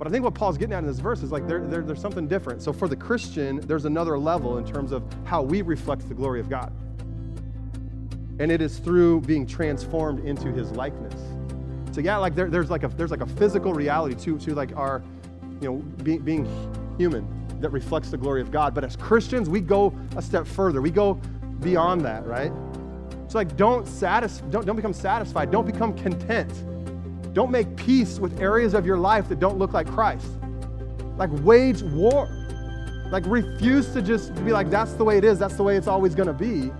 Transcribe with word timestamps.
But 0.00 0.08
I 0.08 0.12
think 0.12 0.24
what 0.24 0.32
Paul's 0.32 0.56
getting 0.56 0.72
at 0.72 0.78
in 0.78 0.86
this 0.86 0.98
verse 0.98 1.22
is 1.22 1.30
like 1.30 1.46
there, 1.46 1.60
there, 1.60 1.82
there's 1.82 2.00
something 2.00 2.26
different. 2.26 2.62
So 2.62 2.72
for 2.72 2.88
the 2.88 2.96
Christian, 2.96 3.60
there's 3.60 3.84
another 3.84 4.18
level 4.18 4.56
in 4.56 4.64
terms 4.64 4.92
of 4.92 5.02
how 5.24 5.42
we 5.42 5.60
reflect 5.60 6.08
the 6.08 6.14
glory 6.14 6.40
of 6.40 6.48
God. 6.48 6.72
And 8.38 8.50
it 8.50 8.62
is 8.62 8.78
through 8.78 9.20
being 9.20 9.46
transformed 9.46 10.24
into 10.24 10.50
his 10.52 10.70
likeness. 10.70 11.20
So 11.92 12.00
yeah, 12.00 12.16
like 12.16 12.34
there, 12.34 12.48
there's 12.48 12.70
like 12.70 12.82
a 12.82 12.88
there's 12.88 13.10
like 13.10 13.20
a 13.20 13.26
physical 13.26 13.74
reality 13.74 14.14
to, 14.24 14.38
to 14.38 14.54
like 14.54 14.74
our, 14.74 15.02
you 15.60 15.68
know, 15.68 15.76
being, 16.02 16.20
being 16.20 16.94
human 16.96 17.28
that 17.60 17.68
reflects 17.68 18.10
the 18.10 18.16
glory 18.16 18.40
of 18.40 18.50
God. 18.50 18.74
But 18.74 18.84
as 18.84 18.96
Christians, 18.96 19.50
we 19.50 19.60
go 19.60 19.94
a 20.16 20.22
step 20.22 20.46
further. 20.46 20.80
We 20.80 20.90
go 20.90 21.20
beyond 21.60 22.00
that, 22.06 22.26
right? 22.26 22.52
So 23.28 23.36
like 23.36 23.54
don't 23.54 23.86
satis- 23.86 24.40
don't, 24.48 24.64
don't 24.64 24.76
become 24.76 24.94
satisfied. 24.94 25.50
Don't 25.50 25.66
become 25.66 25.92
content 25.92 26.50
don't 27.32 27.50
make 27.50 27.76
peace 27.76 28.18
with 28.18 28.40
areas 28.40 28.74
of 28.74 28.84
your 28.84 28.98
life 28.98 29.28
that 29.28 29.38
don't 29.40 29.58
look 29.58 29.72
like 29.72 29.86
Christ. 29.86 30.26
Like 31.16 31.30
wage 31.44 31.82
war. 31.82 32.28
Like 33.10 33.24
refuse 33.26 33.92
to 33.92 34.02
just 34.02 34.34
be 34.44 34.52
like, 34.52 34.70
that's 34.70 34.92
the 34.92 35.04
way 35.04 35.18
it 35.18 35.24
is, 35.24 35.38
that's 35.38 35.56
the 35.56 35.62
way 35.62 35.76
it's 35.76 35.88
always 35.88 36.14
gonna 36.14 36.32
be. 36.32 36.70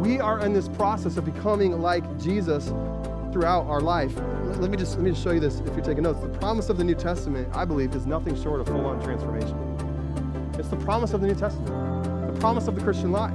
We 0.00 0.20
are 0.20 0.44
in 0.44 0.52
this 0.52 0.68
process 0.68 1.16
of 1.16 1.24
becoming 1.24 1.80
like 1.80 2.04
Jesus 2.18 2.66
throughout 3.32 3.66
our 3.66 3.80
life. 3.80 4.12
Let 4.58 4.70
me 4.70 4.76
just 4.76 4.96
let 4.96 5.04
me 5.04 5.10
just 5.10 5.22
show 5.22 5.30
you 5.30 5.40
this 5.40 5.60
if 5.60 5.74
you're 5.74 5.84
taking 5.84 6.02
notes. 6.02 6.20
The 6.20 6.28
promise 6.28 6.68
of 6.68 6.76
the 6.76 6.84
New 6.84 6.94
Testament, 6.94 7.48
I 7.54 7.64
believe, 7.64 7.94
is 7.94 8.06
nothing 8.06 8.40
short 8.42 8.60
of 8.60 8.66
full-on 8.66 9.02
transformation. 9.02 9.56
It's 10.58 10.68
the 10.68 10.76
promise 10.76 11.12
of 11.12 11.20
the 11.20 11.26
New 11.26 11.34
Testament, 11.34 12.34
the 12.34 12.40
promise 12.40 12.68
of 12.68 12.74
the 12.74 12.82
Christian 12.82 13.12
life, 13.12 13.34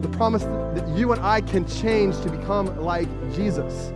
the 0.00 0.08
promise 0.08 0.42
that 0.42 0.88
you 0.96 1.12
and 1.12 1.20
I 1.22 1.40
can 1.40 1.66
change 1.68 2.20
to 2.22 2.30
become 2.30 2.80
like 2.82 3.08
Jesus. 3.34 3.92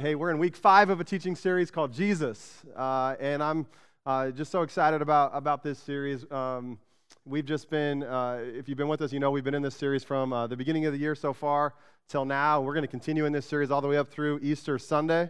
Hey, 0.00 0.14
we're 0.14 0.30
in 0.30 0.38
week 0.38 0.56
five 0.56 0.88
of 0.88 0.98
a 0.98 1.04
teaching 1.04 1.36
series 1.36 1.70
called 1.70 1.92
Jesus, 1.92 2.62
uh, 2.74 3.16
and 3.20 3.42
I'm 3.42 3.66
uh, 4.06 4.30
just 4.30 4.50
so 4.50 4.62
excited 4.62 5.02
about, 5.02 5.32
about 5.34 5.62
this 5.62 5.78
series. 5.78 6.24
Um, 6.32 6.78
we've 7.26 7.44
just 7.44 7.68
been, 7.68 8.02
uh, 8.04 8.42
if 8.42 8.66
you've 8.66 8.78
been 8.78 8.88
with 8.88 9.02
us, 9.02 9.12
you 9.12 9.20
know 9.20 9.30
we've 9.30 9.44
been 9.44 9.52
in 9.52 9.60
this 9.60 9.74
series 9.74 10.02
from 10.02 10.32
uh, 10.32 10.46
the 10.46 10.56
beginning 10.56 10.86
of 10.86 10.94
the 10.94 10.98
year 10.98 11.14
so 11.14 11.34
far 11.34 11.74
till 12.08 12.24
now. 12.24 12.62
We're 12.62 12.72
going 12.72 12.80
to 12.80 12.88
continue 12.88 13.26
in 13.26 13.32
this 13.34 13.44
series 13.44 13.70
all 13.70 13.82
the 13.82 13.88
way 13.88 13.98
up 13.98 14.08
through 14.08 14.40
Easter 14.42 14.78
Sunday, 14.78 15.28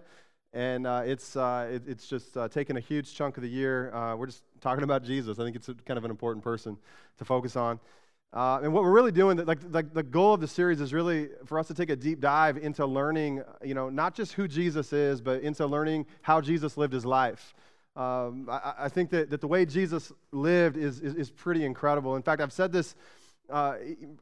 and 0.53 0.87
uh, 0.87 1.03
it's, 1.05 1.35
uh, 1.35 1.69
it, 1.69 1.83
it's 1.89 2.07
just 2.07 2.37
taken 2.53 2.77
a 2.77 2.81
huge 2.81 3.13
chunk 3.13 3.39
of 3.39 3.43
the 3.43 3.51
year. 3.51 3.91
we're 4.17 4.27
just 4.27 4.45
talking 4.61 4.85
about 4.85 5.03
Jesus. 5.03 5.41
I 5.41 5.43
think 5.43 5.57
it's 5.57 5.69
a, 5.69 5.75
kind 5.75 5.99
of 5.99 6.05
an 6.05 6.13
important 6.13 6.45
person 6.45 6.77
to 7.19 7.25
focus 7.25 7.57
on. 7.57 7.81
Uh, 8.33 8.61
and 8.63 8.73
what 8.73 8.85
we're 8.85 8.93
really 8.93 9.11
doing, 9.11 9.37
like, 9.39 9.59
like 9.71 9.93
the 9.93 10.05
goal 10.05 10.35
of 10.35 10.41
the 10.41 10.47
series 10.47 10.81
is 10.81 10.93
really 10.95 11.31
for 11.47 11.59
us 11.59 11.67
to 11.67 11.75
take 11.75 11.91
a 11.91 11.97
deep 11.97 12.21
dive 12.21 12.57
into 12.57 12.87
learning, 12.87 13.43
you 13.65 13.75
know, 13.75 13.91
not 13.91 14.15
just 14.15 14.35
who 14.35 14.47
Jesus 14.47 14.93
is, 14.93 15.21
but 15.21 15.43
into 15.43 15.67
learning 15.67 16.07
how 16.23 16.41
Jesus 16.41 16.77
lived 16.77 16.93
his 16.93 17.05
life. 17.05 17.55
Um, 17.97 18.49
I, 18.49 18.75
I, 18.79 18.89
think 18.89 19.11
that, 19.11 19.31
that 19.31 19.41
the 19.41 19.49
way 19.49 19.67
Jesus 19.67 20.13
lived 20.31 20.77
is, 20.77 21.01
is, 21.01 21.15
is 21.15 21.31
pretty 21.31 21.65
incredible. 21.65 22.15
In 22.15 22.23
fact, 22.23 22.41
I've 22.41 22.53
said 22.53 22.71
this 22.71 22.95
uh, 23.51 23.75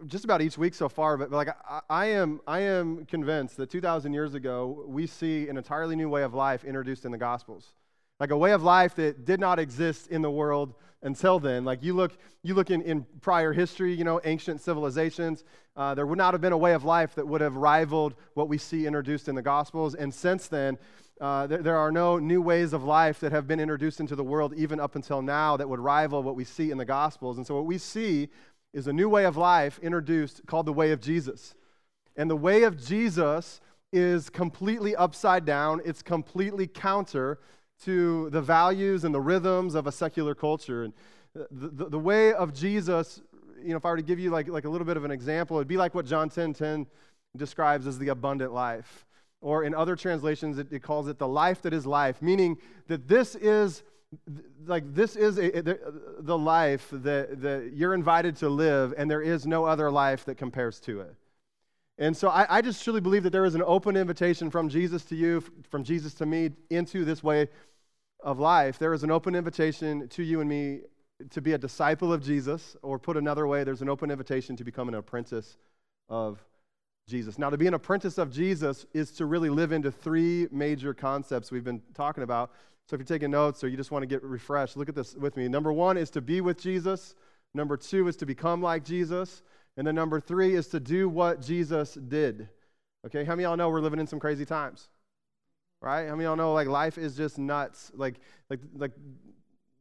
just 0.07 0.25
about 0.25 0.41
each 0.41 0.57
week 0.57 0.73
so 0.73 0.89
far, 0.89 1.19
but, 1.19 1.31
but 1.31 1.37
like 1.37 1.49
I, 1.69 1.81
I, 1.91 2.07
am, 2.07 2.41
I 2.47 2.61
am 2.61 3.05
convinced 3.05 3.59
that 3.59 3.69
2,000 3.69 4.15
years 4.15 4.33
ago, 4.33 4.85
we 4.89 5.07
see 5.07 5.49
an 5.49 5.59
entirely 5.59 5.97
new 5.97 6.09
way 6.09 6.23
of 6.23 6.33
life 6.33 6.65
introduced 6.65 7.05
in 7.05 7.13
the 7.13 7.19
Gospels. 7.19 7.75
Like 8.21 8.31
a 8.31 8.37
way 8.37 8.53
of 8.53 8.63
life 8.63 8.95
that 8.97 9.25
did 9.25 9.39
not 9.39 9.59
exist 9.59 10.09
in 10.09 10.23
the 10.23 10.31
world 10.31 10.75
until 11.03 11.39
then. 11.39 11.65
Like 11.65 11.83
you 11.83 11.95
look, 11.95 12.19
you 12.43 12.55
look 12.55 12.71
in, 12.71 12.83
in 12.83 13.07
prior 13.21 13.53
history, 13.53 13.95
you 13.95 14.05
know, 14.05 14.21
ancient 14.25 14.61
civilizations, 14.61 15.45
uh, 15.77 15.95
there 15.95 16.07
would 16.07 16.19
not 16.19 16.35
have 16.35 16.41
been 16.41 16.53
a 16.53 16.59
way 16.59 16.73
of 16.73 16.85
life 16.85 17.15
that 17.15 17.27
would 17.27 17.41
have 17.41 17.57
rivaled 17.57 18.15
what 18.35 18.49
we 18.49 18.59
see 18.59 18.87
introduced 18.87 19.29
in 19.29 19.37
the 19.37 19.43
Gospels. 19.43 19.95
And 19.95 20.13
since 20.13 20.49
then, 20.49 20.77
uh, 21.21 21.47
there, 21.47 21.63
there, 21.63 21.77
are 21.77 21.93
no 21.93 22.19
new 22.19 22.41
ways 22.43 22.73
of 22.73 22.85
life 22.85 23.21
that 23.21 23.33
have 23.33 23.47
been 23.47 23.61
introduced 23.61 24.01
into 24.01 24.15
the 24.15 24.25
world, 24.25 24.55
even 24.57 24.79
up 24.79 24.95
until 24.97 25.21
now, 25.21 25.57
that 25.57 25.69
would 25.69 25.81
rival 25.81 26.23
what 26.23 26.37
we 26.37 26.45
see 26.45 26.71
in 26.71 26.79
the 26.79 26.85
Gospels. 26.85 27.39
And 27.39 27.47
so, 27.47 27.57
what 27.57 27.67
we 27.67 27.79
see 27.79 28.29
is 28.73 28.87
a 28.87 28.93
new 28.93 29.09
way 29.09 29.25
of 29.25 29.37
life 29.37 29.79
introduced 29.83 30.47
called 30.47 30.67
the 30.67 30.73
way 30.73 30.93
of 30.93 31.01
Jesus. 31.01 31.55
And 32.17 32.31
the 32.31 32.37
way 32.37 32.65
of 32.65 32.85
Jesus 32.85 33.61
is 33.93 34.29
completely 34.31 34.95
upside 34.95 35.45
down, 35.45 35.81
it's 35.85 36.03
completely 36.03 36.67
counter 36.67 37.39
to 37.85 38.31
the 38.31 38.41
values 38.41 39.05
and 39.05 39.15
the 39.15 39.21
rhythms 39.21 39.75
of 39.75 39.87
a 39.87 39.93
secular 39.93 40.35
culture. 40.35 40.85
And 40.85 40.93
uh, 41.39 41.45
the, 41.51 41.69
the, 41.69 41.89
the, 41.91 41.99
way 41.99 42.33
of 42.33 42.53
Jesus, 42.55 43.21
you 43.63 43.71
know, 43.71 43.77
if 43.77 43.85
I 43.85 43.91
were 43.91 43.97
to 43.97 44.03
give 44.03 44.19
you 44.19 44.31
like, 44.31 44.49
like 44.49 44.65
a 44.65 44.69
little 44.69 44.87
bit 44.87 44.97
of 44.97 45.05
an 45.05 45.11
example, 45.11 45.57
it'd 45.59 45.69
be 45.69 45.77
like 45.77 45.95
what 45.95 46.07
John 46.07 46.29
10 46.29 46.55
10 46.55 46.87
describes 47.37 47.87
as 47.87 47.99
the 47.99 48.09
abundant 48.09 48.53
life. 48.53 49.07
Or 49.41 49.63
in 49.63 49.75
other 49.75 49.95
translations, 49.95 50.59
it, 50.59 50.73
it 50.73 50.83
calls 50.83 51.07
it 51.07 51.19
the 51.19 51.29
life 51.29 51.63
that 51.63 51.73
is 51.73 51.87
life, 51.87 52.21
meaning 52.21 52.59
that 52.89 53.07
this 53.07 53.37
is 53.37 53.85
like 54.67 54.95
this 54.95 55.17
is 55.17 55.39
a, 55.39 55.51
the, 55.61 55.79
the 56.21 56.37
life 56.37 56.89
that, 56.91 57.43
that 57.43 57.73
you're 57.75 57.95
invited 57.95 58.37
to 58.37 58.49
live, 58.49 58.95
and 58.97 59.11
there 59.11 59.23
is 59.23 59.47
no 59.47 59.65
other 59.65 59.91
life 59.91 60.25
that 60.25 60.37
compares 60.37 60.81
to 60.81 61.03
it. 61.03 61.15
And 61.99 62.17
so 62.17 62.29
I, 62.29 62.59
I, 62.59 62.63
just 62.63 62.83
truly 62.85 63.01
believe 63.01 63.25
that 63.25 63.31
there 63.31 63.45
is 63.45 63.57
an 63.57 63.63
open 63.67 63.97
invitation 63.97 64.51
from 64.51 64.69
Jesus 64.69 65.05
to 65.07 65.17
you, 65.17 65.43
from 65.69 65.83
Jesus 65.83 66.15
to 66.15 66.27
me, 66.27 66.51
into 66.71 67.05
this 67.05 67.25
way 67.25 67.49
of 68.23 68.39
life, 68.39 68.79
there 68.79 68.93
is 68.93 69.03
an 69.03 69.11
open 69.11 69.35
invitation 69.35 70.09
to 70.09 70.23
you 70.23 70.41
and 70.41 70.49
me 70.49 70.81
to 71.31 71.41
be 71.41 71.53
a 71.53 71.59
disciple 71.59 72.13
of 72.13 72.23
Jesus, 72.23 72.77
or 72.83 72.99
put 72.99 73.17
another 73.17 73.47
way, 73.47 73.65
there's 73.65 73.83
an 73.83 73.89
open 73.89 74.11
invitation 74.11 74.57
to 74.57 74.65
become 74.65 74.89
an 74.89 74.95
apprentice 74.95 75.57
of 76.09 76.39
Jesus. 77.09 77.39
Now, 77.39 77.51
to 77.51 77.57
be 77.57 77.67
an 77.67 77.75
apprentice 77.75 78.19
of 78.19 78.31
Jesus 78.31 78.87
is 78.93 79.11
to 79.13 79.27
really 79.27 79.51
live 79.51 79.73
into 79.73 79.91
three 79.91 80.47
major 80.53 80.95
concepts 80.95 81.51
we've 81.51 81.65
been 81.65 81.83
talking 81.95 82.23
about. 82.23 82.53
So, 82.87 82.95
if 82.95 83.01
you're 83.01 83.07
taking 83.07 83.31
notes 83.31 83.65
or 83.65 83.69
you 83.69 83.77
just 83.77 83.91
want 83.91 84.03
to 84.03 84.07
get 84.07 84.23
refreshed, 84.23 84.77
look 84.77 84.89
at 84.89 84.95
this 84.95 85.17
with 85.17 85.37
me. 85.37 85.49
Number 85.49 85.73
one 85.73 85.97
is 85.97 86.11
to 86.11 86.21
be 86.21 86.41
with 86.41 86.61
Jesus, 86.61 87.15
number 87.55 87.77
two 87.77 88.07
is 88.07 88.17
to 88.17 88.27
become 88.27 88.63
like 88.63 88.85
Jesus, 88.85 89.43
and 89.79 89.87
then 89.87 89.95
number 89.95 90.21
three 90.21 90.55
is 90.55 90.69
to 90.69 90.81
do 90.81 91.09
what 91.09 91.41
Jesus 91.41 91.95
did. 91.95 92.51
Okay, 93.07 93.25
how 93.25 93.33
many 93.33 93.45
y'all 93.45 93.57
know 93.57 93.71
we're 93.71 93.81
living 93.81 94.01
in 94.01 94.07
some 94.07 94.21
crazy 94.21 94.45
times? 94.45 94.89
right? 95.81 96.09
I 96.09 96.11
mean, 96.13 96.23
y'all 96.23 96.37
know 96.37 96.53
like 96.53 96.69
life 96.69 96.99
is 96.99 97.17
just 97.17 97.39
nuts. 97.39 97.91
Like, 97.95 98.17
like, 98.51 98.61
like 98.77 98.93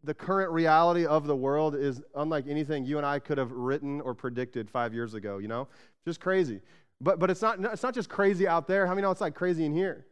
the 0.03 0.13
current 0.13 0.52
reality 0.52 1.06
of 1.06 1.25
the 1.25 1.36
world 1.36 1.75
is 1.75 2.02
unlike 2.16 2.46
anything 2.47 2.86
you 2.86 2.97
and 2.97 3.06
I 3.06 3.19
could 3.19 3.38
have 3.38 3.52
written 3.52 4.02
or 4.02 4.13
predicted 4.13 4.69
five 4.69 4.94
years 4.94 5.13
ago. 5.13 5.38
You 5.40 5.47
know, 5.47 5.68
just 6.06 6.19
crazy. 6.19 6.62
But 7.02 7.19
but 7.19 7.30
it's 7.30 7.41
not 7.41 7.63
it's 7.66 7.84
not 7.84 7.94
just 7.94 8.09
crazy 8.09 8.47
out 8.47 8.68
there. 8.68 8.86
How 8.86 8.94
many 8.94 9.03
know 9.03 9.12
it's 9.12 9.22
like 9.22 9.36
crazy 9.36 9.66
in 9.66 9.74
here? 9.74 10.06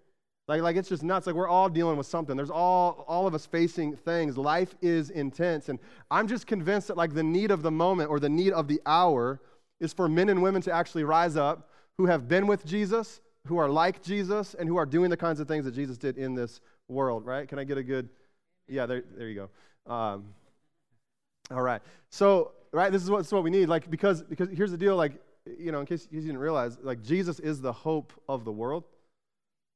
Like 0.47 0.61
like 0.61 0.75
it's 0.75 0.89
just 0.89 1.03
nuts. 1.03 1.27
Like 1.27 1.35
we're 1.35 1.47
all 1.47 1.69
dealing 1.69 1.97
with 1.97 2.07
something. 2.07 2.35
There's 2.35 2.51
all 2.51 3.05
all 3.07 3.25
of 3.25 3.33
us 3.33 3.45
facing 3.45 3.95
things. 3.95 4.37
Life 4.37 4.75
is 4.81 5.09
intense, 5.09 5.69
and 5.69 5.79
I'm 6.11 6.27
just 6.27 6.45
convinced 6.45 6.87
that 6.89 6.97
like 6.97 7.13
the 7.13 7.23
need 7.23 7.51
of 7.51 7.63
the 7.63 7.71
moment 7.71 8.09
or 8.09 8.19
the 8.19 8.29
need 8.29 8.53
of 8.53 8.67
the 8.67 8.81
hour 8.85 9.39
is 9.79 9.93
for 9.93 10.07
men 10.07 10.29
and 10.29 10.41
women 10.41 10.61
to 10.63 10.71
actually 10.71 11.03
rise 11.03 11.35
up 11.35 11.69
who 11.97 12.05
have 12.05 12.27
been 12.27 12.47
with 12.47 12.65
Jesus 12.65 13.21
who 13.45 13.57
are 13.57 13.69
like 13.69 14.01
Jesus 14.01 14.55
and 14.55 14.67
who 14.67 14.77
are 14.77 14.85
doing 14.85 15.09
the 15.09 15.17
kinds 15.17 15.39
of 15.39 15.47
things 15.47 15.65
that 15.65 15.73
Jesus 15.73 15.97
did 15.97 16.17
in 16.17 16.33
this 16.35 16.61
world, 16.87 17.25
right? 17.25 17.47
Can 17.47 17.59
I 17.59 17.63
get 17.63 17.77
a 17.77 17.83
good, 17.83 18.09
yeah, 18.67 18.85
there, 18.85 19.03
there 19.15 19.29
you 19.29 19.49
go. 19.87 19.93
Um, 19.93 20.25
all 21.51 21.61
right. 21.61 21.81
So, 22.09 22.51
right, 22.71 22.91
this 22.91 23.03
is 23.03 23.09
what, 23.09 23.19
this 23.19 23.27
is 23.27 23.33
what 23.33 23.43
we 23.43 23.51
need. 23.51 23.69
Like, 23.69 23.89
because, 23.89 24.23
because 24.23 24.49
here's 24.49 24.71
the 24.71 24.77
deal, 24.77 24.95
like, 24.95 25.13
you 25.59 25.71
know, 25.71 25.79
in 25.79 25.85
case 25.85 26.07
you 26.11 26.21
didn't 26.21 26.39
realize, 26.39 26.77
like, 26.81 27.03
Jesus 27.03 27.39
is 27.39 27.61
the 27.61 27.71
hope 27.71 28.13
of 28.27 28.45
the 28.45 28.51
world, 28.51 28.83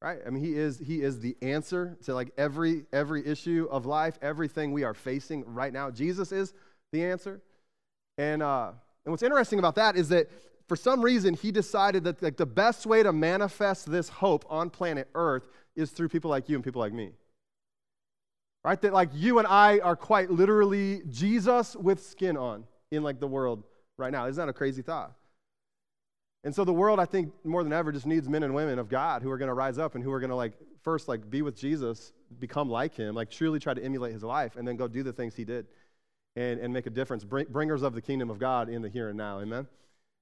right? 0.02 0.20
I 0.26 0.31
mean, 0.31 0.44
he 0.44 0.56
is, 0.56 0.80
he 0.80 1.04
is 1.04 1.20
the 1.20 1.38
answer 1.44 1.96
to, 2.06 2.16
like, 2.16 2.31
every, 2.38 2.86
every 2.92 3.26
issue 3.26 3.68
of 3.70 3.86
life, 3.86 4.18
everything 4.24 4.72
we 4.72 4.84
are 4.84 4.96
facing 4.96 5.46
right 5.46 5.72
now. 5.72 5.92
Jesus 5.92 6.31
is 6.31 6.56
the 6.92 7.06
answer. 7.06 7.40
And, 8.18 8.42
uh, 8.42 8.72
and 9.09 9.14
what's 9.14 9.24
interesting 9.24 9.58
about 9.58 9.74
that 9.74 9.96
is 9.96 10.09
that 10.09 10.30
for 10.68 10.75
some 10.75 11.02
reason, 11.02 11.34
he 11.34 11.52
decided 11.52 12.03
that 12.03 12.22
like, 12.22 12.38
the 12.38 12.46
best 12.46 12.86
way 12.86 13.02
to 13.02 13.12
manifest 13.12 13.89
this 13.89 14.07
hope 14.07 14.45
on 14.51 14.69
planet 14.69 15.10
Earth 15.16 15.48
is 15.75 15.89
through 15.89 16.10
people 16.10 16.30
like 16.30 16.48
you 16.48 16.54
and 16.54 16.63
people 16.63 16.80
like 16.80 16.94
me. 16.94 17.13
Right? 18.63 18.80
That 18.80 18.94
like 18.94 19.10
you 19.16 19.39
and 19.39 19.48
I 19.48 19.80
are 19.80 19.95
quite 19.95 20.30
literally 20.30 21.01
Jesus 21.10 21.75
with 21.75 22.06
skin 22.06 22.38
on 22.38 22.66
in 22.92 23.01
like 23.01 23.19
the 23.19 23.25
world 23.25 23.63
right 23.98 24.12
now. 24.12 24.28
Isn't 24.28 24.39
that 24.39 24.48
a 24.48 24.54
crazy 24.54 24.84
thought? 24.84 25.12
And 26.44 26.54
so 26.54 26.63
the 26.63 26.72
world, 26.72 27.00
I 27.00 27.06
think, 27.06 27.34
more 27.44 27.63
than 27.63 27.74
ever, 27.74 27.92
just 27.92 28.06
needs 28.06 28.30
men 28.30 28.44
and 28.44 28.54
women 28.54 28.78
of 28.78 28.89
God 28.89 29.24
who 29.24 29.31
are 29.31 29.39
going 29.39 29.50
to 29.50 29.56
rise 29.56 29.80
up 29.80 29.95
and 29.95 30.04
who 30.04 30.12
are 30.12 30.19
going 30.19 30.30
to 30.30 30.36
like 30.36 30.54
first 30.84 31.07
like 31.07 31.28
be 31.31 31.42
with 31.42 31.57
Jesus, 31.57 32.13
become 32.39 32.69
like 32.69 32.94
him, 32.94 33.16
like 33.16 33.31
truly 33.31 33.57
try 33.57 33.74
to 33.74 33.84
emulate 33.84 34.13
his 34.13 34.22
life, 34.22 34.56
and 34.56 34.68
then 34.68 34.75
go 34.75 34.88
do 34.88 35.01
the 35.01 35.12
things 35.12 35.36
he 35.36 35.45
did 35.45 35.66
and, 36.39 36.59
and 36.62 36.74
make 36.74 36.86
a 36.86 36.89
difference. 36.89 37.24
Bring, 37.25 37.45
bringers 37.50 37.81
of 37.83 37.94
the 37.94 38.01
kingdom 38.01 38.30
of 38.30 38.39
God 38.39 38.69
in 38.69 38.81
the 38.81 38.89
here 38.89 39.09
and 39.09 39.18
now. 39.18 39.41
Amen. 39.41 39.68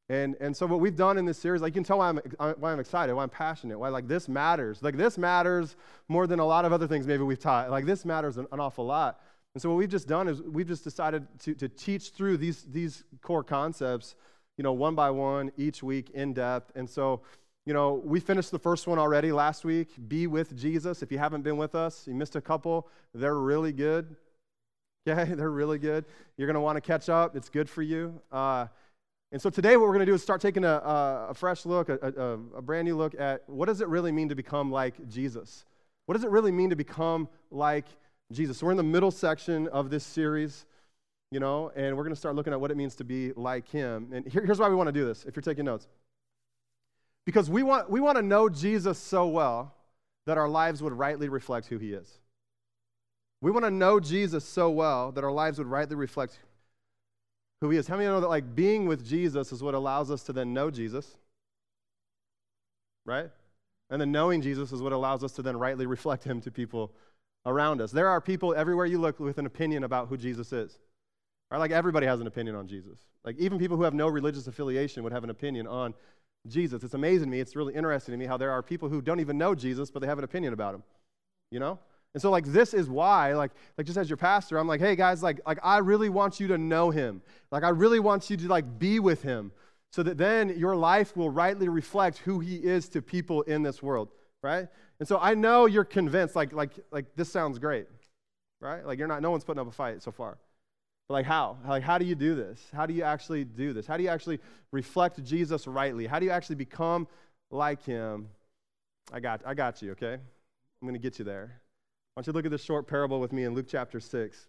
And, 0.09 0.35
and 0.39 0.55
so 0.55 0.65
what 0.65 0.79
we've 0.79 0.95
done 0.95 1.17
in 1.17 1.25
this 1.25 1.37
series, 1.37 1.61
like 1.61 1.71
you 1.71 1.81
can 1.81 1.83
tell 1.83 1.99
why 1.99 2.09
I'm, 2.09 2.19
uh, 2.39 2.53
why 2.57 2.71
I'm 2.71 2.79
excited, 2.79 3.13
why 3.13 3.23
I'm 3.23 3.29
passionate, 3.29 3.77
why 3.77 3.89
like 3.89 4.07
this 4.07 4.27
matters. 4.27 4.81
Like 4.81 4.97
this 4.97 5.17
matters 5.17 5.75
more 6.07 6.25
than 6.25 6.39
a 6.39 6.45
lot 6.45 6.65
of 6.65 6.73
other 6.73 6.87
things 6.87 7.05
maybe 7.05 7.23
we've 7.23 7.39
taught. 7.39 7.69
Like 7.69 7.85
this 7.85 8.03
matters 8.03 8.37
an, 8.37 8.47
an 8.51 8.59
awful 8.59 8.85
lot. 8.85 9.19
And 9.53 9.61
so 9.61 9.69
what 9.69 9.75
we've 9.75 9.89
just 9.89 10.07
done 10.07 10.27
is 10.27 10.41
we've 10.41 10.67
just 10.67 10.83
decided 10.83 11.27
to, 11.39 11.53
to 11.55 11.69
teach 11.69 12.11
through 12.11 12.37
these, 12.37 12.63
these 12.63 13.03
core 13.21 13.43
concepts, 13.43 14.15
you 14.57 14.63
know, 14.63 14.73
one 14.73 14.95
by 14.95 15.11
one, 15.11 15.51
each 15.57 15.83
week, 15.83 16.09
in 16.11 16.33
depth. 16.33 16.71
And 16.75 16.89
so 16.89 17.21
you 17.65 17.73
know, 17.73 18.01
we 18.05 18.21
finished 18.21 18.51
the 18.51 18.59
first 18.59 18.87
one 18.87 18.97
already 18.97 19.33
last 19.33 19.65
week. 19.65 19.89
Be 20.07 20.25
with 20.25 20.55
Jesus. 20.55 21.03
If 21.03 21.11
you 21.11 21.17
haven't 21.17 21.41
been 21.41 21.57
with 21.57 21.75
us, 21.75 22.07
you 22.07 22.13
missed 22.15 22.37
a 22.37 22.41
couple. 22.41 22.87
They're 23.13 23.35
really 23.35 23.73
good. 23.73 24.15
Yeah, 25.07 25.23
they're 25.35 25.49
really 25.49 25.79
good. 25.79 26.05
You're 26.35 26.47
going 26.47 26.55
to 26.55 26.61
want 26.61 26.75
to 26.75 26.81
catch 26.81 27.07
up. 27.07 27.35
It's 27.35 27.49
good 27.49 27.69
for 27.69 27.81
you. 27.81 28.21
Uh, 28.29 28.67
and 29.31 29.41
so 29.41 29.49
today, 29.49 29.77
what 29.77 29.83
we're 29.87 29.93
going 29.93 30.01
to 30.01 30.05
do 30.05 30.13
is 30.13 30.21
start 30.21 30.41
taking 30.41 30.65
a, 30.65 30.67
a, 30.67 31.27
a 31.29 31.33
fresh 31.33 31.65
look, 31.65 31.89
a, 31.89 31.97
a, 32.01 32.57
a 32.57 32.61
brand 32.61 32.85
new 32.85 32.95
look 32.95 33.19
at 33.19 33.43
what 33.47 33.65
does 33.67 33.81
it 33.81 33.87
really 33.87 34.11
mean 34.11 34.29
to 34.29 34.35
become 34.35 34.69
like 34.69 35.07
Jesus? 35.07 35.65
What 36.05 36.15
does 36.15 36.23
it 36.23 36.29
really 36.29 36.51
mean 36.51 36.69
to 36.69 36.75
become 36.75 37.29
like 37.51 37.85
Jesus? 38.31 38.57
So 38.57 38.65
we're 38.65 38.71
in 38.71 38.77
the 38.77 38.83
middle 38.83 39.11
section 39.11 39.67
of 39.69 39.89
this 39.89 40.03
series, 40.03 40.65
you 41.31 41.39
know, 41.39 41.71
and 41.75 41.95
we're 41.95 42.03
going 42.03 42.15
to 42.15 42.19
start 42.19 42.35
looking 42.35 42.53
at 42.53 42.59
what 42.59 42.71
it 42.71 42.77
means 42.77 42.95
to 42.95 43.03
be 43.05 43.31
like 43.33 43.69
Him. 43.69 44.09
And 44.13 44.27
here, 44.27 44.45
here's 44.45 44.59
why 44.59 44.67
we 44.67 44.75
want 44.75 44.87
to 44.87 44.93
do 44.93 45.05
this. 45.05 45.23
If 45.25 45.35
you're 45.35 45.41
taking 45.41 45.65
notes, 45.65 45.87
because 47.25 47.49
we 47.49 47.63
want 47.63 47.89
we 47.89 47.99
want 47.99 48.17
to 48.17 48.21
know 48.21 48.47
Jesus 48.49 48.97
so 48.97 49.27
well 49.27 49.73
that 50.25 50.37
our 50.37 50.47
lives 50.47 50.81
would 50.81 50.93
rightly 50.93 51.27
reflect 51.29 51.67
who 51.67 51.77
He 51.77 51.93
is. 51.93 52.19
We 53.41 53.51
want 53.51 53.65
to 53.65 53.71
know 53.71 53.99
Jesus 53.99 54.43
so 54.43 54.69
well 54.69 55.11
that 55.11 55.23
our 55.23 55.31
lives 55.31 55.57
would 55.59 55.67
rightly 55.67 55.95
reflect 55.95 56.39
who 57.61 57.69
he 57.69 57.77
is. 57.77 57.87
How 57.87 57.97
many 57.97 58.07
know 58.07 58.21
that 58.21 58.27
like 58.27 58.55
being 58.55 58.87
with 58.87 59.05
Jesus 59.05 59.51
is 59.51 59.61
what 59.61 59.73
allows 59.73 60.11
us 60.11 60.23
to 60.23 60.33
then 60.33 60.53
know 60.53 60.71
Jesus? 60.71 61.15
Right? 63.05 63.29
And 63.89 64.01
then 64.01 64.11
knowing 64.11 64.41
Jesus 64.41 64.71
is 64.71 64.81
what 64.81 64.91
allows 64.91 65.23
us 65.23 65.31
to 65.33 65.41
then 65.41 65.57
rightly 65.57 65.85
reflect 65.85 66.23
him 66.23 66.41
to 66.41 66.51
people 66.51 66.91
around 67.45 67.79
us. 67.79 67.91
There 67.91 68.07
are 68.07 68.19
people 68.19 68.53
everywhere 68.55 68.85
you 68.85 68.99
look 68.99 69.19
with 69.19 69.37
an 69.37 69.45
opinion 69.45 69.83
about 69.83 70.07
who 70.07 70.17
Jesus 70.17 70.51
is. 70.51 70.77
Right? 71.49 71.57
Like 71.57 71.71
everybody 71.71 72.05
has 72.05 72.19
an 72.19 72.27
opinion 72.27 72.55
on 72.55 72.67
Jesus. 72.67 72.99
Like 73.23 73.37
even 73.37 73.59
people 73.59 73.77
who 73.77 73.83
have 73.83 73.93
no 73.93 74.07
religious 74.07 74.47
affiliation 74.47 75.03
would 75.03 75.13
have 75.13 75.23
an 75.23 75.29
opinion 75.29 75.67
on 75.67 75.93
Jesus. 76.47 76.83
It's 76.83 76.93
amazing 76.93 77.27
to 77.27 77.31
me. 77.31 77.39
It's 77.39 77.55
really 77.55 77.73
interesting 77.73 78.13
to 78.13 78.17
me 78.17 78.25
how 78.25 78.37
there 78.37 78.51
are 78.51 78.61
people 78.61 78.89
who 78.89 79.01
don't 79.01 79.19
even 79.19 79.37
know 79.37 79.55
Jesus, 79.55 79.91
but 79.91 80.01
they 80.01 80.07
have 80.07 80.17
an 80.17 80.23
opinion 80.23 80.53
about 80.53 80.75
him. 80.75 80.83
You 81.51 81.59
know? 81.59 81.79
And 82.17 82.21
so, 82.23 82.31
like, 82.31 82.45
this 82.45 82.73
is 82.73 82.89
why, 82.89 83.35
like, 83.35 83.51
like 83.77 83.85
just 83.85 83.95
as 83.95 84.09
your 84.09 84.17
pastor, 84.17 84.57
I'm 84.57 84.67
like, 84.67 84.79
hey 84.79 84.95
guys, 84.95 85.21
like, 85.21 85.39
like 85.45 85.59
I 85.61 85.77
really 85.77 86.09
want 86.09 86.39
you 86.39 86.47
to 86.47 86.57
know 86.57 86.89
him. 86.89 87.21
Like, 87.51 87.61
I 87.61 87.69
really 87.69 87.99
want 87.99 88.31
you 88.31 88.37
to 88.37 88.47
like 88.47 88.79
be 88.79 88.99
with 88.99 89.21
him, 89.21 89.51
so 89.91 90.01
that 90.01 90.17
then 90.17 90.57
your 90.57 90.75
life 90.75 91.15
will 91.15 91.29
rightly 91.29 91.69
reflect 91.69 92.17
who 92.17 92.39
he 92.39 92.55
is 92.55 92.89
to 92.89 93.03
people 93.03 93.43
in 93.43 93.61
this 93.61 93.83
world, 93.83 94.09
right? 94.41 94.67
And 94.97 95.07
so 95.07 95.19
I 95.19 95.35
know 95.35 95.67
you're 95.67 95.83
convinced, 95.83 96.35
like, 96.35 96.53
like, 96.53 96.71
like 96.89 97.05
this 97.15 97.31
sounds 97.31 97.59
great, 97.59 97.85
right? 98.61 98.83
Like 98.83 98.97
you're 98.97 99.07
not, 99.07 99.21
no 99.21 99.29
one's 99.29 99.43
putting 99.43 99.61
up 99.61 99.67
a 99.67 99.71
fight 99.71 100.01
so 100.01 100.09
far. 100.09 100.39
But 101.07 101.13
like 101.13 101.27
how? 101.27 101.57
Like 101.67 101.83
how 101.83 101.99
do 101.99 102.05
you 102.05 102.15
do 102.15 102.33
this? 102.33 102.59
How 102.73 102.87
do 102.87 102.95
you 102.95 103.03
actually 103.03 103.43
do 103.43 103.73
this? 103.73 103.85
How 103.85 103.95
do 103.95 104.01
you 104.01 104.09
actually 104.09 104.39
reflect 104.71 105.23
Jesus 105.23 105.67
rightly? 105.67 106.07
How 106.07 106.17
do 106.17 106.25
you 106.25 106.31
actually 106.31 106.55
become 106.55 107.07
like 107.51 107.83
him? 107.83 108.29
I 109.13 109.19
got, 109.19 109.41
I 109.45 109.53
got 109.53 109.83
you. 109.83 109.91
Okay, 109.91 110.13
I'm 110.13 110.81
going 110.81 110.95
to 110.95 110.99
get 110.99 111.19
you 111.19 111.25
there. 111.25 111.61
Want 112.17 112.25
you 112.25 112.33
to 112.33 112.37
look 112.37 112.45
at 112.45 112.51
this 112.51 112.63
short 112.63 112.87
parable 112.87 113.19
with 113.19 113.31
me 113.31 113.43
in 113.43 113.53
Luke 113.53 113.67
chapter 113.69 113.99
6. 113.99 114.47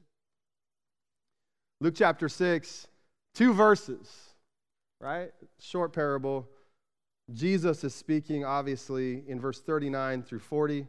Luke 1.82 1.92
chapter 1.94 2.26
6, 2.26 2.86
two 3.34 3.52
verses, 3.52 4.10
right? 5.02 5.32
Short 5.60 5.92
parable. 5.92 6.48
Jesus 7.30 7.84
is 7.84 7.94
speaking, 7.94 8.42
obviously, 8.42 9.22
in 9.28 9.38
verse 9.38 9.60
39 9.60 10.22
through 10.22 10.38
40. 10.38 10.86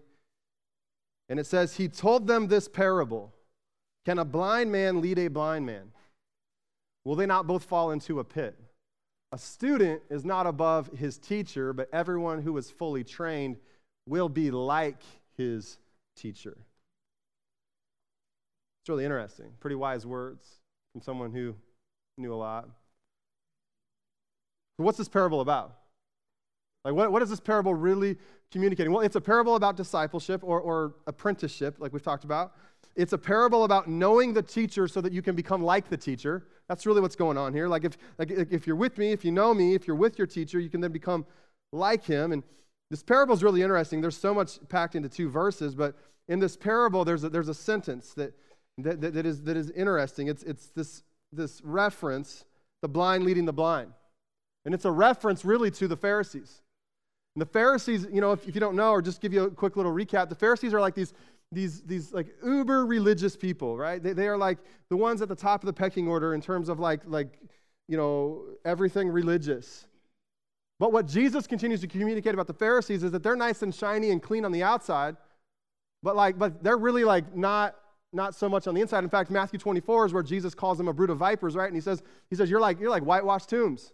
And 1.28 1.38
it 1.38 1.46
says, 1.46 1.76
He 1.76 1.90
told 1.90 2.28
them 2.28 2.48
this 2.48 2.70
parable 2.70 3.34
Can 4.06 4.18
a 4.18 4.24
blind 4.24 4.72
man 4.72 5.02
lead 5.02 5.20
a 5.20 5.28
blind 5.28 5.66
man? 5.66 5.92
Will 7.04 7.16
they 7.16 7.26
not 7.26 7.46
both 7.46 7.66
fall 7.66 7.92
into 7.92 8.22
a 8.22 8.24
pit? 8.24 8.58
A 9.34 9.38
student 9.38 10.02
is 10.10 10.24
not 10.24 10.48
above 10.48 10.88
his 10.98 11.18
teacher, 11.18 11.74
but 11.74 11.90
everyone 11.92 12.42
who 12.42 12.58
is 12.58 12.72
fully 12.72 13.04
trained 13.04 13.58
will 14.08 14.30
be 14.30 14.50
like 14.50 15.02
his 15.36 15.78
teacher. 16.16 16.56
It's 18.82 18.90
really 18.90 19.06
interesting. 19.06 19.52
Pretty 19.60 19.76
wise 19.76 20.06
words 20.06 20.46
from 20.94 21.02
someone 21.02 21.32
who 21.32 21.56
knew 22.18 22.34
a 22.34 22.36
lot. 22.36 22.70
So 24.78 24.84
what's 24.84 24.98
this 24.98 25.10
parable 25.10 25.42
about? 25.42 25.76
Like, 26.86 26.94
what, 26.94 27.12
what 27.12 27.22
is 27.22 27.30
this 27.30 27.42
parable 27.42 27.74
really 27.74 28.18
communicating? 28.52 28.94
Well, 28.94 29.04
it's 29.04 29.18
a 29.18 29.22
parable 29.22 29.56
about 29.56 29.76
discipleship 29.76 30.42
or, 30.44 30.60
or 30.62 30.96
apprenticeship, 31.08 31.76
like 31.80 31.92
we've 31.92 32.04
talked 32.04 32.24
about. 32.24 32.54
It's 32.96 33.14
a 33.14 33.18
parable 33.18 33.66
about 33.66 33.88
knowing 33.88 34.34
the 34.34 34.42
teacher 34.42 34.88
so 34.88 35.02
that 35.02 35.12
you 35.12 35.22
can 35.22 35.36
become 35.36 35.62
like 35.62 35.90
the 35.90 35.98
teacher. 35.98 36.48
That's 36.68 36.86
really 36.86 37.02
what's 37.02 37.16
going 37.16 37.38
on 37.38 37.54
here. 37.54 37.68
Like 37.68 37.84
if, 37.84 37.98
like 38.18 38.32
if 38.32 38.66
you're 38.66 38.76
with 38.76 38.98
me, 38.98 39.12
if 39.12 39.26
you 39.26 39.32
know 39.32 39.54
me, 39.54 39.76
if 39.76 39.88
you're 39.88 39.96
with 39.96 40.18
your 40.18 40.28
teacher, 40.28 40.60
you 40.60 40.70
can 40.70 40.82
then 40.82 40.92
become 40.92 41.26
like 41.72 42.06
him. 42.06 42.32
And 42.32 42.44
this 42.90 43.04
parable 43.04 43.36
is 43.36 43.44
really 43.44 43.62
interesting. 43.62 44.02
There's 44.02 44.18
so 44.18 44.34
much 44.34 44.60
packed 44.70 44.96
into 44.96 45.10
two 45.10 45.30
verses, 45.30 45.76
but 45.76 45.96
in 46.28 46.40
this 46.40 46.56
parable, 46.56 47.06
there's 47.06 47.24
a, 47.24 47.30
there's 47.30 47.50
a 47.50 47.54
sentence 47.54 48.14
that 48.14 48.34
that, 48.84 49.02
that, 49.02 49.14
that, 49.14 49.26
is, 49.26 49.42
that 49.44 49.58
is 49.58 49.70
interesting. 49.72 50.28
It's, 50.28 50.44
it's 50.44 50.68
this, 50.68 51.04
this 51.32 51.62
reference, 51.64 52.46
the 52.82 52.88
blind 52.88 53.24
leading 53.24 53.46
the 53.46 53.54
blind. 53.54 53.94
And 54.66 54.74
it's 54.74 54.86
a 54.86 54.92
reference 54.92 55.46
really 55.46 55.72
to 55.72 55.88
the 55.88 55.98
Pharisees. 55.98 56.62
And 57.36 57.42
the 57.42 57.46
Pharisees, 57.46 58.08
you 58.12 58.22
know, 58.22 58.32
if, 58.32 58.48
if 58.48 58.56
you 58.56 58.62
don't 58.62 58.76
know, 58.76 58.92
or 58.92 59.02
just 59.02 59.22
give 59.22 59.34
you 59.34 59.44
a 59.44 59.50
quick 59.50 59.78
little 59.78 59.94
recap, 59.94 60.30
the 60.30 60.36
Pharisees 60.36 60.74
are 60.74 60.82
like 60.82 60.96
these, 60.96 61.14
these, 61.52 61.82
these 61.82 62.14
like 62.14 62.28
uber 62.44 62.86
religious 62.86 63.36
people, 63.36 63.78
right? 63.78 64.02
They, 64.02 64.14
they 64.14 64.28
are 64.28 64.38
like 64.38 64.58
the 64.90 64.98
ones 64.98 65.22
at 65.22 65.30
the 65.30 65.36
top 65.36 65.64
of 65.64 65.68
the 65.68 65.74
pecking 65.74 66.08
order 66.08 66.34
in 66.34 66.42
terms 66.42 66.70
of 66.70 66.80
like, 66.80 67.02
like, 67.06 67.40
you 67.88 67.98
know, 67.98 68.44
everything 68.66 69.10
religious. 69.10 69.88
But 70.80 70.94
what 70.94 71.08
Jesus 71.08 71.48
continues 71.48 71.82
to 71.82 71.88
communicate 71.88 72.34
about 72.34 72.48
the 72.48 72.54
Pharisees 72.54 73.04
is 73.04 73.12
that 73.12 73.24
they're 73.24 73.36
nice 73.36 73.62
and 73.62 73.74
shiny 73.74 74.12
and 74.12 74.22
clean 74.22 74.46
on 74.46 74.52
the 74.52 74.64
outside, 74.64 75.18
but 76.04 76.16
like, 76.16 76.38
but 76.38 76.64
they're 76.64 76.78
really 76.78 77.04
like 77.04 77.36
not 77.36 77.76
not 78.12 78.34
so 78.34 78.50
much 78.50 78.68
on 78.68 78.76
the 78.76 78.82
inside. 78.82 79.04
In 79.04 79.10
fact, 79.10 79.30
Matthew 79.30 79.60
24 79.60 80.08
is 80.08 80.14
where 80.14 80.24
Jesus 80.24 80.56
calls 80.56 80.78
them 80.78 80.88
a 80.88 80.94
brood 80.94 81.10
of 81.10 81.18
vipers, 81.18 81.56
right? 81.56 81.68
And 81.68 81.76
he 81.76 81.82
says, 81.82 82.02
he 82.30 82.36
says, 82.36 82.50
you're 82.50 82.60
like, 82.60 82.80
you're 82.80 82.90
like 82.90 83.04
whitewashed 83.04 83.50
tombs. 83.50 83.94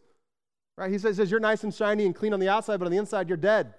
Right? 0.77 0.91
He 0.91 0.97
says, 0.97 1.17
he 1.17 1.23
says, 1.23 1.31
you're 1.31 1.39
nice 1.39 1.63
and 1.63 1.73
shiny 1.73 2.05
and 2.05 2.15
clean 2.15 2.33
on 2.33 2.39
the 2.39 2.49
outside, 2.49 2.77
but 2.77 2.85
on 2.85 2.91
the 2.91 2.97
inside, 2.97 3.27
you're 3.27 3.37
dead. 3.37 3.73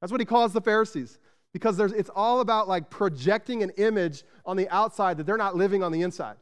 That's 0.00 0.12
what 0.12 0.20
he 0.20 0.24
calls 0.24 0.52
the 0.52 0.60
Pharisees. 0.60 1.18
Because 1.52 1.76
there's, 1.76 1.92
it's 1.92 2.10
all 2.14 2.40
about 2.40 2.68
like 2.68 2.90
projecting 2.90 3.62
an 3.62 3.70
image 3.78 4.24
on 4.44 4.56
the 4.56 4.68
outside 4.68 5.16
that 5.16 5.26
they're 5.26 5.38
not 5.38 5.56
living 5.56 5.82
on 5.82 5.92
the 5.92 6.02
inside. 6.02 6.36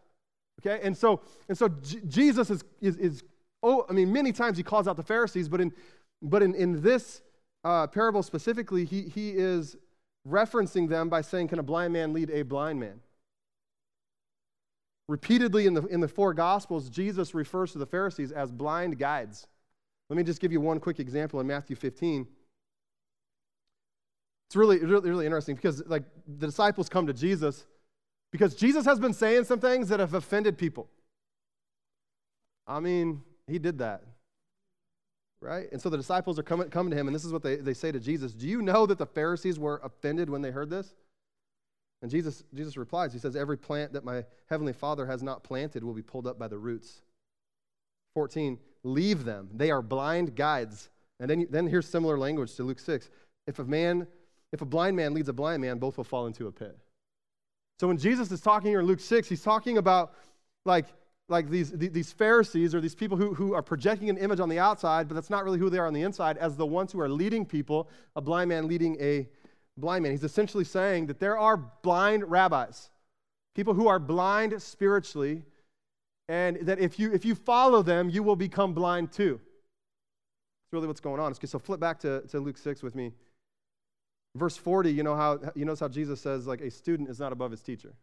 Okay? 0.60 0.80
And 0.84 0.96
so, 0.96 1.20
and 1.48 1.56
so 1.56 1.68
J- 1.68 2.00
Jesus 2.08 2.50
is, 2.50 2.64
is, 2.80 2.96
is, 2.96 3.22
oh, 3.62 3.86
I 3.88 3.92
mean, 3.92 4.12
many 4.12 4.32
times 4.32 4.56
he 4.56 4.64
calls 4.64 4.88
out 4.88 4.96
the 4.96 5.02
Pharisees, 5.02 5.48
but 5.48 5.60
in, 5.60 5.72
but 6.20 6.42
in, 6.42 6.54
in 6.54 6.82
this 6.82 7.22
uh, 7.64 7.86
parable 7.86 8.22
specifically, 8.22 8.84
he, 8.84 9.02
he 9.02 9.30
is 9.30 9.76
referencing 10.26 10.88
them 10.88 11.08
by 11.08 11.20
saying, 11.20 11.48
Can 11.48 11.58
a 11.58 11.62
blind 11.62 11.92
man 11.92 12.12
lead 12.12 12.30
a 12.30 12.42
blind 12.42 12.80
man? 12.80 13.00
Repeatedly 15.08 15.66
in 15.66 15.74
the, 15.74 15.86
in 15.86 16.00
the 16.00 16.08
four 16.08 16.34
Gospels, 16.34 16.90
Jesus 16.90 17.34
refers 17.34 17.72
to 17.72 17.78
the 17.78 17.86
Pharisees 17.86 18.32
as 18.32 18.50
blind 18.50 18.98
guides. 18.98 19.46
Let 20.08 20.16
me 20.16 20.22
just 20.22 20.40
give 20.40 20.52
you 20.52 20.60
one 20.60 20.80
quick 20.80 20.98
example 20.98 21.40
in 21.40 21.46
Matthew 21.46 21.76
15. 21.76 22.26
It's 24.48 24.56
really, 24.56 24.78
really, 24.78 25.10
really 25.10 25.26
interesting 25.26 25.56
because 25.56 25.84
like 25.86 26.04
the 26.26 26.46
disciples 26.46 26.88
come 26.88 27.06
to 27.06 27.12
Jesus 27.12 27.66
because 28.30 28.54
Jesus 28.54 28.84
has 28.84 28.98
been 28.98 29.12
saying 29.12 29.44
some 29.44 29.60
things 29.60 29.88
that 29.88 30.00
have 30.00 30.14
offended 30.14 30.58
people. 30.58 30.88
I 32.66 32.80
mean, 32.80 33.22
he 33.46 33.58
did 33.58 33.78
that. 33.78 34.02
Right? 35.40 35.70
And 35.70 35.80
so 35.80 35.88
the 35.90 35.96
disciples 35.96 36.38
are 36.38 36.42
coming, 36.42 36.68
coming 36.70 36.90
to 36.90 36.96
him, 36.96 37.06
and 37.06 37.14
this 37.14 37.24
is 37.24 37.32
what 37.32 37.42
they, 37.42 37.56
they 37.56 37.74
say 37.74 37.92
to 37.92 38.00
Jesus 38.00 38.32
Do 38.32 38.48
you 38.48 38.62
know 38.62 38.86
that 38.86 38.98
the 38.98 39.06
Pharisees 39.06 39.58
were 39.58 39.80
offended 39.84 40.30
when 40.30 40.42
they 40.42 40.50
heard 40.50 40.70
this? 40.70 40.94
And 42.02 42.10
Jesus, 42.10 42.44
Jesus 42.54 42.76
replies, 42.76 43.12
He 43.12 43.18
says, 43.18 43.36
Every 43.36 43.56
plant 43.56 43.92
that 43.94 44.04
my 44.04 44.24
heavenly 44.46 44.72
Father 44.72 45.06
has 45.06 45.22
not 45.22 45.42
planted 45.42 45.82
will 45.82 45.94
be 45.94 46.02
pulled 46.02 46.26
up 46.26 46.38
by 46.38 46.48
the 46.48 46.58
roots. 46.58 47.02
14, 48.14 48.58
leave 48.82 49.24
them. 49.24 49.48
They 49.52 49.70
are 49.70 49.82
blind 49.82 50.36
guides. 50.36 50.90
And 51.20 51.28
then, 51.28 51.46
then 51.50 51.66
here's 51.66 51.88
similar 51.88 52.18
language 52.18 52.54
to 52.56 52.62
Luke 52.62 52.78
6. 52.78 53.10
If 53.46 53.58
a 53.58 53.64
man, 53.64 54.06
if 54.52 54.60
a 54.60 54.64
blind 54.64 54.96
man 54.96 55.14
leads 55.14 55.28
a 55.28 55.32
blind 55.32 55.62
man, 55.62 55.78
both 55.78 55.96
will 55.96 56.04
fall 56.04 56.26
into 56.26 56.46
a 56.46 56.52
pit. 56.52 56.78
So 57.78 57.88
when 57.88 57.98
Jesus 57.98 58.30
is 58.32 58.40
talking 58.40 58.70
here 58.70 58.80
in 58.80 58.86
Luke 58.86 59.00
6, 59.00 59.28
he's 59.28 59.42
talking 59.42 59.78
about 59.78 60.14
like, 60.64 60.86
like 61.28 61.50
these, 61.50 61.72
these 61.72 62.12
Pharisees 62.12 62.74
or 62.74 62.80
these 62.80 62.94
people 62.94 63.16
who, 63.16 63.34
who 63.34 63.52
are 63.54 63.62
projecting 63.62 64.08
an 64.08 64.16
image 64.16 64.40
on 64.40 64.48
the 64.48 64.58
outside, 64.58 65.08
but 65.08 65.14
that's 65.14 65.30
not 65.30 65.44
really 65.44 65.58
who 65.58 65.68
they 65.68 65.78
are 65.78 65.86
on 65.86 65.92
the 65.92 66.02
inside, 66.02 66.38
as 66.38 66.56
the 66.56 66.66
ones 66.66 66.92
who 66.92 67.00
are 67.00 67.08
leading 67.08 67.44
people, 67.44 67.88
a 68.14 68.20
blind 68.20 68.48
man 68.48 68.66
leading 68.66 68.96
a 69.00 69.28
blind 69.76 70.02
man. 70.02 70.12
He's 70.12 70.24
essentially 70.24 70.64
saying 70.64 71.06
that 71.06 71.20
there 71.20 71.38
are 71.38 71.56
blind 71.56 72.30
rabbis, 72.30 72.90
people 73.54 73.74
who 73.74 73.88
are 73.88 73.98
blind 73.98 74.60
spiritually, 74.62 75.42
and 76.28 76.58
that 76.62 76.78
if 76.78 76.98
you, 76.98 77.12
if 77.12 77.24
you 77.24 77.34
follow 77.34 77.82
them, 77.82 78.10
you 78.10 78.22
will 78.22 78.36
become 78.36 78.72
blind 78.72 79.12
too. 79.12 79.40
That's 80.64 80.72
really 80.72 80.86
what's 80.86 81.00
going 81.00 81.20
on. 81.20 81.34
So 81.34 81.58
flip 81.58 81.78
back 81.78 82.00
to, 82.00 82.22
to 82.28 82.40
Luke 82.40 82.58
6 82.58 82.82
with 82.82 82.94
me. 82.94 83.12
Verse 84.34 84.56
40, 84.56 84.92
you 84.92 85.02
know 85.02 85.16
how 85.16 85.38
you 85.54 85.64
notice 85.64 85.80
how 85.80 85.88
Jesus 85.88 86.20
says, 86.20 86.46
like, 86.46 86.60
a 86.60 86.70
student 86.70 87.08
is 87.08 87.18
not 87.18 87.32
above 87.32 87.50
his 87.50 87.62
teacher. 87.62 87.94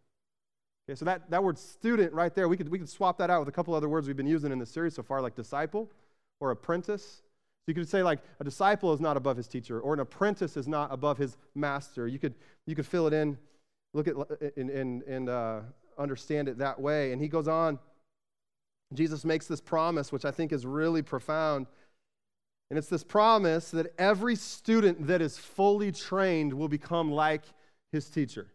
Okay, 0.89 0.95
so 0.95 1.05
that, 1.05 1.29
that 1.29 1.43
word 1.43 1.57
student 1.57 2.13
right 2.13 2.33
there, 2.33 2.47
we 2.47 2.57
could, 2.57 2.69
we 2.69 2.79
could 2.79 2.89
swap 2.89 3.17
that 3.19 3.29
out 3.29 3.39
with 3.39 3.49
a 3.49 3.51
couple 3.51 3.73
other 3.73 3.87
words 3.87 4.07
we've 4.07 4.17
been 4.17 4.27
using 4.27 4.51
in 4.51 4.59
this 4.59 4.69
series 4.69 4.95
so 4.95 5.03
far, 5.03 5.21
like 5.21 5.35
disciple 5.35 5.89
or 6.39 6.51
apprentice. 6.51 7.22
So 7.63 7.71
you 7.71 7.75
could 7.75 7.87
say 7.87 8.03
like 8.03 8.19
a 8.41 8.43
disciple 8.43 8.91
is 8.91 8.99
not 8.99 9.15
above 9.15 9.37
his 9.37 9.47
teacher, 9.47 9.79
or 9.79 9.93
an 9.93 10.01
apprentice 10.01 10.57
is 10.57 10.67
not 10.67 10.91
above 10.91 11.17
his 11.17 11.37
master. 11.55 12.07
You 12.07 12.19
could 12.19 12.35
you 12.65 12.75
could 12.75 12.85
fill 12.85 13.07
it 13.07 13.13
in, 13.13 13.37
look 13.93 14.09
at 14.09 14.15
and 14.57 14.69
and, 14.69 15.01
and 15.03 15.29
uh, 15.29 15.61
understand 15.97 16.49
it 16.49 16.57
that 16.57 16.79
way. 16.79 17.13
And 17.13 17.21
he 17.21 17.29
goes 17.29 17.47
on. 17.47 17.79
Jesus 18.93 19.23
makes 19.23 19.47
this 19.47 19.61
promise, 19.61 20.11
which 20.11 20.25
I 20.25 20.31
think 20.31 20.51
is 20.51 20.65
really 20.65 21.01
profound. 21.01 21.67
And 22.69 22.77
it's 22.77 22.89
this 22.89 23.03
promise 23.03 23.71
that 23.71 23.93
every 23.97 24.35
student 24.35 25.07
that 25.07 25.21
is 25.21 25.37
fully 25.37 25.91
trained 25.91 26.53
will 26.53 26.67
become 26.67 27.11
like 27.11 27.43
his 27.91 28.09
teacher. 28.09 28.47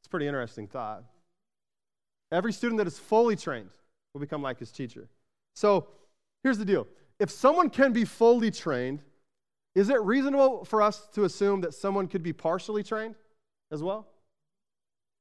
It's 0.00 0.06
a 0.06 0.10
pretty 0.10 0.26
interesting 0.26 0.66
thought. 0.66 1.04
Every 2.30 2.52
student 2.52 2.78
that 2.78 2.86
is 2.86 2.98
fully 2.98 3.34
trained 3.34 3.70
will 4.12 4.20
become 4.20 4.42
like 4.42 4.58
his 4.58 4.70
teacher. 4.70 5.08
So 5.54 5.88
here's 6.42 6.58
the 6.58 6.64
deal 6.64 6.86
if 7.20 7.30
someone 7.30 7.68
can 7.68 7.92
be 7.92 8.04
fully 8.04 8.50
trained, 8.50 9.02
is 9.74 9.90
it 9.90 10.00
reasonable 10.00 10.64
for 10.64 10.82
us 10.82 11.06
to 11.12 11.24
assume 11.24 11.60
that 11.60 11.74
someone 11.74 12.08
could 12.08 12.22
be 12.22 12.32
partially 12.32 12.82
trained 12.82 13.14
as 13.70 13.82
well? 13.82 14.08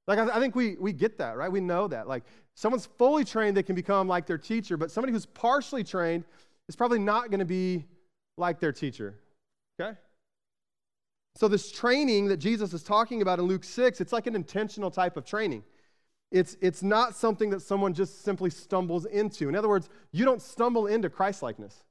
Like, 0.07 0.17
I, 0.17 0.23
th- 0.23 0.35
I 0.35 0.39
think 0.39 0.55
we, 0.55 0.75
we 0.79 0.93
get 0.93 1.19
that, 1.19 1.37
right? 1.37 1.51
We 1.51 1.59
know 1.59 1.87
that. 1.89 2.07
Like, 2.07 2.23
someone's 2.55 2.87
fully 2.97 3.23
trained, 3.25 3.55
they 3.55 3.63
can 3.63 3.75
become 3.75 4.07
like 4.07 4.25
their 4.25 4.37
teacher, 4.37 4.77
but 4.77 4.89
somebody 4.89 5.13
who's 5.13 5.27
partially 5.27 5.83
trained 5.83 6.23
is 6.67 6.75
probably 6.75 6.99
not 6.99 7.29
going 7.29 7.39
to 7.39 7.45
be 7.45 7.85
like 8.37 8.59
their 8.59 8.71
teacher, 8.71 9.19
okay? 9.79 9.97
So, 11.35 11.47
this 11.47 11.71
training 11.71 12.29
that 12.29 12.37
Jesus 12.37 12.73
is 12.73 12.81
talking 12.81 13.21
about 13.21 13.39
in 13.39 13.45
Luke 13.45 13.63
6, 13.63 14.01
it's 14.01 14.13
like 14.13 14.25
an 14.25 14.35
intentional 14.35 14.89
type 14.89 15.15
of 15.15 15.25
training. 15.25 15.63
It's, 16.31 16.55
it's 16.61 16.81
not 16.81 17.15
something 17.15 17.49
that 17.49 17.61
someone 17.61 17.93
just 17.93 18.23
simply 18.23 18.49
stumbles 18.49 19.05
into. 19.05 19.49
In 19.49 19.55
other 19.55 19.69
words, 19.69 19.89
you 20.11 20.25
don't 20.25 20.41
stumble 20.41 20.87
into 20.87 21.09
Christlikeness. 21.09 21.83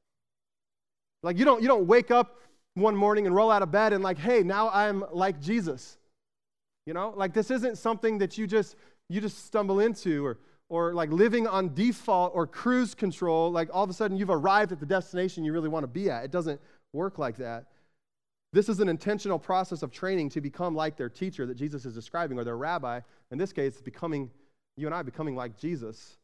Like, 1.22 1.38
you 1.38 1.44
don't, 1.44 1.62
you 1.62 1.68
don't 1.68 1.86
wake 1.86 2.10
up 2.10 2.40
one 2.74 2.94
morning 2.94 3.26
and 3.26 3.34
roll 3.34 3.50
out 3.50 3.62
of 3.62 3.70
bed 3.70 3.92
and, 3.92 4.02
like, 4.04 4.18
hey, 4.18 4.42
now 4.42 4.70
I'm 4.70 5.04
like 5.12 5.40
Jesus. 5.40 5.98
You 6.88 6.94
know, 6.94 7.12
like 7.14 7.34
this 7.34 7.50
isn't 7.50 7.76
something 7.76 8.16
that 8.16 8.38
you 8.38 8.46
just 8.46 8.74
you 9.10 9.20
just 9.20 9.44
stumble 9.44 9.80
into 9.80 10.24
or 10.24 10.38
or 10.70 10.94
like 10.94 11.10
living 11.10 11.46
on 11.46 11.74
default 11.74 12.32
or 12.34 12.46
cruise 12.46 12.94
control, 12.94 13.52
like 13.52 13.68
all 13.74 13.84
of 13.84 13.90
a 13.90 13.92
sudden 13.92 14.16
you've 14.16 14.30
arrived 14.30 14.72
at 14.72 14.80
the 14.80 14.86
destination 14.86 15.44
you 15.44 15.52
really 15.52 15.68
want 15.68 15.82
to 15.82 15.86
be 15.86 16.08
at. 16.08 16.24
It 16.24 16.30
doesn't 16.30 16.58
work 16.94 17.18
like 17.18 17.36
that. 17.36 17.66
This 18.54 18.70
is 18.70 18.80
an 18.80 18.88
intentional 18.88 19.38
process 19.38 19.82
of 19.82 19.90
training 19.92 20.30
to 20.30 20.40
become 20.40 20.74
like 20.74 20.96
their 20.96 21.10
teacher 21.10 21.44
that 21.44 21.56
Jesus 21.56 21.84
is 21.84 21.92
describing, 21.92 22.38
or 22.38 22.44
their 22.44 22.56
rabbi. 22.56 23.00
In 23.30 23.36
this 23.36 23.52
case, 23.52 23.82
becoming, 23.82 24.30
you 24.78 24.86
and 24.86 24.94
I 24.94 25.02
becoming 25.02 25.36
like 25.36 25.58
Jesus. 25.58 26.16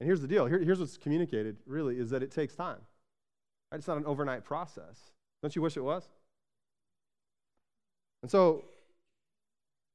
And 0.00 0.06
here's 0.06 0.22
the 0.22 0.28
deal 0.28 0.46
Here, 0.46 0.60
here's 0.60 0.80
what's 0.80 0.96
communicated, 0.96 1.58
really, 1.66 1.98
is 1.98 2.08
that 2.08 2.22
it 2.22 2.30
takes 2.30 2.54
time. 2.54 2.80
Right? 3.70 3.78
It's 3.78 3.88
not 3.88 3.96
an 3.96 4.06
overnight 4.06 4.44
process. 4.44 4.98
Don't 5.42 5.54
you 5.54 5.62
wish 5.62 5.76
it 5.76 5.82
was? 5.82 6.08
And 8.22 8.30
so 8.30 8.64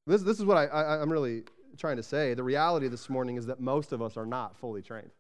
this, 0.08 0.22
this 0.22 0.40
is 0.40 0.46
what 0.46 0.58
I, 0.58 0.66
I, 0.66 1.02
I'm 1.02 1.12
really 1.12 1.44
trying 1.78 1.98
to 1.98 2.04
say. 2.04 2.34
The 2.34 2.44
reality 2.44 2.88
this 2.88 3.10
morning 3.10 3.38
is 3.38 3.46
that 3.48 3.60
most 3.60 3.92
of 3.92 4.02
us 4.02 4.18
are 4.18 4.26
not 4.26 4.56
fully 4.58 4.82
trained. 4.82 5.12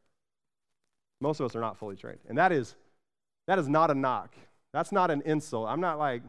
Most 1.20 1.40
of 1.40 1.46
us 1.46 1.56
are 1.56 1.62
not 1.62 1.78
fully 1.78 1.96
trained. 1.96 2.20
And 2.28 2.38
that 2.38 2.52
is, 2.52 2.76
that 3.48 3.60
is 3.60 3.68
not 3.68 3.92
a 3.92 3.94
knock. 3.94 4.34
That's 4.74 4.92
not 4.92 5.12
an 5.12 5.22
insult. 5.26 5.68
I'm 5.70 5.82
not 5.82 6.00
like 6.00 6.24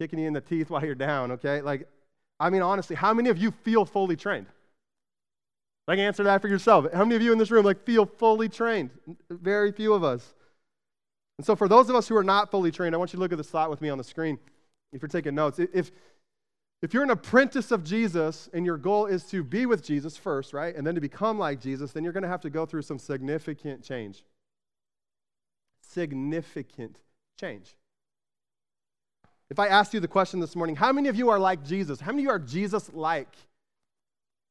kicking 0.00 0.18
you 0.18 0.26
in 0.26 0.32
the 0.32 0.40
teeth 0.40 0.70
while 0.70 0.84
you're 0.84 0.94
down, 0.94 1.32
okay? 1.32 1.60
Like, 1.60 1.88
I 2.38 2.50
mean, 2.50 2.62
honestly, 2.62 2.96
how 2.96 3.14
many 3.14 3.30
of 3.30 3.38
you 3.38 3.50
feel 3.50 3.84
fully 3.84 4.16
trained? 4.16 4.46
Like, 5.88 5.98
answer 5.98 6.24
that 6.24 6.42
for 6.42 6.48
yourself. 6.48 6.92
How 6.92 7.04
many 7.04 7.14
of 7.14 7.22
you 7.22 7.32
in 7.32 7.38
this 7.38 7.50
room, 7.50 7.64
like, 7.64 7.84
feel 7.84 8.06
fully 8.06 8.48
trained? 8.48 8.90
Very 9.30 9.70
few 9.70 9.94
of 9.94 10.02
us. 10.02 10.34
And 11.38 11.46
so, 11.46 11.54
for 11.54 11.68
those 11.68 11.90
of 11.90 11.96
us 11.96 12.08
who 12.08 12.16
are 12.16 12.24
not 12.24 12.50
fully 12.50 12.70
trained, 12.70 12.94
I 12.94 12.98
want 12.98 13.12
you 13.12 13.18
to 13.18 13.20
look 13.20 13.32
at 13.32 13.38
the 13.38 13.44
slide 13.44 13.68
with 13.68 13.80
me 13.80 13.90
on 13.90 13.98
the 13.98 14.04
screen 14.04 14.38
if 14.92 15.02
you're 15.02 15.08
taking 15.08 15.34
notes. 15.34 15.58
If, 15.58 15.90
if 16.82 16.94
you're 16.94 17.02
an 17.02 17.10
apprentice 17.10 17.70
of 17.70 17.84
Jesus 17.84 18.48
and 18.52 18.64
your 18.64 18.78
goal 18.78 19.06
is 19.06 19.24
to 19.24 19.42
be 19.42 19.66
with 19.66 19.84
Jesus 19.84 20.16
first, 20.16 20.52
right, 20.52 20.74
and 20.74 20.86
then 20.86 20.94
to 20.94 21.00
become 21.00 21.38
like 21.38 21.60
Jesus, 21.60 21.92
then 21.92 22.04
you're 22.04 22.12
going 22.12 22.22
to 22.22 22.28
have 22.28 22.40
to 22.42 22.50
go 22.50 22.64
through 22.64 22.82
some 22.82 22.98
significant 22.98 23.82
change. 23.82 24.24
Significant 25.80 27.00
change. 27.38 27.74
If 29.48 29.58
I 29.58 29.68
asked 29.68 29.94
you 29.94 30.00
the 30.00 30.08
question 30.08 30.40
this 30.40 30.56
morning, 30.56 30.76
how 30.76 30.92
many 30.92 31.08
of 31.08 31.16
you 31.16 31.28
are 31.28 31.38
like 31.38 31.64
Jesus? 31.64 32.00
How 32.00 32.12
many 32.12 32.22
of 32.22 32.24
you 32.24 32.30
are 32.30 32.38
Jesus 32.38 32.90
like? 32.92 33.32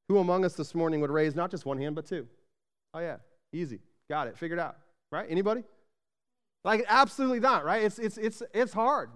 Who 0.08 0.20
among 0.20 0.46
us 0.46 0.54
this 0.54 0.76
morning 0.76 1.02
would 1.02 1.10
raise 1.10 1.36
not 1.36 1.52
just 1.52 1.66
one 1.66 1.78
hand, 1.78 1.96
but 1.96 2.06
two? 2.06 2.28
Oh, 2.94 3.00
yeah, 3.00 3.18
easy. 3.52 3.80
Got 4.08 4.28
it. 4.28 4.38
Figured 4.38 4.60
out. 4.60 4.78
Right? 5.12 5.26
Anybody? 5.30 5.64
Like, 6.66 6.84
absolutely 6.88 7.40
not, 7.40 7.64
right? 7.64 7.84
It's, 7.84 8.00
it's, 8.00 8.18
it's, 8.18 8.42
it's 8.52 8.74
hard. 8.74 9.12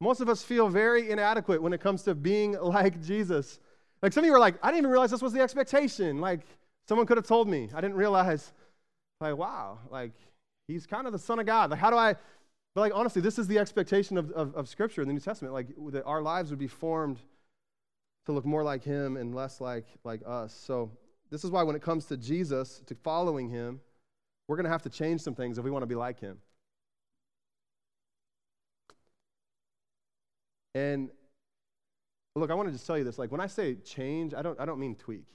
Most 0.00 0.20
of 0.20 0.28
us 0.28 0.42
feel 0.42 0.68
very 0.68 1.10
inadequate 1.10 1.62
when 1.62 1.72
it 1.72 1.80
comes 1.80 2.02
to 2.02 2.16
being 2.16 2.52
like 2.60 3.00
Jesus. 3.00 3.60
Like 4.02 4.12
some 4.12 4.24
of 4.24 4.26
you 4.26 4.34
are 4.34 4.40
like, 4.40 4.56
I 4.60 4.66
didn't 4.68 4.80
even 4.80 4.90
realize 4.90 5.12
this 5.12 5.22
was 5.22 5.32
the 5.32 5.40
expectation. 5.40 6.20
Like 6.20 6.40
someone 6.88 7.06
could 7.06 7.16
have 7.16 7.28
told 7.28 7.48
me. 7.48 7.70
I 7.72 7.80
didn't 7.80 7.96
realize. 7.96 8.52
Like, 9.20 9.36
wow, 9.36 9.78
like 9.90 10.12
he's 10.66 10.84
kind 10.84 11.06
of 11.06 11.12
the 11.12 11.18
Son 11.18 11.38
of 11.38 11.46
God. 11.46 11.70
Like, 11.70 11.78
how 11.78 11.90
do 11.90 11.96
I? 11.96 12.16
But 12.74 12.80
like 12.80 12.92
honestly, 12.92 13.22
this 13.22 13.38
is 13.38 13.46
the 13.46 13.60
expectation 13.60 14.18
of, 14.18 14.32
of, 14.32 14.52
of 14.56 14.68
Scripture 14.68 15.00
in 15.00 15.06
the 15.06 15.14
New 15.14 15.20
Testament. 15.20 15.54
Like 15.54 15.68
that 15.92 16.04
our 16.04 16.20
lives 16.20 16.50
would 16.50 16.58
be 16.58 16.66
formed 16.66 17.20
to 18.26 18.32
look 18.32 18.44
more 18.44 18.64
like 18.64 18.82
him 18.82 19.16
and 19.16 19.32
less 19.32 19.60
like 19.60 19.86
like 20.02 20.22
us. 20.26 20.52
So 20.52 20.90
this 21.30 21.44
is 21.44 21.52
why 21.52 21.62
when 21.62 21.76
it 21.76 21.82
comes 21.82 22.06
to 22.06 22.16
Jesus, 22.16 22.82
to 22.86 22.96
following 22.96 23.48
him, 23.48 23.80
we're 24.48 24.56
gonna 24.56 24.68
have 24.68 24.82
to 24.82 24.90
change 24.90 25.20
some 25.20 25.36
things 25.36 25.56
if 25.56 25.64
we 25.64 25.70
want 25.70 25.84
to 25.84 25.86
be 25.86 25.94
like 25.94 26.18
him. 26.18 26.38
And 30.74 31.10
look, 32.36 32.50
I 32.50 32.54
want 32.54 32.68
to 32.68 32.72
just 32.72 32.86
tell 32.86 32.98
you 32.98 33.04
this. 33.04 33.18
Like 33.18 33.30
when 33.30 33.40
I 33.40 33.46
say 33.46 33.76
change, 33.76 34.34
I 34.34 34.42
don't, 34.42 34.58
I 34.58 34.64
don't 34.64 34.80
mean 34.80 34.96
tweak. 34.96 35.26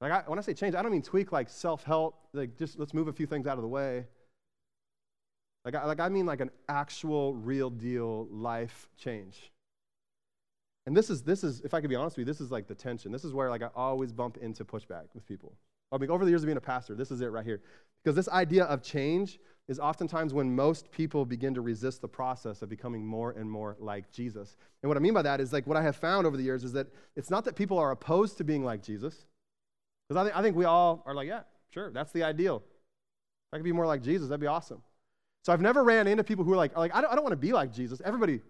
Like 0.00 0.12
I, 0.12 0.22
when 0.26 0.38
I 0.38 0.42
say 0.42 0.54
change, 0.54 0.74
I 0.74 0.82
don't 0.82 0.92
mean 0.92 1.02
tweak 1.02 1.32
like 1.32 1.48
self-help, 1.48 2.16
like 2.32 2.58
just 2.58 2.78
let's 2.78 2.92
move 2.92 3.08
a 3.08 3.12
few 3.12 3.26
things 3.26 3.46
out 3.46 3.56
of 3.56 3.62
the 3.62 3.68
way. 3.68 4.06
Like 5.64 5.76
I, 5.76 5.84
like 5.84 6.00
I 6.00 6.08
mean 6.08 6.26
like 6.26 6.40
an 6.40 6.50
actual, 6.68 7.34
real 7.34 7.70
deal 7.70 8.26
life 8.30 8.88
change. 8.98 9.50
And 10.86 10.94
this 10.94 11.08
is, 11.08 11.22
this 11.22 11.44
is, 11.44 11.62
if 11.62 11.72
I 11.72 11.80
could 11.80 11.88
be 11.88 11.96
honest 11.96 12.16
with 12.16 12.26
you, 12.26 12.32
this 12.32 12.40
is 12.40 12.50
like 12.50 12.66
the 12.66 12.74
tension. 12.74 13.12
This 13.12 13.24
is 13.24 13.32
where 13.32 13.48
like 13.48 13.62
I 13.62 13.70
always 13.74 14.12
bump 14.12 14.36
into 14.38 14.64
pushback 14.64 15.04
with 15.14 15.24
people. 15.26 15.54
I 15.90 15.96
mean, 15.96 16.10
over 16.10 16.24
the 16.24 16.30
years 16.30 16.42
of 16.42 16.46
being 16.46 16.58
a 16.58 16.60
pastor, 16.60 16.94
this 16.94 17.10
is 17.10 17.20
it 17.20 17.26
right 17.26 17.46
here. 17.46 17.62
Because 18.02 18.16
this 18.16 18.28
idea 18.28 18.64
of 18.64 18.82
change 18.82 19.38
is 19.66 19.78
oftentimes 19.78 20.34
when 20.34 20.54
most 20.54 20.90
people 20.90 21.24
begin 21.24 21.54
to 21.54 21.60
resist 21.60 22.02
the 22.02 22.08
process 22.08 22.60
of 22.60 22.68
becoming 22.68 23.04
more 23.04 23.30
and 23.32 23.50
more 23.50 23.76
like 23.78 24.12
Jesus. 24.12 24.56
And 24.82 24.88
what 24.88 24.96
I 24.96 25.00
mean 25.00 25.14
by 25.14 25.22
that 25.22 25.40
is 25.40 25.52
like 25.52 25.66
what 25.66 25.76
I 25.76 25.82
have 25.82 25.96
found 25.96 26.26
over 26.26 26.36
the 26.36 26.42
years 26.42 26.64
is 26.64 26.72
that 26.74 26.88
it's 27.16 27.30
not 27.30 27.44
that 27.46 27.56
people 27.56 27.78
are 27.78 27.90
opposed 27.90 28.36
to 28.38 28.44
being 28.44 28.62
like 28.62 28.82
Jesus, 28.82 29.24
because 30.08 30.20
I, 30.20 30.24
th- 30.24 30.36
I 30.36 30.42
think 30.42 30.56
we 30.56 30.66
all 30.66 31.02
are 31.06 31.14
like, 31.14 31.28
yeah, 31.28 31.40
sure, 31.72 31.90
that's 31.90 32.12
the 32.12 32.22
ideal. 32.22 32.56
If 32.56 33.54
I 33.54 33.56
could 33.56 33.64
be 33.64 33.72
more 33.72 33.86
like 33.86 34.02
Jesus, 34.02 34.28
that'd 34.28 34.40
be 34.40 34.46
awesome. 34.46 34.82
So 35.44 35.52
I've 35.52 35.62
never 35.62 35.82
ran 35.82 36.06
into 36.06 36.24
people 36.24 36.44
who 36.44 36.52
are 36.52 36.56
like, 36.56 36.72
are 36.76 36.80
like 36.80 36.94
I 36.94 37.00
don't, 37.00 37.10
I 37.10 37.14
don't 37.14 37.24
want 37.24 37.32
to 37.32 37.36
be 37.36 37.52
like 37.52 37.72
Jesus. 37.72 38.02
Everybody 38.04 38.42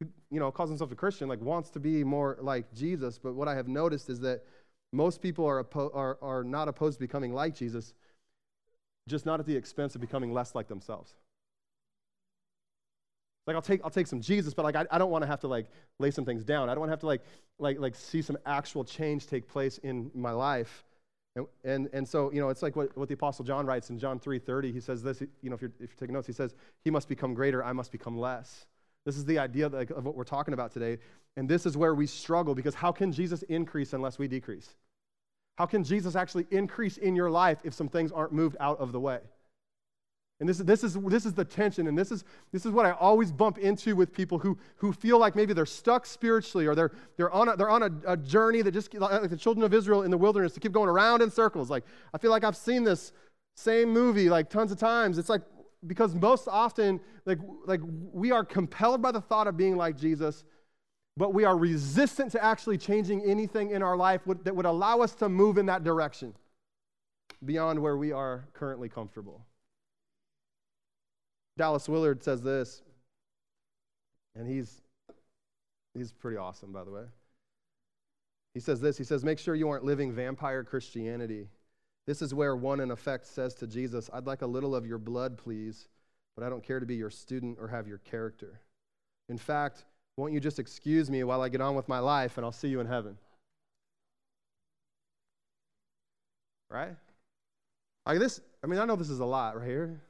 who 0.00 0.06
you 0.30 0.38
know 0.38 0.52
calls 0.52 0.68
himself 0.68 0.92
a 0.92 0.96
Christian 0.96 1.28
like 1.28 1.40
wants 1.40 1.70
to 1.70 1.80
be 1.80 2.04
more 2.04 2.38
like 2.40 2.72
Jesus. 2.72 3.18
But 3.18 3.34
what 3.34 3.48
I 3.48 3.56
have 3.56 3.66
noticed 3.66 4.08
is 4.08 4.20
that 4.20 4.44
most 4.92 5.20
people 5.20 5.44
are, 5.46 5.62
oppo- 5.62 5.94
are, 5.94 6.16
are 6.22 6.44
not 6.44 6.68
opposed 6.68 6.98
to 6.98 7.00
becoming 7.00 7.32
like 7.34 7.54
Jesus 7.54 7.92
just 9.08 9.26
not 9.26 9.40
at 9.40 9.46
the 9.46 9.56
expense 9.56 9.94
of 9.94 10.00
becoming 10.00 10.32
less 10.32 10.54
like 10.54 10.68
themselves. 10.68 11.14
Like 13.46 13.56
I'll 13.56 13.62
take 13.62 13.80
I'll 13.82 13.90
take 13.90 14.06
some 14.06 14.20
Jesus, 14.20 14.52
but 14.52 14.64
like 14.64 14.76
I, 14.76 14.84
I 14.90 14.98
don't 14.98 15.10
want 15.10 15.22
to 15.22 15.26
have 15.26 15.40
to 15.40 15.48
like 15.48 15.66
lay 15.98 16.10
some 16.10 16.26
things 16.26 16.44
down. 16.44 16.68
I 16.68 16.74
don't 16.74 16.80
want 16.80 16.90
to 16.90 16.92
have 16.92 17.00
to 17.00 17.06
like 17.06 17.22
like 17.58 17.80
like 17.80 17.94
see 17.94 18.20
some 18.20 18.36
actual 18.44 18.84
change 18.84 19.26
take 19.26 19.48
place 19.48 19.78
in 19.78 20.10
my 20.14 20.32
life. 20.32 20.84
And 21.34 21.46
and, 21.64 21.88
and 21.94 22.06
so, 22.06 22.30
you 22.30 22.40
know, 22.40 22.50
it's 22.50 22.62
like 22.62 22.76
what, 22.76 22.94
what 22.96 23.08
the 23.08 23.14
Apostle 23.14 23.46
John 23.46 23.64
writes 23.64 23.88
in 23.88 23.98
John 23.98 24.20
3:30. 24.20 24.72
He 24.72 24.80
says 24.80 25.02
this, 25.02 25.22
you 25.40 25.48
know, 25.48 25.54
if 25.54 25.62
you're 25.62 25.72
if 25.80 25.90
you're 25.90 25.98
taking 25.98 26.12
notes, 26.12 26.26
he 26.26 26.34
says, 26.34 26.54
He 26.84 26.90
must 26.90 27.08
become 27.08 27.32
greater, 27.32 27.64
I 27.64 27.72
must 27.72 27.90
become 27.90 28.18
less. 28.18 28.66
This 29.06 29.16
is 29.16 29.24
the 29.24 29.38
idea 29.38 29.68
like, 29.68 29.88
of 29.88 30.04
what 30.04 30.14
we're 30.14 30.24
talking 30.24 30.52
about 30.52 30.72
today. 30.72 30.98
And 31.38 31.48
this 31.48 31.64
is 31.64 31.74
where 31.74 31.94
we 31.94 32.06
struggle 32.06 32.54
because 32.54 32.74
how 32.74 32.92
can 32.92 33.12
Jesus 33.12 33.42
increase 33.44 33.94
unless 33.94 34.18
we 34.18 34.28
decrease? 34.28 34.74
How 35.58 35.66
can 35.66 35.82
Jesus 35.82 36.14
actually 36.14 36.46
increase 36.52 36.98
in 36.98 37.16
your 37.16 37.28
life 37.28 37.58
if 37.64 37.74
some 37.74 37.88
things 37.88 38.12
aren't 38.12 38.32
moved 38.32 38.56
out 38.60 38.78
of 38.78 38.92
the 38.92 39.00
way? 39.00 39.18
And 40.38 40.48
this, 40.48 40.58
this, 40.58 40.84
is, 40.84 40.94
this 40.94 41.26
is 41.26 41.34
the 41.34 41.44
tension, 41.44 41.88
and 41.88 41.98
this 41.98 42.12
is, 42.12 42.22
this 42.52 42.64
is 42.64 42.70
what 42.70 42.86
I 42.86 42.92
always 42.92 43.32
bump 43.32 43.58
into 43.58 43.96
with 43.96 44.12
people 44.12 44.38
who, 44.38 44.56
who 44.76 44.92
feel 44.92 45.18
like 45.18 45.34
maybe 45.34 45.52
they're 45.52 45.66
stuck 45.66 46.06
spiritually 46.06 46.68
or 46.68 46.76
they're, 46.76 46.92
they're 47.16 47.32
on, 47.32 47.48
a, 47.48 47.56
they're 47.56 47.70
on 47.70 47.82
a, 47.82 47.90
a 48.12 48.16
journey 48.16 48.62
that 48.62 48.70
just, 48.70 48.94
like 48.94 49.28
the 49.28 49.36
children 49.36 49.64
of 49.64 49.74
Israel 49.74 50.04
in 50.04 50.12
the 50.12 50.16
wilderness, 50.16 50.52
to 50.52 50.60
keep 50.60 50.70
going 50.70 50.88
around 50.88 51.22
in 51.22 51.30
circles. 51.32 51.70
Like, 51.70 51.82
I 52.14 52.18
feel 52.18 52.30
like 52.30 52.44
I've 52.44 52.56
seen 52.56 52.84
this 52.84 53.12
same 53.56 53.92
movie 53.92 54.30
like 54.30 54.50
tons 54.50 54.70
of 54.70 54.78
times. 54.78 55.18
It's 55.18 55.28
like, 55.28 55.42
because 55.88 56.14
most 56.14 56.46
often, 56.46 57.00
like, 57.26 57.40
like 57.66 57.80
we 58.12 58.30
are 58.30 58.44
compelled 58.44 59.02
by 59.02 59.10
the 59.10 59.20
thought 59.20 59.48
of 59.48 59.56
being 59.56 59.76
like 59.76 59.96
Jesus, 59.96 60.44
but 61.18 61.34
we 61.34 61.44
are 61.44 61.58
resistant 61.58 62.30
to 62.30 62.42
actually 62.42 62.78
changing 62.78 63.24
anything 63.24 63.72
in 63.72 63.82
our 63.82 63.96
life 63.96 64.20
that 64.44 64.54
would 64.54 64.66
allow 64.66 65.00
us 65.00 65.16
to 65.16 65.28
move 65.28 65.58
in 65.58 65.66
that 65.66 65.82
direction 65.82 66.32
beyond 67.44 67.80
where 67.80 67.96
we 67.96 68.12
are 68.12 68.46
currently 68.52 68.88
comfortable. 68.88 69.44
Dallas 71.56 71.88
Willard 71.88 72.22
says 72.22 72.40
this, 72.40 72.82
and 74.36 74.46
he's, 74.46 74.80
he's 75.92 76.12
pretty 76.12 76.36
awesome, 76.36 76.70
by 76.70 76.84
the 76.84 76.92
way. 76.92 77.04
He 78.54 78.60
says 78.60 78.80
this 78.80 78.96
He 78.96 79.04
says, 79.04 79.24
Make 79.24 79.40
sure 79.40 79.56
you 79.56 79.68
aren't 79.68 79.84
living 79.84 80.12
vampire 80.12 80.62
Christianity. 80.62 81.48
This 82.06 82.22
is 82.22 82.32
where 82.32 82.54
one, 82.54 82.78
in 82.78 82.92
effect, 82.92 83.26
says 83.26 83.54
to 83.56 83.66
Jesus, 83.66 84.08
I'd 84.12 84.26
like 84.26 84.42
a 84.42 84.46
little 84.46 84.74
of 84.74 84.86
your 84.86 84.98
blood, 84.98 85.36
please, 85.36 85.88
but 86.36 86.44
I 86.44 86.48
don't 86.48 86.62
care 86.62 86.78
to 86.78 86.86
be 86.86 86.94
your 86.94 87.10
student 87.10 87.58
or 87.60 87.66
have 87.68 87.88
your 87.88 87.98
character. 87.98 88.60
In 89.28 89.36
fact, 89.36 89.84
won't 90.18 90.32
you 90.32 90.40
just 90.40 90.58
excuse 90.58 91.08
me 91.08 91.22
while 91.22 91.40
I 91.40 91.48
get 91.48 91.60
on 91.60 91.76
with 91.76 91.88
my 91.88 92.00
life 92.00 92.36
and 92.36 92.44
I'll 92.44 92.50
see 92.50 92.66
you 92.66 92.80
in 92.80 92.88
heaven? 92.88 93.16
Right? 96.68 96.96
Like 98.04 98.18
this, 98.18 98.40
I 98.62 98.66
mean, 98.66 98.80
I 98.80 98.84
know 98.84 98.96
this 98.96 99.10
is 99.10 99.20
a 99.20 99.24
lot 99.24 99.56
right 99.56 99.66
here. 99.66 100.00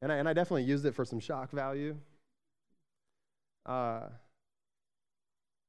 And 0.00 0.10
I, 0.10 0.16
and 0.16 0.28
I 0.28 0.32
definitely 0.32 0.64
used 0.64 0.86
it 0.86 0.94
for 0.94 1.04
some 1.04 1.20
shock 1.20 1.50
value. 1.50 1.96
Uh, 3.66 4.04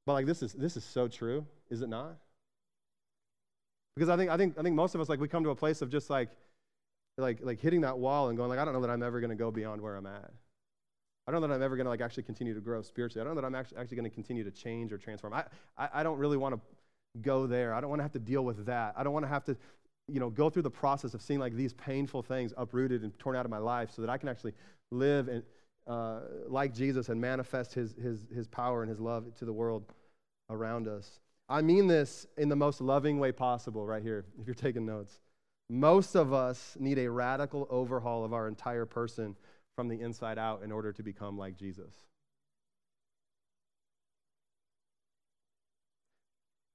but 0.06 0.14
like 0.14 0.26
this 0.26 0.42
is 0.42 0.54
this 0.54 0.78
is 0.78 0.84
so 0.84 1.08
true, 1.08 1.46
is 1.70 1.82
it 1.82 1.90
not? 1.90 2.16
Because 3.96 4.10
I 4.10 4.18
think 4.18 4.32
I 4.32 4.38
think 4.38 4.58
I 4.58 4.64
think 4.64 4.76
most 4.76 4.96
of 4.96 5.02
us 5.02 5.10
like 5.10 5.20
we 5.20 5.28
come 5.28 5.44
to 5.44 5.52
a 5.52 5.56
place 5.56 5.82
of 5.82 5.90
just 5.90 6.10
like 6.10 6.30
like 7.18 7.40
like 7.44 7.60
hitting 7.60 7.82
that 7.82 8.00
wall 8.00 8.30
and 8.30 8.38
going 8.38 8.50
like 8.50 8.60
I 8.60 8.66
don't 8.66 8.74
know 8.74 8.82
that 8.82 8.90
I'm 8.90 9.04
ever 9.04 9.20
going 9.20 9.30
to 9.30 9.36
go 9.36 9.52
beyond 9.52 9.82
where 9.82 9.96
I'm 9.96 10.08
at. 10.08 10.32
I 11.28 11.32
don't 11.32 11.42
know 11.42 11.48
that 11.48 11.54
I'm 11.54 11.62
ever 11.62 11.78
going 11.78 11.86
to 11.86 11.90
like 11.90 12.02
actually 12.02 12.24
continue 12.24 12.54
to 12.54 12.60
grow 12.60 12.82
spiritually. 12.82 13.22
I 13.22 13.24
don't 13.26 13.36
know 13.36 13.42
that 13.42 13.48
I'm 13.48 13.56
actually, 13.56 13.78
actually 13.78 13.98
going 13.98 14.10
to 14.10 14.14
continue 14.14 14.44
to 14.44 14.52
change 14.52 14.92
or 14.92 14.98
transform. 14.98 15.34
I, 15.34 15.46
I, 15.78 15.90
I 15.96 16.04
don't 16.04 16.18
really 16.18 16.38
want 16.38 16.56
to 16.56 16.62
go 17.22 17.48
there. 17.48 17.74
I 17.74 17.82
don't 17.82 17.90
want 17.90 18.00
to 18.00 18.04
have 18.04 18.12
to 18.14 18.20
deal 18.20 18.44
with 18.44 18.66
that. 18.66 18.94
I 18.98 19.04
don't 19.04 19.14
want 19.14 19.24
to 19.24 19.30
have 19.30 19.46
to 19.46 19.56
you 20.08 20.20
know, 20.20 20.30
go 20.30 20.50
through 20.50 20.64
the 20.64 20.70
process 20.72 21.14
of 21.14 21.22
seeing 21.22 21.40
like 21.40 21.54
these 21.54 21.74
painful 21.74 22.22
things 22.22 22.54
uprooted 22.58 23.04
and 23.04 23.18
torn 23.20 23.36
out 23.36 23.46
of 23.46 23.52
my 23.52 23.58
life 23.58 23.90
so 23.92 24.02
that 24.02 24.10
I 24.10 24.18
can 24.18 24.28
actually 24.28 24.54
live 24.92 25.28
and, 25.30 25.44
uh, 25.88 26.20
like 26.48 26.74
Jesus 26.74 27.10
and 27.10 27.20
manifest 27.20 27.74
his, 27.74 27.94
his, 27.94 28.26
his 28.34 28.48
power 28.48 28.84
and 28.84 28.90
his 28.90 29.00
love 29.00 29.34
to 29.36 29.46
the 29.46 29.54
world 29.54 29.84
around 30.50 30.88
us. 30.88 31.20
I 31.48 31.62
mean 31.62 31.88
this 31.88 32.26
in 32.38 32.50
the 32.50 32.56
most 32.56 32.82
loving 32.82 33.20
way 33.20 33.32
possible, 33.32 33.86
right 33.86 34.04
here, 34.04 34.26
if 34.40 34.48
you're 34.48 34.56
taking 34.56 34.86
notes. 34.86 35.20
Most 35.70 36.16
of 36.16 36.34
us 36.34 36.76
need 36.80 37.00
a 37.00 37.10
radical 37.10 37.68
overhaul 37.70 38.26
of 38.26 38.34
our 38.34 38.48
entire 38.48 38.86
person 38.86 39.36
from 39.76 39.88
the 39.88 40.00
inside 40.02 40.38
out 40.38 40.62
in 40.64 40.72
order 40.72 40.92
to 40.92 41.04
become 41.04 41.38
like 41.38 41.56
Jesus. 41.56 41.94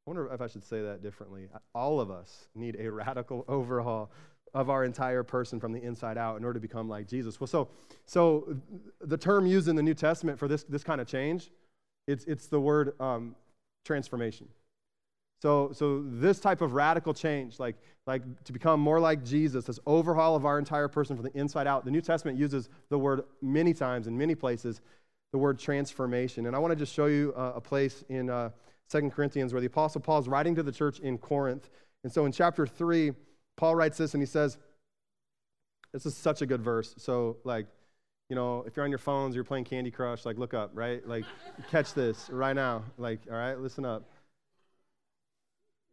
I 0.07 0.11
wonder 0.11 0.33
if 0.33 0.40
I 0.40 0.47
should 0.47 0.64
say 0.64 0.83
that 0.83 1.02
differently. 1.02 1.49
All 1.75 2.00
of 2.00 2.11
us 2.11 2.49
need 2.55 2.76
a 2.81 2.90
radical 2.90 3.45
overhaul 3.49 4.11
of 4.55 4.71
our 4.71 4.85
entire 4.85 5.23
person 5.23 5.61
from 5.61 5.73
the 5.73 5.83
inside 5.83 6.17
out 6.17 6.38
in 6.38 6.45
order 6.45 6.55
to 6.55 6.61
become 6.61 6.88
like 6.88 7.07
Jesus. 7.07 7.38
Well, 7.38 7.47
so, 7.47 7.69
so 8.07 8.57
the 9.00 9.19
term 9.19 9.47
used 9.47 9.69
in 9.69 9.76
the 9.76 9.83
New 9.83 9.95
Testament 9.95 10.38
for 10.38 10.49
this, 10.49 10.62
this 10.64 10.83
kind 10.83 11.00
of 11.00 11.07
change, 11.07 11.50
it's, 12.07 12.25
it's 12.25 12.47
the 12.47 12.59
word 12.59 12.99
um, 13.00 13.37
transformation. 13.85 14.49
So, 15.40 15.71
so 15.73 16.02
this 16.04 16.40
type 16.40 16.61
of 16.61 16.73
radical 16.73 17.14
change, 17.14 17.61
like, 17.61 17.76
like 18.07 18.23
to 18.45 18.52
become 18.52 18.80
more 18.80 18.99
like 18.99 19.25
Jesus, 19.25 19.64
this 19.66 19.78
overhaul 19.87 20.35
of 20.35 20.45
our 20.45 20.59
entire 20.59 20.88
person 20.88 21.14
from 21.14 21.25
the 21.25 21.38
inside 21.38 21.66
out, 21.66 21.85
the 21.85 21.90
New 21.90 22.00
Testament 22.00 22.38
uses 22.38 22.68
the 22.88 22.99
word 22.99 23.23
many 23.40 23.73
times 23.73 24.07
in 24.09 24.18
many 24.18 24.35
places, 24.35 24.80
the 25.33 25.38
word 25.38 25.59
transformation. 25.59 26.47
And 26.47 26.57
I 26.57 26.59
want 26.59 26.73
to 26.73 26.76
just 26.76 26.92
show 26.92 27.07
you 27.07 27.33
uh, 27.37 27.52
a 27.54 27.61
place 27.61 28.04
in 28.09 28.30
uh, 28.30 28.50
Second 28.88 29.12
Corinthians, 29.12 29.52
where 29.52 29.61
the 29.61 29.66
Apostle 29.66 30.00
Paul 30.00 30.18
is 30.18 30.28
writing 30.28 30.54
to 30.57 30.62
the 30.62 30.73
church 30.73 30.99
in 31.00 31.18
Corinth. 31.18 31.71
And 32.02 32.12
so 32.12 32.25
in 32.25 32.33
chapter 32.33 32.66
3, 32.66 33.12
Paul 33.57 33.76
writes 33.76 33.99
this 33.99 34.14
and 34.14 34.23
he 34.23 34.26
says, 34.26 34.59
This 35.92 36.07
is 36.07 36.16
such 36.16 36.42
a 36.42 36.47
good 36.47 36.62
verse. 36.62 36.95
So, 36.99 37.37
like, 37.45 37.66
you 38.28 38.37
know, 38.37 38.64
if 38.66 38.76
you're 38.76 38.85
on 38.85 38.90
your 38.90 38.99
phones, 38.99 39.35
you're 39.35 39.45
playing 39.45 39.64
Candy 39.64 39.90
Crush, 39.90 40.25
like, 40.25 40.37
look 40.37 40.54
up, 40.54 40.71
right? 40.75 41.07
Like, 41.07 41.25
catch 41.71 41.95
this 41.95 42.28
right 42.30 42.56
now. 42.56 42.84
Like, 42.97 43.21
all 43.30 43.36
right, 43.36 43.58
listen 43.58 43.84
up. 43.84 44.08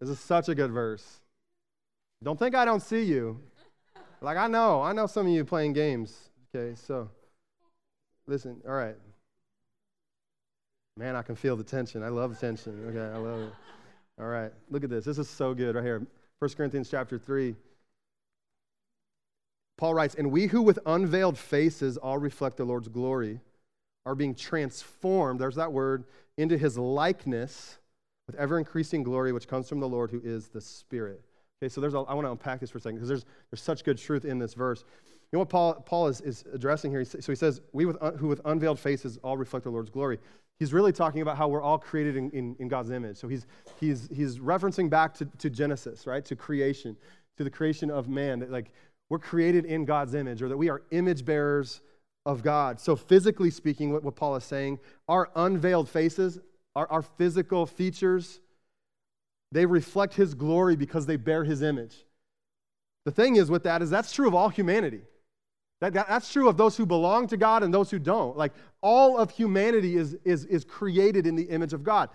This 0.06 0.20
is 0.20 0.24
such 0.24 0.50
a 0.50 0.56
good 0.56 0.72
verse. 0.72 1.20
Don't 2.22 2.38
think 2.38 2.54
I 2.54 2.64
don't 2.64 2.82
see 2.82 3.02
you. 3.02 3.40
Like, 4.22 4.38
I 4.38 4.46
know, 4.46 4.84
I 4.84 4.94
know 4.94 5.08
some 5.08 5.26
of 5.26 5.34
you 5.34 5.44
playing 5.44 5.74
games. 5.74 6.30
Okay, 6.54 6.76
so 6.76 7.10
listen, 8.28 8.62
all 8.68 8.76
right. 8.76 8.96
Man, 10.96 11.16
I 11.16 11.24
can 11.24 11.36
feel 11.36 11.56
the 11.56 11.64
tension. 11.64 12.04
I 12.04 12.10
love 12.10 12.40
tension. 12.40 12.86
Okay, 12.90 13.16
I 13.16 13.18
love 13.18 13.42
it. 13.48 13.54
All 14.20 14.28
right, 14.28 14.52
look 14.70 14.84
at 14.84 14.92
this. 14.92 15.06
This 15.06 15.18
is 15.18 15.28
so 15.28 15.56
good 15.56 15.74
right 15.74 15.84
here. 15.84 16.06
1 16.38 16.52
Corinthians 16.52 16.88
chapter 16.88 17.18
3. 17.18 17.56
Paul 19.76 19.96
writes, 19.96 20.14
And 20.14 20.32
we 20.32 20.46
who 20.46 20.62
with 20.62 20.78
unveiled 20.86 21.36
faces 21.36 21.98
all 21.98 22.20
reflect 22.20 22.58
the 22.58 22.64
Lord's 22.64 22.90
glory 22.90 23.40
are 24.06 24.14
being 24.14 24.36
transformed, 24.36 25.40
there's 25.40 25.56
that 25.56 25.74
word, 25.74 26.04
into 26.38 26.60
his 26.60 26.78
likeness 26.78 27.80
with 28.28 28.36
ever 28.36 28.58
increasing 28.58 29.04
glory 29.04 29.32
which 29.32 29.48
comes 29.48 29.70
from 29.70 29.80
the 29.80 29.88
Lord 29.88 30.12
who 30.12 30.22
is 30.24 30.48
the 30.48 30.62
Spirit. 30.62 31.22
Okay, 31.62 31.70
so 31.70 31.80
there's 31.80 31.94
a, 31.94 32.00
I 32.00 32.14
want 32.14 32.26
to 32.28 32.32
unpack 32.32 32.60
this 32.60 32.70
for 32.70 32.80
a 32.80 32.82
second 32.82 32.98
because 32.98 33.08
there's, 33.08 33.26
there's 33.50 33.62
such 33.62 33.84
good 33.84 33.98
truth 33.98 34.26
in 34.26 34.40
this 34.40 34.54
verse. 34.54 34.84
You 35.32 35.38
know 35.38 35.40
what 35.40 35.50
Paul, 35.50 35.74
Paul 35.76 36.08
is, 36.08 36.22
is 36.22 36.44
addressing 36.54 36.92
here? 36.92 37.04
So 37.06 37.32
he 37.32 37.36
says, 37.36 37.62
We 37.72 37.86
with, 37.86 37.98
uh, 38.02 38.12
who 38.12 38.28
with 38.28 38.42
unveiled 38.46 38.80
faces 38.80 39.18
all 39.24 39.38
reflect 39.38 39.64
the 39.64 39.72
Lord's 39.72 39.90
glory 39.90 40.20
he's 40.60 40.74
really 40.74 40.92
talking 40.92 41.22
about 41.22 41.38
how 41.38 41.48
we're 41.48 41.62
all 41.62 41.78
created 41.78 42.16
in, 42.16 42.30
in, 42.32 42.56
in, 42.60 42.68
God's 42.68 42.90
image. 42.90 43.18
So 43.18 43.28
he's, 43.28 43.46
he's, 43.80 44.10
he's 44.14 44.40
referencing 44.40 44.90
back 44.90 45.14
to, 45.16 45.26
to 45.26 45.50
Genesis, 45.50 46.08
right? 46.08 46.24
To 46.26 46.36
creation, 46.36 46.96
to 47.38 47.44
the 47.44 47.50
creation 47.50 47.92
of 47.92 48.08
man. 48.08 48.40
That 48.40 48.52
like 48.52 48.72
we're 49.10 49.20
created 49.20 49.66
in 49.66 49.86
God's 49.86 50.14
image, 50.14 50.42
or 50.42 50.50
that 50.50 50.58
we 50.58 50.70
are 50.70 50.82
image 50.92 51.26
bearers 51.26 51.82
of 52.26 52.42
God. 52.42 52.80
So 52.80 52.96
physically 52.96 53.52
speaking, 53.52 53.92
what, 53.92 54.04
what 54.04 54.16
Paul 54.16 54.36
is 54.36 54.44
saying, 54.44 54.80
our 55.08 55.30
unveiled 55.36 55.90
faces, 55.90 56.40
our, 56.76 56.88
our 56.92 57.02
physical 57.02 57.66
features, 57.66 58.40
they 59.52 59.66
reflect 59.66 60.14
his 60.16 60.34
glory 60.34 60.76
because 60.76 61.06
they 61.06 61.16
bear 61.16 61.44
his 61.44 61.62
image. 61.62 61.96
The 63.06 63.12
thing 63.12 63.36
is 63.36 63.50
with 63.50 63.64
that 63.64 63.82
is 63.82 63.90
that's 63.90 64.12
true 64.12 64.28
of 64.28 64.36
all 64.36 64.50
humanity. 64.50 65.02
That, 65.82 65.94
that, 65.94 66.08
that's 66.08 66.32
true 66.32 66.48
of 66.48 66.58
those 66.58 66.78
who 66.78 66.86
belong 66.86 67.28
to 67.28 67.38
God 67.38 67.62
and 67.62 67.74
those 67.74 67.92
who 67.92 68.00
don't. 68.00 68.38
Like 68.38 68.54
all 68.82 69.18
of 69.18 69.30
humanity 69.32 69.98
is, 69.98 70.16
is, 70.24 70.46
is 70.46 70.64
created 70.64 71.28
in 71.28 71.36
the 71.36 71.44
image 71.44 71.74
of 71.74 71.84
God. 71.84 72.10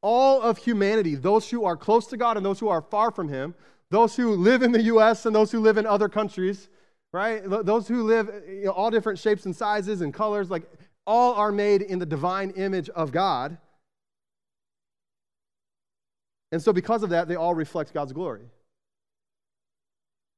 All 0.00 0.42
of 0.42 0.58
humanity, 0.58 1.14
those 1.14 1.48
who 1.48 1.64
are 1.64 1.76
close 1.76 2.06
to 2.08 2.16
God 2.16 2.36
and 2.36 2.44
those 2.44 2.60
who 2.60 2.68
are 2.68 2.82
far 2.82 3.10
from 3.10 3.28
Him, 3.28 3.54
those 3.90 4.16
who 4.16 4.34
live 4.34 4.62
in 4.62 4.72
the 4.72 4.82
U.S. 4.82 5.26
and 5.26 5.34
those 5.34 5.52
who 5.52 5.60
live 5.60 5.78
in 5.78 5.86
other 5.86 6.08
countries, 6.08 6.68
right? 7.12 7.42
Those 7.46 7.86
who 7.88 8.02
live 8.02 8.30
you 8.48 8.64
know, 8.64 8.72
all 8.72 8.90
different 8.90 9.18
shapes 9.18 9.46
and 9.46 9.54
sizes 9.54 10.00
and 10.00 10.12
colors, 10.12 10.50
like 10.50 10.64
all 11.06 11.34
are 11.34 11.52
made 11.52 11.82
in 11.82 11.98
the 11.98 12.06
divine 12.06 12.50
image 12.50 12.88
of 12.90 13.12
God. 13.12 13.56
And 16.54 16.62
so, 16.62 16.72
because 16.72 17.02
of 17.02 17.10
that, 17.10 17.26
they 17.26 17.34
all 17.34 17.52
reflect 17.52 17.92
God's 17.92 18.12
glory. 18.12 18.44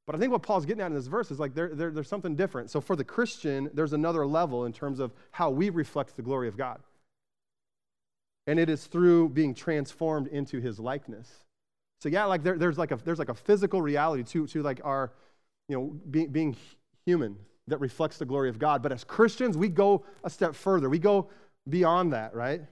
But 0.07 0.15
I 0.15 0.19
think 0.19 0.33
what 0.33 0.41
Paul's 0.41 0.65
getting 0.65 0.81
at 0.81 0.87
in 0.87 0.95
this 0.95 1.09
verse 1.09 1.31
is 1.31 1.39
like 1.39 1.55
there, 1.55 1.69
there, 1.75 1.91
there's 1.91 2.09
something 2.09 2.35
different. 2.35 2.71
So 2.71 2.81
for 2.81 2.97
the 2.97 3.05
Christian, 3.05 3.69
there's 3.75 3.93
another 3.93 4.27
level 4.27 4.65
in 4.65 4.73
terms 4.73 4.99
of 4.99 5.13
how 5.31 5.51
we 5.51 5.69
reflect 5.69 6.17
the 6.17 6.23
glory 6.23 6.49
of 6.49 6.57
God. 6.57 6.81
And 8.47 8.59
it 8.59 8.71
is 8.71 8.87
through 8.87 9.29
being 9.29 9.53
transformed 9.53 10.29
into 10.29 10.59
his 10.59 10.81
likeness. 10.81 11.29
So 12.01 12.09
yeah, 12.09 12.25
like 12.25 12.43
there, 12.43 12.57
there's 12.57 12.79
like 12.79 12.93
a 12.93 12.97
there's 12.97 13.19
like 13.19 13.29
a 13.29 13.35
physical 13.35 13.83
reality 13.83 14.23
to, 14.23 14.47
to 14.47 14.63
like 14.63 14.81
our, 14.85 15.13
you 15.69 15.77
know, 15.77 16.01
being, 16.11 16.29
being 16.29 16.57
human 17.05 17.37
that 17.69 17.79
reflects 17.79 18.17
the 18.17 18.25
glory 18.25 18.49
of 18.49 18.59
God. 18.59 18.83
But 18.83 18.91
as 18.91 19.05
Christians, 19.05 19.59
we 19.59 19.69
go 19.69 20.07
a 20.25 20.31
step 20.31 20.55
further. 20.55 20.89
We 20.89 20.99
go 20.99 21.29
beyond 21.69 22.15
that, 22.15 22.35
right? 22.35 22.63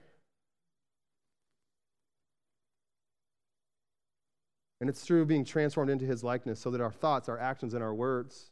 And 4.85 4.89
it's 4.91 5.01
through 5.01 5.25
being 5.25 5.43
transformed 5.43 5.89
into 5.89 6.05
his 6.05 6.23
likeness 6.23 6.59
so 6.59 6.69
that 6.69 6.79
our 6.79 6.91
thoughts, 6.91 7.27
our 7.27 7.39
actions, 7.39 7.73
and 7.73 7.81
our 7.81 7.95
words 7.95 8.51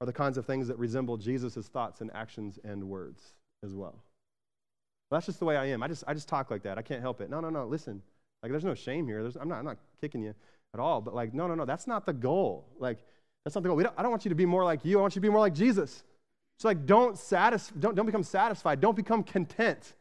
are 0.00 0.04
the 0.04 0.12
kinds 0.12 0.36
of 0.36 0.44
things 0.44 0.66
that 0.66 0.76
resemble 0.80 1.16
Jesus' 1.16 1.68
thoughts 1.68 2.00
and 2.00 2.10
actions 2.12 2.58
and 2.64 2.82
words 2.88 3.22
as 3.64 3.72
well. 3.72 3.92
well. 3.92 5.18
That's 5.18 5.26
just 5.26 5.38
the 5.38 5.44
way 5.44 5.56
I 5.56 5.66
am. 5.66 5.80
I 5.80 5.86
just, 5.86 6.02
I 6.08 6.12
just 6.12 6.26
talk 6.26 6.50
like 6.50 6.64
that. 6.64 6.76
I 6.76 6.82
can't 6.82 7.00
help 7.00 7.20
it. 7.20 7.30
No, 7.30 7.38
no, 7.38 7.50
no. 7.50 7.68
Listen, 7.68 8.02
like 8.42 8.50
there's 8.50 8.64
no 8.64 8.74
shame 8.74 9.06
here. 9.06 9.22
There's, 9.22 9.36
I'm, 9.36 9.48
not, 9.48 9.60
I'm 9.60 9.64
not 9.64 9.76
kicking 10.00 10.24
you 10.24 10.34
at 10.74 10.80
all. 10.80 11.00
But 11.00 11.14
like, 11.14 11.32
no, 11.32 11.46
no, 11.46 11.54
no. 11.54 11.64
That's 11.64 11.86
not 11.86 12.04
the 12.04 12.14
goal. 12.14 12.66
Like, 12.80 12.98
that's 13.44 13.54
not 13.54 13.62
the 13.62 13.68
goal. 13.68 13.78
Don't, 13.78 13.94
I 13.96 14.02
don't 14.02 14.10
want 14.10 14.24
you 14.24 14.30
to 14.30 14.34
be 14.34 14.44
more 14.44 14.64
like 14.64 14.84
you. 14.84 14.98
I 14.98 15.02
want 15.02 15.14
you 15.14 15.20
to 15.20 15.24
be 15.24 15.30
more 15.30 15.38
like 15.38 15.54
Jesus. 15.54 16.02
So 16.58 16.66
like, 16.66 16.84
don't, 16.84 17.16
satis- 17.16 17.70
don't, 17.78 17.94
don't 17.94 18.06
become 18.06 18.24
satisfied. 18.24 18.80
Don't 18.80 18.96
become 18.96 19.22
content. 19.22 19.92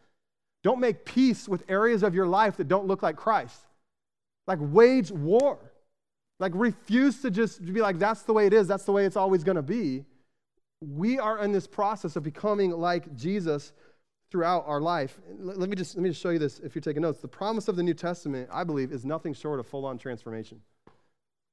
Don't 0.64 0.80
make 0.80 1.06
peace 1.06 1.48
with 1.48 1.64
areas 1.70 2.02
of 2.02 2.16
your 2.16 2.26
life 2.26 2.58
that 2.58 2.68
don't 2.68 2.88
look 2.88 3.04
like 3.04 3.18
Christ. 3.18 3.68
Like, 4.48 4.60
wage 4.62 5.12
war. 5.12 5.60
Like, 6.40 6.54
refuse 6.56 7.22
to 7.22 7.32
just 7.32 7.64
be 7.64 7.82
like, 7.82 8.00
that's 8.00 8.24
the 8.24 8.34
way 8.34 8.48
it 8.48 8.54
is, 8.54 8.68
that's 8.68 8.84
the 8.84 8.92
way 8.92 9.06
it's 9.06 9.18
always 9.18 9.44
going 9.44 9.58
to 9.58 9.62
be. 9.62 10.06
We 10.82 11.20
are 11.20 11.44
in 11.44 11.52
this 11.52 11.68
process 11.68 12.16
of 12.16 12.24
becoming 12.24 12.72
like 12.72 13.16
Jesus 13.16 13.74
throughout 14.32 14.64
our 14.66 14.82
life. 14.82 15.20
Let 15.38 15.70
me 15.70 15.76
just 15.76 15.96
let 15.96 16.02
me 16.02 16.10
just 16.10 16.22
show 16.22 16.32
you 16.32 16.40
this 16.40 16.60
if 16.60 16.74
you're 16.74 16.82
taking 16.82 17.04
notes. 17.04 17.20
The 17.20 17.28
promise 17.28 17.68
of 17.68 17.76
the 17.76 17.84
New 17.84 17.94
Testament, 17.94 18.50
I 18.52 18.64
believe, 18.64 18.92
is 18.92 19.06
nothing 19.06 19.34
short 19.34 19.60
of 19.60 19.68
full-on 19.68 20.00
transformation. 20.00 20.62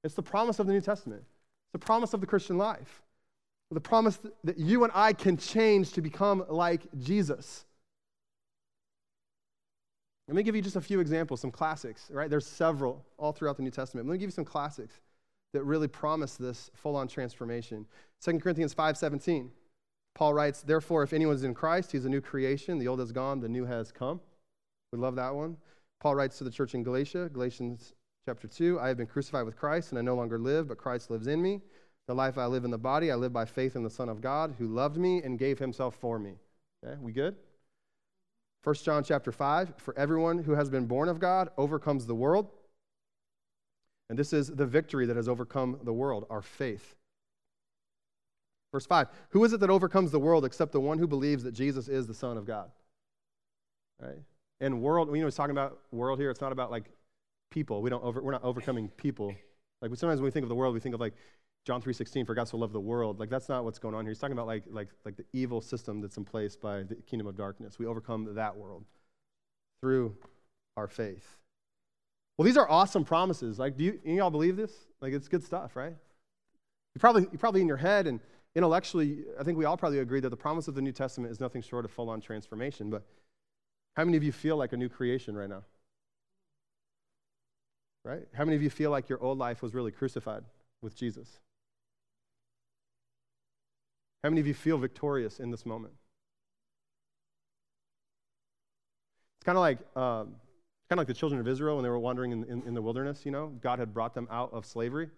It's 0.05 0.14
the 0.14 0.22
promise 0.22 0.59
of 0.61 0.66
the 0.66 0.72
New 0.72 0.81
Testament. 0.81 1.22
It's 1.66 1.72
the 1.72 1.79
promise 1.79 2.14
of 2.14 2.20
the 2.20 2.27
Christian 2.27 2.57
life. 2.57 3.03
The 3.70 3.81
promise 3.81 4.18
that 4.44 4.57
you 4.57 4.85
and 4.85 4.92
I 4.94 5.12
can 5.12 5.37
change 5.37 5.92
to 5.92 6.01
become 6.01 6.42
like 6.48 6.87
Jesus. 6.98 7.66
Let 10.29 10.37
me 10.37 10.43
give 10.43 10.55
you 10.55 10.61
just 10.61 10.77
a 10.77 10.81
few 10.81 11.01
examples, 11.01 11.41
some 11.41 11.51
classics, 11.51 12.11
right? 12.11 12.29
There's 12.29 12.47
several 12.47 13.03
all 13.17 13.33
throughout 13.33 13.57
the 13.57 13.62
New 13.62 13.71
Testament. 13.71 14.07
Let 14.07 14.12
me 14.12 14.19
give 14.19 14.29
you 14.29 14.33
some 14.33 14.45
classics 14.45 15.01
that 15.55 15.64
really 15.64 15.88
promise 15.88 16.37
this 16.37 16.71
full-on 16.75 17.09
transformation. 17.09 17.87
2 18.21 18.38
Corinthians 18.43 18.75
5:17. 18.75 19.51
Paul 20.14 20.35
writes, 20.35 20.61
"Therefore 20.61 21.03
if 21.03 21.14
anyone 21.14 21.35
is 21.35 21.45
in 21.45 21.55
Christ, 21.55 21.93
he's 21.93 22.05
a 22.05 22.11
new 22.11 22.21
creation. 22.21 22.79
The 22.79 22.88
old 22.88 23.01
has 23.01 23.11
gone, 23.11 23.41
the 23.41 23.49
new 23.49 23.64
has 23.64 23.91
come." 23.91 24.21
We 24.93 24.99
love 24.99 25.17
that 25.17 25.35
one. 25.35 25.57
Paul 26.01 26.14
writes 26.14 26.37
to 26.38 26.45
the 26.45 26.51
church 26.51 26.75
in 26.75 26.83
Galatia, 26.83 27.31
Galatians 27.33 27.95
chapter 28.27 28.47
2, 28.47 28.79
"I 28.79 28.88
have 28.88 28.99
been 28.99 29.07
crucified 29.07 29.47
with 29.47 29.57
Christ, 29.57 29.93
and 29.93 29.99
I 29.99 30.03
no 30.03 30.14
longer 30.14 30.38
live, 30.38 30.69
but 30.69 30.77
Christ 30.77 31.11
lives 31.11 31.27
in 31.27 31.41
me. 31.41 31.62
The 32.07 32.14
life 32.14 32.37
I 32.37 32.45
live 32.45 32.67
in 32.67 32.71
the 32.71 32.77
body, 32.77 33.11
I 33.11 33.14
live 33.14 33.33
by 33.33 33.47
faith 33.47 33.77
in 33.77 33.83
the 33.83 33.91
Son 33.91 34.11
of 34.11 34.21
God, 34.21 34.57
who 34.59 34.67
loved 34.67 34.99
me 34.99 35.23
and 35.23 35.38
gave 35.38 35.59
himself 35.59 35.95
for 35.95 36.19
me." 36.19 36.38
Okay, 36.85 37.01
we 37.01 37.12
good? 37.12 37.37
1 38.64 38.75
John 38.77 39.05
chapter 39.05 39.33
5 39.33 39.75
For 39.77 39.97
everyone 39.99 40.38
who 40.38 40.53
has 40.53 40.68
been 40.68 40.87
born 40.87 41.09
of 41.09 41.18
God 41.18 41.51
overcomes 41.57 42.07
the 42.07 42.14
world. 42.14 42.51
And 44.11 44.18
this 44.18 44.33
is 44.33 44.49
the 44.49 44.66
victory 44.66 45.07
that 45.07 45.16
has 45.16 45.29
overcome 45.29 45.79
the 45.83 45.92
world, 45.92 46.27
our 46.31 46.42
faith. 46.42 46.94
Verse 48.73 48.87
5 48.87 49.09
Who 49.31 49.44
is 49.44 49.53
it 49.53 49.61
that 49.61 49.71
overcomes 49.71 50.11
the 50.11 50.18
world 50.18 50.44
except 50.44 50.73
the 50.73 50.81
one 50.81 50.99
who 50.99 51.07
believes 51.07 51.42
that 51.44 51.53
Jesus 51.53 51.88
is 51.88 52.07
the 52.07 52.14
Son 52.14 52.37
of 52.37 52.47
God? 52.47 52.71
Right? 54.01 54.18
And 54.61 54.83
world, 54.83 55.09
you 55.14 55.21
know, 55.21 55.27
he's 55.27 55.35
talking 55.35 55.53
about 55.53 55.79
world 55.92 56.18
here. 56.18 56.31
It's 56.31 56.40
not 56.40 56.53
about 56.53 56.71
like 56.71 56.90
people. 57.51 57.83
We 57.83 57.90
don't 57.90 58.03
over, 58.03 58.21
we're 58.23 58.33
not 58.33 58.44
overcoming 58.44 58.88
people. 58.88 59.35
Like 59.81 59.94
sometimes 59.94 60.21
when 60.21 60.27
we 60.27 60.31
think 60.31 60.42
of 60.42 60.49
the 60.49 60.55
world, 60.55 60.75
we 60.75 60.81
think 60.81 60.94
of 60.94 61.01
like 61.01 61.14
John 61.68 61.83
3.16, 61.83 62.24
for 62.24 62.35
God 62.35 62.48
so 62.48 62.57
loved 62.57 62.72
the 62.72 62.81
world. 62.81 63.20
Like, 63.20 63.28
that's 63.28 63.50
not 63.50 63.62
what's 63.62 63.78
going 63.78 63.94
on 63.94 64.02
here. 64.07 64.11
He's 64.11 64.18
talking 64.18 64.33
about, 64.33 64.46
like, 64.46 64.64
like, 64.70 64.88
like 65.04 65.18
the 65.18 65.26
evil 65.35 65.61
system 65.61 66.00
that's 66.00 66.16
in 66.16 66.24
place 66.24 66.57
by 66.57 66.83
the 66.83 66.94
kingdom 66.94 67.26
of 67.26 67.37
darkness. 67.37 67.78
We 67.78 67.85
overcome 67.85 68.35
that 68.37 68.57
world 68.57 68.87
through 69.83 70.16
our 70.78 70.88
faith. 70.88 71.37
Well, 72.38 72.46
these 72.46 72.57
are 72.57 72.66
awesome 72.70 73.04
promises. 73.04 73.59
Like, 73.59 73.76
do 73.76 73.85
you, 73.85 74.00
you 74.02 74.22
all 74.22 74.31
believe 74.31 74.57
this? 74.57 74.72
Like, 75.02 75.12
it's 75.12 75.28
good 75.28 75.44
stuff, 75.44 75.76
right? 75.76 75.92
You 76.94 77.00
probably, 77.00 77.28
you 77.31 77.37
probably 77.37 77.61
in 77.61 77.68
your 77.68 77.76
head 77.76 78.07
and 78.07 78.20
intellectually, 78.54 79.26
I 79.38 79.44
think 79.44 79.59
we 79.59 79.66
all 79.66 79.76
probably 79.76 79.98
agree 79.98 80.20
that 80.20 80.31
the 80.31 80.38
promise 80.38 80.68
of 80.68 80.74
the 80.74 80.81
New 80.81 80.92
Testament 80.92 81.31
is 81.31 81.38
nothing 81.38 81.61
short 81.61 81.85
of 81.85 81.90
full 81.90 82.09
on 82.09 82.22
transformation. 82.22 82.88
But 82.88 83.04
how 83.94 84.07
many 84.07 84.16
of 84.16 84.24
you 84.24 84.33
feel 84.33 84.57
like 84.57 84.72
a 84.72 84.76
new 84.78 84.88
creation 84.88 85.37
right 85.37 85.50
now? 85.50 85.64
Right? 88.07 88.26
How 88.33 88.46
many 88.46 88.57
of 88.57 88.62
you 88.62 88.70
feel 88.70 88.90
like 88.90 89.11
your 89.11 89.22
old 89.22 89.37
life 89.37 89.61
was 89.61 89.74
really 89.74 89.92
crucified 89.92 90.44
with 90.81 90.96
Jesus? 90.96 91.28
How 94.22 94.31
many 94.31 94.40
of 94.40 94.46
you 94.46 94.54
feel 94.54 94.78
victorious 94.78 95.40
in 95.40 95.50
this 95.50 95.64
moment? 95.64 95.94
It's 99.38 99.44
kind 99.44 99.57
of 99.57 99.61
like, 99.61 99.78
um, 99.96 100.35
kind 100.88 100.92
of 100.92 100.98
like 100.98 101.07
the 101.07 101.14
children 101.14 101.40
of 101.40 101.46
Israel 101.46 101.76
when 101.76 101.85
they 101.85 101.90
were 101.90 101.98
wandering 101.98 102.33
in, 102.33 102.44
in, 102.44 102.62
in, 102.66 102.74
the 102.74 102.83
wilderness. 102.83 103.24
You 103.24 103.31
know, 103.31 103.48
God 103.61 103.78
had 103.78 103.94
brought 103.94 104.14
them 104.14 104.26
out 104.31 104.52
of 104.52 104.66
slavery. 104.66 105.09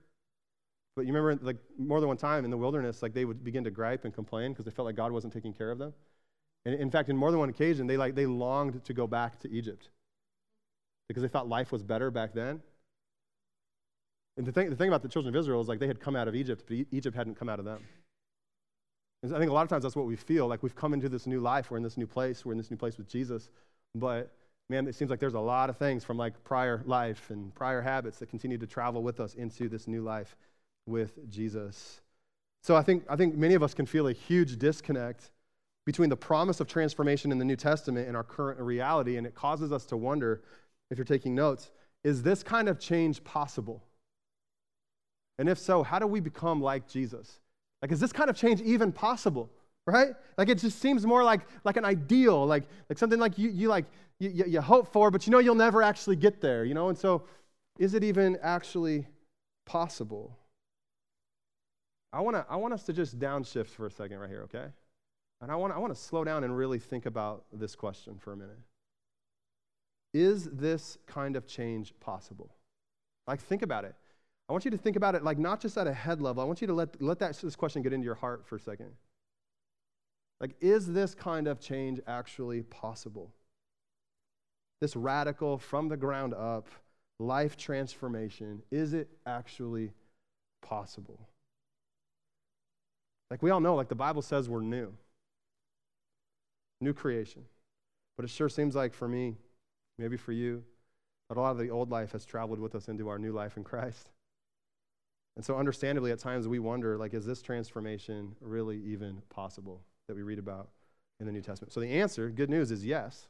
But 0.96 1.06
you 1.06 1.14
remember, 1.14 1.42
like 1.42 1.56
more 1.78 2.00
than 2.00 2.08
one 2.08 2.18
time 2.18 2.44
in 2.44 2.50
the 2.50 2.56
wilderness, 2.56 3.02
like 3.02 3.14
they 3.14 3.24
would 3.24 3.42
begin 3.42 3.64
to 3.64 3.70
gripe 3.70 4.04
and 4.04 4.12
complain 4.12 4.52
because 4.52 4.66
they 4.66 4.70
felt 4.70 4.86
like 4.86 4.96
God 4.96 5.12
wasn't 5.12 5.32
taking 5.32 5.54
care 5.54 5.70
of 5.70 5.78
them. 5.78 5.94
And 6.66 6.74
in 6.74 6.90
fact, 6.90 7.08
in 7.08 7.16
more 7.16 7.30
than 7.30 7.40
one 7.40 7.48
occasion, 7.48 7.86
they 7.86 7.96
like 7.96 8.14
they 8.14 8.26
longed 8.26 8.84
to 8.84 8.92
go 8.92 9.06
back 9.06 9.38
to 9.40 9.50
Egypt 9.50 9.88
because 11.08 11.22
they 11.22 11.28
thought 11.28 11.48
life 11.48 11.72
was 11.72 11.82
better 11.82 12.10
back 12.10 12.34
then. 12.34 12.60
And 14.36 14.46
the 14.46 14.52
thing, 14.52 14.68
the 14.70 14.76
thing 14.76 14.88
about 14.88 15.02
the 15.02 15.08
children 15.08 15.34
of 15.34 15.40
Israel 15.40 15.60
is 15.60 15.68
like 15.68 15.78
they 15.78 15.86
had 15.86 16.00
come 16.00 16.16
out 16.16 16.28
of 16.28 16.34
Egypt, 16.34 16.64
but 16.66 16.76
Egypt 16.90 17.16
hadn't 17.16 17.36
come 17.36 17.48
out 17.48 17.58
of 17.58 17.64
them. 17.64 17.82
I 19.22 19.38
think 19.38 19.50
a 19.50 19.54
lot 19.54 19.62
of 19.62 19.68
times 19.68 19.83
that's 19.83 19.96
what 19.96 20.06
we 20.06 20.16
feel 20.16 20.46
like 20.46 20.62
we've 20.62 20.74
come 20.74 20.94
into 20.94 21.09
this 21.09 21.26
new 21.26 21.40
life, 21.40 21.70
we're 21.70 21.76
in 21.76 21.83
this 21.83 21.98
new 21.98 22.06
place, 22.06 22.44
we're 22.44 22.52
in 22.52 22.59
this 22.59 22.70
new 22.70 22.76
place 22.76 22.96
with 22.96 23.09
Jesus. 23.09 23.50
But 23.94 24.33
man, 24.70 24.87
it 24.87 24.94
seems 24.94 25.11
like 25.11 25.20
there's 25.20 25.35
a 25.35 25.40
lot 25.40 25.68
of 25.68 25.76
things 25.76 26.04
from 26.04 26.16
like 26.16 26.42
prior 26.44 26.83
life 26.87 27.28
and 27.28 27.54
prior 27.54 27.83
habits 27.83 28.18
that 28.18 28.30
continue 28.30 28.56
to 28.56 28.66
travel 28.66 29.02
with 29.02 29.20
us 29.20 29.35
into 29.35 29.68
this 29.68 29.87
new 29.87 30.02
life 30.02 30.37
with 30.87 31.28
Jesus. 31.30 32.00
So 32.62 32.76
I 32.76 32.83
think, 32.83 33.04
I 33.09 33.16
think 33.16 33.37
many 33.37 33.54
of 33.54 33.62
us 33.62 33.74
can 33.74 33.85
feel 33.85 34.09
a 34.09 34.12
huge 34.12 34.59
disconnect 34.59 35.30
between 35.87 36.09
the 36.09 36.16
promise 36.16 36.61
of 36.61 36.68
transformation 36.68 37.33
in 37.33 37.38
the 37.38 37.44
New 37.44 37.56
Testament 37.56 38.06
and 38.06 38.16
our 38.16 38.22
current 38.22 38.61
reality, 38.61 39.16
and 39.16 39.26
it 39.26 39.35
causes 39.35 39.72
us 39.72 39.87
to 39.87 39.96
wonder, 39.96 40.42
if 40.90 40.98
you're 40.98 41.04
taking 41.04 41.35
notes, 41.35 41.70
is 42.04 42.22
this 42.22 42.42
kind 42.42 42.68
of 42.68 42.78
change 42.78 43.24
possible? 43.24 43.83
And 45.38 45.48
if 45.48 45.59
so, 45.59 45.83
how 45.83 45.98
do 45.98 46.06
we 46.06 46.20
become 46.20 46.61
like 46.61 46.87
Jesus? 46.87 47.40
Like, 47.83 47.93
is 47.93 48.01
this 48.01 48.12
kind 48.12 48.31
of 48.31 48.37
change 48.37 48.61
even 48.61 48.93
possible? 48.93 49.51
Right? 49.87 50.11
Like 50.37 50.49
it 50.49 50.59
just 50.59 50.79
seems 50.81 51.07
more 51.07 51.25
like, 51.25 51.40
like 51.64 51.77
an 51.77 51.85
ideal, 51.85 52.47
like, 52.47 52.64
like 52.88 52.99
something 52.99 53.19
like 53.19 53.38
you, 53.38 53.51
you 53.51 53.69
like 53.69 53.87
you, 54.19 54.45
you 54.47 54.61
hope 54.61 54.93
for, 54.93 55.11
but 55.11 55.27
you 55.27 55.33
know 55.33 55.38
you'll 55.38 55.55
never 55.55 55.83
actually 55.83 56.16
get 56.16 56.40
there, 56.40 56.64
you 56.64 56.75
know? 56.75 56.90
And 56.90 56.99
so 56.99 57.25
is 57.79 57.95
it 57.95 58.05
even 58.05 58.38
actually 58.43 59.07
possible? 59.66 60.37
I 62.12 62.21
want 62.21 62.37
to 62.37 62.45
I 62.49 62.57
want 62.57 62.75
us 62.75 62.83
to 62.85 62.93
just 62.93 63.19
downshift 63.19 63.69
for 63.69 63.87
a 63.87 63.90
second 63.90 64.19
right 64.19 64.29
here, 64.29 64.43
okay? 64.43 64.66
And 65.40 65.51
I 65.51 65.57
want 65.57 65.73
I 65.73 65.79
want 65.79 65.95
to 65.95 66.01
slow 66.01 66.23
down 66.25 66.45
and 66.45 66.57
really 66.57 66.79
think 66.79 67.07
about 67.07 67.45
this 67.53 67.75
question 67.75 68.16
for 68.19 68.33
a 68.33 68.37
minute. 68.37 68.59
Is 70.12 70.45
this 70.51 70.99
kind 71.07 71.37
of 71.37 71.47
change 71.47 71.95
possible? 72.01 72.51
Like 73.27 73.40
think 73.40 73.62
about 73.62 73.85
it. 73.85 73.95
I 74.50 74.52
want 74.52 74.64
you 74.64 74.72
to 74.72 74.76
think 74.76 74.96
about 74.96 75.14
it 75.14 75.22
like 75.22 75.38
not 75.38 75.60
just 75.60 75.78
at 75.78 75.86
a 75.86 75.92
head 75.94 76.20
level. 76.20 76.42
I 76.42 76.44
want 76.44 76.60
you 76.60 76.66
to 76.66 76.72
let, 76.72 77.00
let 77.00 77.20
that, 77.20 77.36
this 77.40 77.54
question 77.54 77.82
get 77.82 77.92
into 77.92 78.04
your 78.04 78.16
heart 78.16 78.44
for 78.44 78.56
a 78.56 78.60
second. 78.60 78.90
Like, 80.40 80.56
is 80.60 80.92
this 80.92 81.14
kind 81.14 81.46
of 81.46 81.60
change 81.60 82.00
actually 82.08 82.62
possible? 82.62 83.30
This 84.80 84.96
radical, 84.96 85.56
from 85.56 85.88
the 85.88 85.96
ground 85.96 86.34
up, 86.34 86.66
life 87.20 87.56
transformation, 87.56 88.60
is 88.72 88.92
it 88.92 89.08
actually 89.24 89.92
possible? 90.62 91.28
Like, 93.30 93.44
we 93.44 93.50
all 93.50 93.60
know, 93.60 93.76
like, 93.76 93.88
the 93.88 93.94
Bible 93.94 94.20
says 94.20 94.48
we're 94.48 94.62
new, 94.62 94.92
new 96.80 96.92
creation. 96.92 97.44
But 98.16 98.24
it 98.24 98.30
sure 98.30 98.48
seems 98.48 98.74
like 98.74 98.94
for 98.94 99.06
me, 99.06 99.36
maybe 99.96 100.16
for 100.16 100.32
you, 100.32 100.64
that 101.28 101.38
a 101.38 101.40
lot 101.40 101.52
of 101.52 101.58
the 101.58 101.70
old 101.70 101.90
life 101.90 102.10
has 102.10 102.24
traveled 102.24 102.58
with 102.58 102.74
us 102.74 102.88
into 102.88 103.08
our 103.08 103.18
new 103.20 103.30
life 103.30 103.56
in 103.56 103.62
Christ. 103.62 104.10
And 105.40 105.44
so, 105.46 105.57
understandably, 105.57 106.12
at 106.12 106.18
times 106.18 106.46
we 106.46 106.59
wonder, 106.59 106.98
like, 106.98 107.14
is 107.14 107.24
this 107.24 107.40
transformation 107.40 108.37
really 108.42 108.76
even 108.85 109.22
possible 109.31 109.81
that 110.07 110.14
we 110.14 110.20
read 110.20 110.38
about 110.38 110.68
in 111.18 111.24
the 111.24 111.33
New 111.33 111.40
Testament? 111.40 111.72
So, 111.72 111.81
the 111.81 111.88
answer, 111.98 112.29
good 112.29 112.50
news, 112.50 112.70
is 112.70 112.85
yes. 112.85 113.26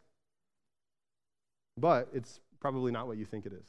But 1.77 2.09
it's 2.13 2.41
probably 2.59 2.91
not 2.91 3.07
what 3.07 3.17
you 3.17 3.25
think 3.25 3.47
it 3.47 3.53
is. 3.53 3.65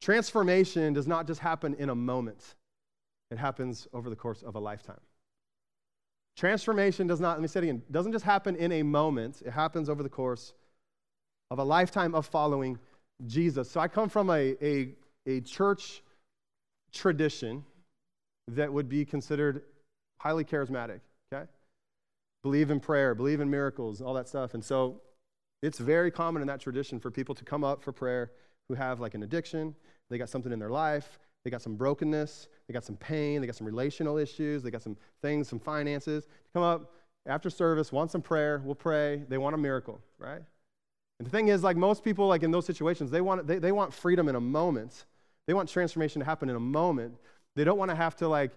Transformation 0.00 0.94
does 0.94 1.06
not 1.06 1.26
just 1.26 1.40
happen 1.40 1.74
in 1.74 1.90
a 1.90 1.94
moment, 1.94 2.54
it 3.30 3.36
happens 3.36 3.86
over 3.92 4.08
the 4.08 4.16
course 4.16 4.42
of 4.42 4.54
a 4.54 4.58
lifetime. 4.58 5.02
Transformation 6.34 7.06
does 7.06 7.20
not, 7.20 7.32
let 7.32 7.42
me 7.42 7.48
say 7.48 7.60
it 7.60 7.64
again, 7.64 7.82
doesn't 7.90 8.12
just 8.12 8.24
happen 8.24 8.56
in 8.56 8.72
a 8.72 8.82
moment, 8.82 9.42
it 9.44 9.50
happens 9.50 9.90
over 9.90 10.02
the 10.02 10.08
course 10.08 10.54
of 11.50 11.58
a 11.58 11.64
lifetime 11.64 12.14
of 12.14 12.24
following 12.24 12.78
Jesus. 13.26 13.70
So 13.70 13.80
I 13.80 13.88
come 13.88 14.08
from 14.08 14.30
a, 14.30 14.56
a 14.62 14.94
a 15.28 15.40
church 15.40 16.02
tradition 16.92 17.64
that 18.48 18.72
would 18.72 18.88
be 18.88 19.04
considered 19.04 19.62
highly 20.18 20.44
charismatic, 20.44 21.00
okay? 21.32 21.48
Believe 22.42 22.70
in 22.70 22.80
prayer, 22.80 23.14
believe 23.14 23.40
in 23.40 23.50
miracles, 23.50 24.00
all 24.00 24.14
that 24.14 24.26
stuff. 24.26 24.54
And 24.54 24.64
so 24.64 25.02
it's 25.62 25.78
very 25.78 26.10
common 26.10 26.40
in 26.42 26.48
that 26.48 26.60
tradition 26.60 26.98
for 26.98 27.10
people 27.10 27.34
to 27.34 27.44
come 27.44 27.62
up 27.62 27.82
for 27.82 27.92
prayer 27.92 28.32
who 28.68 28.74
have 28.74 29.00
like 29.00 29.14
an 29.14 29.22
addiction, 29.22 29.74
they 30.08 30.18
got 30.18 30.28
something 30.28 30.52
in 30.52 30.58
their 30.58 30.70
life, 30.70 31.18
they 31.44 31.50
got 31.50 31.62
some 31.62 31.76
brokenness, 31.76 32.48
they 32.66 32.72
got 32.74 32.84
some 32.84 32.96
pain, 32.96 33.40
they 33.40 33.46
got 33.46 33.56
some 33.56 33.66
relational 33.66 34.16
issues, 34.16 34.62
they 34.62 34.70
got 34.70 34.82
some 34.82 34.96
things, 35.22 35.48
some 35.48 35.60
finances. 35.60 36.26
Come 36.52 36.62
up 36.62 36.92
after 37.26 37.50
service, 37.50 37.92
want 37.92 38.10
some 38.10 38.22
prayer, 38.22 38.62
we'll 38.64 38.74
pray. 38.74 39.22
They 39.28 39.38
want 39.38 39.54
a 39.54 39.58
miracle, 39.58 40.00
right? 40.18 40.42
And 41.18 41.26
the 41.26 41.30
thing 41.30 41.48
is, 41.48 41.62
like 41.62 41.76
most 41.76 42.04
people, 42.04 42.28
like 42.28 42.42
in 42.42 42.50
those 42.50 42.66
situations, 42.66 43.10
they 43.10 43.20
want, 43.20 43.46
they, 43.46 43.58
they 43.58 43.72
want 43.72 43.92
freedom 43.92 44.28
in 44.28 44.36
a 44.36 44.40
moment. 44.40 45.04
They 45.48 45.54
want 45.54 45.70
transformation 45.70 46.20
to 46.20 46.26
happen 46.26 46.50
in 46.50 46.56
a 46.56 46.60
moment. 46.60 47.14
They 47.56 47.64
don't 47.64 47.78
want 47.78 47.90
to 47.90 47.94
have 47.94 48.14
to 48.16 48.28
like, 48.28 48.50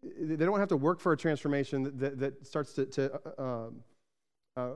they 0.00 0.36
don't 0.36 0.60
have 0.60 0.68
to 0.68 0.76
work 0.76 1.00
for 1.00 1.12
a 1.12 1.16
transformation 1.16 1.82
that, 1.82 1.98
that, 1.98 2.18
that 2.20 2.46
starts 2.46 2.72
to, 2.74 2.86
to 2.86 3.20
uh, 3.36 3.42
um, 3.42 3.82
uh, 4.56 4.70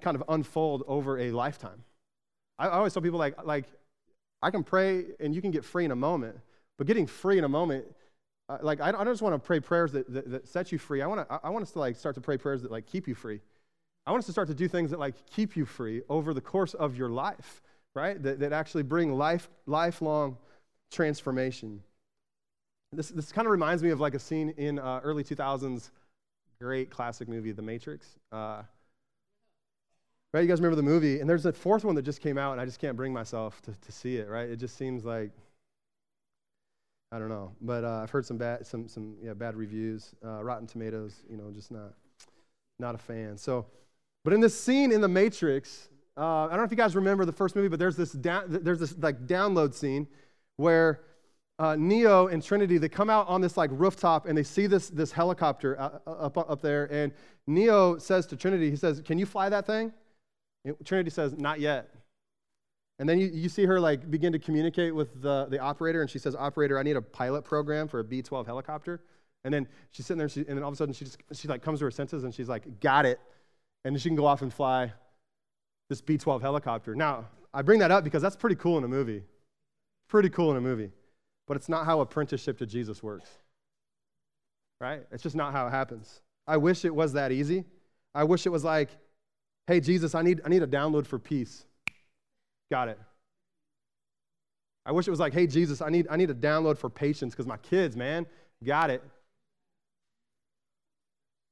kind 0.00 0.16
of 0.16 0.24
unfold 0.28 0.82
over 0.88 1.16
a 1.20 1.30
lifetime. 1.30 1.84
I, 2.58 2.66
I 2.66 2.72
always 2.72 2.92
tell 2.92 3.02
people 3.02 3.20
like, 3.20 3.40
like, 3.44 3.66
I 4.42 4.50
can 4.50 4.64
pray 4.64 5.04
and 5.20 5.32
you 5.32 5.40
can 5.40 5.52
get 5.52 5.64
free 5.64 5.84
in 5.84 5.92
a 5.92 5.96
moment, 5.96 6.36
but 6.76 6.88
getting 6.88 7.06
free 7.06 7.38
in 7.38 7.44
a 7.44 7.48
moment, 7.48 7.84
uh, 8.48 8.58
like 8.60 8.80
I 8.80 8.90
don't, 8.90 9.00
I 9.00 9.04
don't, 9.04 9.12
just 9.12 9.22
want 9.22 9.36
to 9.36 9.38
pray 9.38 9.60
prayers 9.60 9.92
that, 9.92 10.12
that, 10.12 10.28
that, 10.28 10.48
set 10.48 10.72
you 10.72 10.78
free. 10.78 11.02
I 11.02 11.06
want 11.06 11.28
to 11.28 11.40
I 11.44 11.50
want 11.50 11.62
us 11.62 11.70
to 11.72 11.78
like 11.78 11.94
start 11.94 12.16
to 12.16 12.20
pray 12.20 12.36
prayers 12.36 12.62
that 12.62 12.72
like 12.72 12.86
keep 12.86 13.06
you 13.06 13.14
free. 13.14 13.40
I 14.06 14.10
want 14.10 14.22
us 14.22 14.26
to 14.26 14.32
start 14.32 14.48
to 14.48 14.54
do 14.54 14.66
things 14.66 14.90
that 14.90 14.98
like 14.98 15.14
keep 15.30 15.56
you 15.56 15.66
free 15.66 16.02
over 16.08 16.34
the 16.34 16.40
course 16.40 16.74
of 16.74 16.96
your 16.96 17.10
life, 17.10 17.62
right? 17.94 18.20
That, 18.20 18.40
that 18.40 18.52
actually 18.52 18.82
bring 18.82 19.12
life 19.12 19.48
lifelong 19.66 20.36
transformation. 20.90 21.82
This, 22.92 23.08
this 23.08 23.32
kind 23.32 23.46
of 23.46 23.52
reminds 23.52 23.82
me 23.82 23.90
of 23.90 24.00
like 24.00 24.14
a 24.14 24.18
scene 24.18 24.54
in 24.56 24.78
uh, 24.78 25.00
early 25.02 25.22
2000s 25.22 25.90
great 26.60 26.90
classic 26.90 27.28
movie, 27.28 27.52
The 27.52 27.62
Matrix. 27.62 28.06
Uh, 28.32 28.62
right, 30.32 30.40
you 30.40 30.48
guys 30.48 30.58
remember 30.58 30.76
the 30.76 30.82
movie? 30.82 31.20
And 31.20 31.28
there's 31.28 31.46
a 31.46 31.52
fourth 31.52 31.84
one 31.84 31.94
that 31.94 32.02
just 32.02 32.20
came 32.20 32.36
out, 32.36 32.52
and 32.52 32.60
I 32.60 32.64
just 32.64 32.80
can't 32.80 32.96
bring 32.96 33.12
myself 33.12 33.60
to, 33.62 33.72
to 33.72 33.92
see 33.92 34.16
it, 34.16 34.28
right? 34.28 34.48
It 34.48 34.56
just 34.56 34.76
seems 34.76 35.04
like, 35.04 35.30
I 37.12 37.18
don't 37.18 37.28
know. 37.28 37.52
But 37.60 37.84
uh, 37.84 38.00
I've 38.02 38.10
heard 38.10 38.26
some 38.26 38.38
bad, 38.38 38.66
some, 38.66 38.88
some 38.88 39.16
yeah, 39.22 39.34
bad 39.34 39.56
reviews. 39.56 40.14
Uh, 40.24 40.42
Rotten 40.42 40.66
Tomatoes, 40.66 41.22
you 41.30 41.36
know, 41.36 41.50
just 41.50 41.70
not, 41.70 41.94
not 42.78 42.94
a 42.94 42.98
fan. 42.98 43.36
So, 43.38 43.66
but 44.24 44.32
in 44.32 44.40
this 44.40 44.58
scene 44.58 44.92
in 44.92 45.00
The 45.00 45.08
Matrix, 45.08 45.88
uh, 46.16 46.46
I 46.46 46.48
don't 46.48 46.58
know 46.58 46.64
if 46.64 46.70
you 46.70 46.76
guys 46.76 46.96
remember 46.96 47.24
the 47.24 47.32
first 47.32 47.54
movie, 47.54 47.68
but 47.68 47.78
there's 47.78 47.96
this, 47.96 48.12
down, 48.12 48.44
there's 48.48 48.80
this 48.80 48.96
like 48.98 49.26
download 49.26 49.74
scene 49.74 50.08
where 50.58 51.00
uh, 51.58 51.74
Neo 51.76 52.28
and 52.28 52.42
Trinity, 52.42 52.78
they 52.78 52.88
come 52.88 53.10
out 53.10 53.26
on 53.26 53.40
this 53.40 53.56
like 53.56 53.70
rooftop 53.72 54.26
and 54.26 54.36
they 54.36 54.42
see 54.42 54.66
this, 54.66 54.90
this 54.90 55.10
helicopter 55.10 55.80
uh, 55.80 55.98
uh, 56.06 56.10
up, 56.10 56.36
up 56.36 56.60
there. 56.60 56.84
And 56.92 57.12
Neo 57.46 57.98
says 57.98 58.26
to 58.26 58.36
Trinity, 58.36 58.70
he 58.70 58.76
says, 58.76 59.00
Can 59.04 59.18
you 59.18 59.26
fly 59.26 59.48
that 59.48 59.66
thing? 59.66 59.92
And 60.64 60.76
Trinity 60.84 61.10
says, 61.10 61.32
Not 61.36 61.58
yet. 61.58 61.94
And 63.00 63.08
then 63.08 63.18
you, 63.18 63.28
you 63.28 63.48
see 63.48 63.64
her 63.64 63.80
like 63.80 64.10
begin 64.10 64.32
to 64.32 64.38
communicate 64.38 64.94
with 64.94 65.22
the, 65.22 65.46
the 65.46 65.58
operator, 65.58 66.00
and 66.00 66.10
she 66.10 66.18
says, 66.18 66.36
Operator, 66.36 66.78
I 66.78 66.82
need 66.82 66.96
a 66.96 67.02
pilot 67.02 67.42
program 67.42 67.88
for 67.88 68.00
a 68.00 68.04
B 68.04 68.22
12 68.22 68.46
helicopter. 68.46 69.00
And 69.44 69.54
then 69.54 69.68
she's 69.90 70.06
sitting 70.06 70.18
there, 70.18 70.26
and, 70.26 70.32
she, 70.32 70.40
and 70.40 70.56
then 70.56 70.62
all 70.62 70.68
of 70.68 70.74
a 70.74 70.76
sudden 70.76 70.92
she 70.92 71.04
just 71.04 71.18
she 71.32 71.48
like 71.48 71.62
comes 71.62 71.78
to 71.78 71.86
her 71.86 71.90
senses 71.90 72.24
and 72.24 72.34
she's 72.34 72.48
like, 72.48 72.80
Got 72.80 73.06
it. 73.06 73.20
And 73.84 73.94
then 73.94 74.00
she 74.00 74.08
can 74.08 74.16
go 74.16 74.26
off 74.26 74.42
and 74.42 74.52
fly 74.52 74.92
this 75.88 76.00
B 76.00 76.18
12 76.18 76.42
helicopter. 76.42 76.94
Now, 76.94 77.26
I 77.52 77.62
bring 77.62 77.80
that 77.80 77.90
up 77.90 78.04
because 78.04 78.22
that's 78.22 78.36
pretty 78.36 78.56
cool 78.56 78.78
in 78.78 78.84
a 78.84 78.88
movie. 78.88 79.22
Pretty 80.08 80.30
cool 80.30 80.50
in 80.50 80.56
a 80.56 80.60
movie 80.60 80.90
but 81.48 81.56
it's 81.56 81.68
not 81.68 81.86
how 81.86 82.00
apprenticeship 82.00 82.58
to 82.58 82.66
Jesus 82.66 83.02
works. 83.02 83.30
Right? 84.80 85.02
It's 85.10 85.22
just 85.22 85.34
not 85.34 85.52
how 85.52 85.66
it 85.66 85.70
happens. 85.70 86.20
I 86.46 86.58
wish 86.58 86.84
it 86.84 86.94
was 86.94 87.14
that 87.14 87.32
easy. 87.32 87.64
I 88.14 88.24
wish 88.24 88.46
it 88.46 88.50
was 88.50 88.62
like, 88.62 88.90
hey, 89.66 89.80
Jesus, 89.80 90.14
I 90.14 90.22
need, 90.22 90.42
I 90.44 90.50
need 90.50 90.62
a 90.62 90.66
download 90.66 91.06
for 91.06 91.18
peace. 91.18 91.64
Got 92.70 92.88
it. 92.88 92.98
I 94.86 94.92
wish 94.92 95.08
it 95.08 95.10
was 95.10 95.20
like, 95.20 95.32
hey, 95.32 95.46
Jesus, 95.46 95.82
I 95.82 95.88
need, 95.88 96.06
I 96.10 96.16
need 96.16 96.30
a 96.30 96.34
download 96.34 96.78
for 96.78 96.88
patience 96.88 97.34
because 97.34 97.46
my 97.46 97.56
kids, 97.56 97.96
man, 97.96 98.26
got 98.62 98.90
it. 98.90 99.02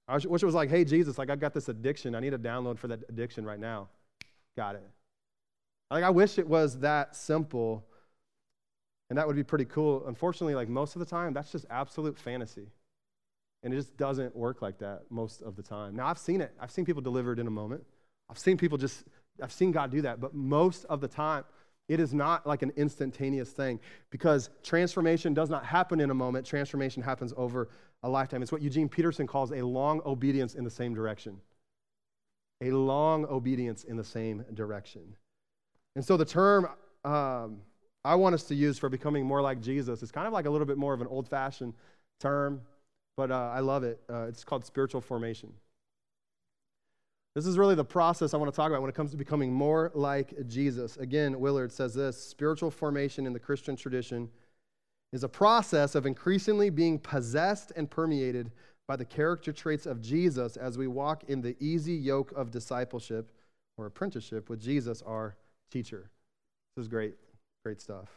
I 0.09 0.14
wish 0.14 0.42
it 0.42 0.47
was 0.47 0.55
like, 0.55 0.71
hey, 0.71 0.85
Jesus, 0.85 1.19
like 1.19 1.31
I've 1.31 1.40
got 1.40 1.53
this 1.53 1.69
addiction. 1.69 2.14
I 2.14 2.21
need 2.21 2.33
a 2.33 2.38
download 2.38 2.79
for 2.79 2.87
that 2.88 3.01
addiction 3.09 3.45
right 3.45 3.59
now. 3.59 3.88
Got 4.57 4.77
it. 4.77 4.85
Like 5.90 6.05
I 6.05 6.11
wish 6.11 6.38
it 6.38 6.47
was 6.47 6.79
that 6.81 7.16
simple 7.16 7.85
and 9.09 9.19
that 9.19 9.27
would 9.27 9.37
be 9.37 9.45
pretty 9.45 9.64
cool. 9.64 10.07
Unfortunately, 10.07 10.55
like 10.55 10.69
most 10.69 10.97
of 10.97 11.01
the 11.01 11.07
time, 11.07 11.33
that's 11.33 11.53
just 11.53 11.66
absolute 11.71 12.19
fantasy. 12.19 12.69
And 13.62 13.73
it 13.73 13.77
just 13.77 13.97
doesn't 13.97 14.35
work 14.37 14.62
like 14.62 14.79
that 14.79 15.03
most 15.11 15.42
of 15.42 15.57
the 15.57 15.62
time. 15.62 15.97
Now, 15.97 16.07
I've 16.07 16.19
seen 16.19 16.40
it. 16.40 16.53
I've 16.61 16.71
seen 16.71 16.85
people 16.85 17.03
delivered 17.03 17.38
in 17.38 17.47
a 17.47 17.51
moment. 17.51 17.85
I've 18.29 18.38
seen 18.38 18.57
people 18.57 18.79
just, 18.79 19.05
I've 19.42 19.53
seen 19.53 19.73
God 19.73 19.90
do 19.90 20.03
that. 20.03 20.21
But 20.21 20.35
most 20.35 20.85
of 20.87 21.01
the 21.01 21.09
time, 21.09 21.45
it 21.88 22.01
is 22.01 22.12
not 22.12 22.47
like 22.47 22.62
an 22.62 22.73
instantaneous 22.77 23.51
thing 23.51 23.79
because 24.11 24.51
transformation 24.62 25.35
does 25.35 25.51
not 25.51 25.64
happen 25.64 26.01
in 26.01 26.11
a 26.11 26.14
moment. 26.14 26.45
Transformation 26.45 27.03
happens 27.03 27.33
over 27.37 27.69
a 28.03 28.09
lifetime. 28.09 28.42
It's 28.42 28.53
what 28.53 28.62
Eugene 28.62 28.88
Peterson 28.88 29.27
calls 29.27 29.53
a 29.53 29.62
long 29.62 30.01
obedience 30.05 30.55
in 30.55 30.64
the 30.64 30.71
same 30.71 30.95
direction. 30.95 31.38
A 32.61 32.71
long 32.71 33.25
obedience 33.27 33.85
in 33.85 33.97
the 33.97 34.05
same 34.05 34.45
direction. 34.55 35.16
And 35.95 36.05
so 36.05 36.16
the 36.16 36.25
term, 36.25 36.69
um, 37.05 37.59
I 38.07 38.14
want 38.14 38.35
us 38.35 38.45
to 38.45 38.55
use 38.55 38.79
for 38.79 38.88
becoming 38.88 39.27
more 39.27 39.42
like 39.42 39.61
Jesus. 39.61 40.03
It's 40.03 40.12
kind 40.12 40.27
of 40.27 40.33
like 40.33 40.47
a 40.47 40.51
little 40.51 40.66
bit 40.66 40.79
more 40.79 40.95
of 40.95 41.01
an 41.01 41.09
old 41.09 41.29
fashioned 41.29 41.75
term, 42.21 42.61
but 43.16 43.31
uh, 43.31 43.51
I 43.53 43.61
love 43.61 43.83
it. 43.83 44.01
Uh, 44.09 44.27
it's 44.29 44.45
called 44.45 44.64
spiritual 44.64 45.01
formation. 45.01 45.53
This 47.35 47.47
is 47.47 47.59
really 47.59 47.75
the 47.75 47.85
process 47.85 48.33
I 48.33 48.37
want 48.38 48.51
to 48.51 48.57
talk 48.57 48.71
about 48.71 48.81
when 48.81 48.88
it 48.88 48.95
comes 48.95 49.11
to 49.11 49.16
becoming 49.16 49.53
more 49.53 49.90
like 49.95 50.47
Jesus. 50.47 50.97
Again, 50.97 51.38
Willard 51.38 51.73
says 51.73 51.95
this 51.95 52.16
spiritual 52.16 52.71
formation 52.71 53.27
in 53.27 53.33
the 53.33 53.40
Christian 53.40 53.77
tradition 53.77 54.31
is 55.12 55.25
a 55.25 55.29
process 55.29 55.95
of 55.95 56.07
increasingly 56.07 56.71
being 56.71 56.99
possessed 56.99 57.73
and 57.77 57.90
permeated 57.90 58.53
by 58.87 58.97
the 58.97 59.05
character 59.05 59.53
traits 59.53 59.85
of 59.85 60.01
Jesus 60.01 60.57
as 60.57 60.79
we 60.79 60.87
walk 60.87 61.25
in 61.29 61.42
the 61.42 61.57
easy 61.59 61.95
yoke 61.95 62.33
of 62.37 62.51
discipleship 62.53 63.33
or 63.77 63.87
apprenticeship 63.87 64.49
with 64.49 64.61
Jesus, 64.61 65.03
our 65.03 65.37
teacher. 65.71 66.09
This 66.77 66.85
is 66.85 66.88
great. 66.88 67.16
Great 67.67 67.81
stuff. 67.81 68.09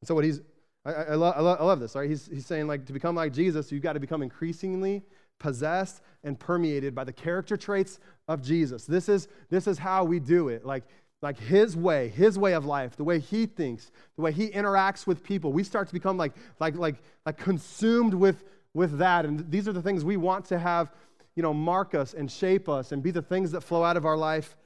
And 0.00 0.08
so 0.08 0.14
what 0.14 0.24
he's, 0.24 0.40
I, 0.86 0.92
I, 0.94 1.14
love, 1.16 1.34
I, 1.36 1.40
love, 1.42 1.60
I 1.60 1.64
love 1.64 1.80
this, 1.80 1.94
right? 1.94 2.08
He's, 2.08 2.30
he's 2.32 2.46
saying 2.46 2.66
like 2.66 2.86
to 2.86 2.94
become 2.94 3.14
like 3.14 3.30
Jesus, 3.30 3.70
you've 3.70 3.82
got 3.82 3.92
to 3.92 4.00
become 4.00 4.22
increasingly 4.22 5.02
possessed 5.38 6.00
and 6.22 6.40
permeated 6.40 6.94
by 6.94 7.04
the 7.04 7.12
character 7.12 7.58
traits 7.58 8.00
of 8.26 8.40
Jesus. 8.40 8.86
This 8.86 9.10
is, 9.10 9.28
this 9.50 9.66
is 9.66 9.76
how 9.76 10.04
we 10.04 10.18
do 10.18 10.48
it. 10.48 10.64
Like, 10.64 10.84
like 11.20 11.38
his 11.38 11.76
way, 11.76 12.08
his 12.08 12.38
way 12.38 12.54
of 12.54 12.64
life, 12.64 12.96
the 12.96 13.04
way 13.04 13.18
he 13.18 13.44
thinks, 13.44 13.92
the 14.16 14.22
way 14.22 14.32
he 14.32 14.48
interacts 14.48 15.06
with 15.06 15.22
people. 15.22 15.52
We 15.52 15.62
start 15.62 15.86
to 15.88 15.92
become 15.92 16.16
like, 16.16 16.32
like, 16.58 16.74
like, 16.74 16.96
like 17.26 17.36
consumed 17.36 18.14
with, 18.14 18.44
with 18.72 18.96
that. 18.96 19.26
And 19.26 19.50
these 19.50 19.68
are 19.68 19.74
the 19.74 19.82
things 19.82 20.06
we 20.06 20.16
want 20.16 20.46
to 20.46 20.58
have, 20.58 20.90
you 21.36 21.42
know, 21.42 21.52
mark 21.52 21.94
us 21.94 22.14
and 22.14 22.32
shape 22.32 22.70
us 22.70 22.92
and 22.92 23.02
be 23.02 23.10
the 23.10 23.20
things 23.20 23.52
that 23.52 23.60
flow 23.60 23.84
out 23.84 23.98
of 23.98 24.06
our 24.06 24.16
life 24.16 24.56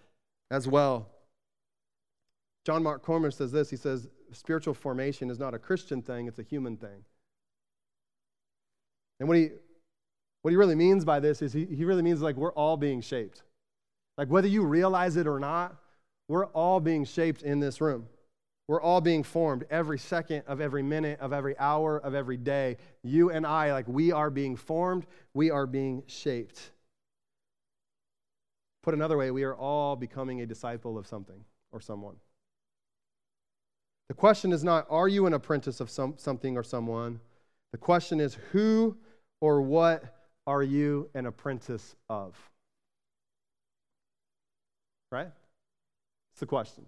as 0.52 0.68
well. 0.68 1.08
John 2.68 2.82
Mark 2.82 3.02
Comer 3.02 3.30
says 3.30 3.50
this 3.50 3.70
he 3.70 3.76
says, 3.76 4.08
spiritual 4.30 4.74
formation 4.74 5.30
is 5.30 5.38
not 5.38 5.54
a 5.54 5.58
Christian 5.58 6.02
thing, 6.02 6.26
it's 6.28 6.38
a 6.38 6.42
human 6.42 6.76
thing. 6.76 7.02
And 9.20 9.26
what 9.26 9.38
he, 9.38 9.48
what 10.42 10.50
he 10.50 10.56
really 10.58 10.74
means 10.74 11.02
by 11.02 11.18
this 11.18 11.40
is 11.40 11.50
he, 11.50 11.64
he 11.64 11.86
really 11.86 12.02
means 12.02 12.20
like 12.20 12.36
we're 12.36 12.52
all 12.52 12.76
being 12.76 13.00
shaped. 13.00 13.42
Like 14.18 14.28
whether 14.28 14.48
you 14.48 14.66
realize 14.66 15.16
it 15.16 15.26
or 15.26 15.40
not, 15.40 15.76
we're 16.28 16.44
all 16.48 16.78
being 16.78 17.06
shaped 17.06 17.40
in 17.40 17.58
this 17.58 17.80
room. 17.80 18.06
We're 18.66 18.82
all 18.82 19.00
being 19.00 19.22
formed 19.22 19.64
every 19.70 19.98
second 19.98 20.42
of 20.46 20.60
every 20.60 20.82
minute 20.82 21.20
of 21.20 21.32
every 21.32 21.58
hour 21.58 21.96
of 21.96 22.14
every 22.14 22.36
day. 22.36 22.76
You 23.02 23.30
and 23.30 23.46
I, 23.46 23.72
like 23.72 23.88
we 23.88 24.12
are 24.12 24.28
being 24.28 24.56
formed, 24.56 25.06
we 25.32 25.50
are 25.50 25.66
being 25.66 26.02
shaped. 26.06 26.72
Put 28.82 28.92
another 28.92 29.16
way, 29.16 29.30
we 29.30 29.44
are 29.44 29.56
all 29.56 29.96
becoming 29.96 30.42
a 30.42 30.46
disciple 30.46 30.98
of 30.98 31.06
something 31.06 31.42
or 31.72 31.80
someone. 31.80 32.16
The 34.08 34.14
question 34.14 34.52
is 34.52 34.64
not, 34.64 34.86
are 34.88 35.08
you 35.08 35.26
an 35.26 35.34
apprentice 35.34 35.80
of 35.80 35.90
some, 35.90 36.14
something 36.16 36.56
or 36.56 36.62
someone? 36.62 37.20
The 37.72 37.78
question 37.78 38.20
is, 38.20 38.34
who 38.52 38.96
or 39.40 39.60
what 39.60 40.02
are 40.46 40.62
you 40.62 41.10
an 41.14 41.26
apprentice 41.26 41.94
of? 42.08 42.34
Right? 45.12 45.30
It's 46.32 46.40
the 46.40 46.46
question. 46.46 46.86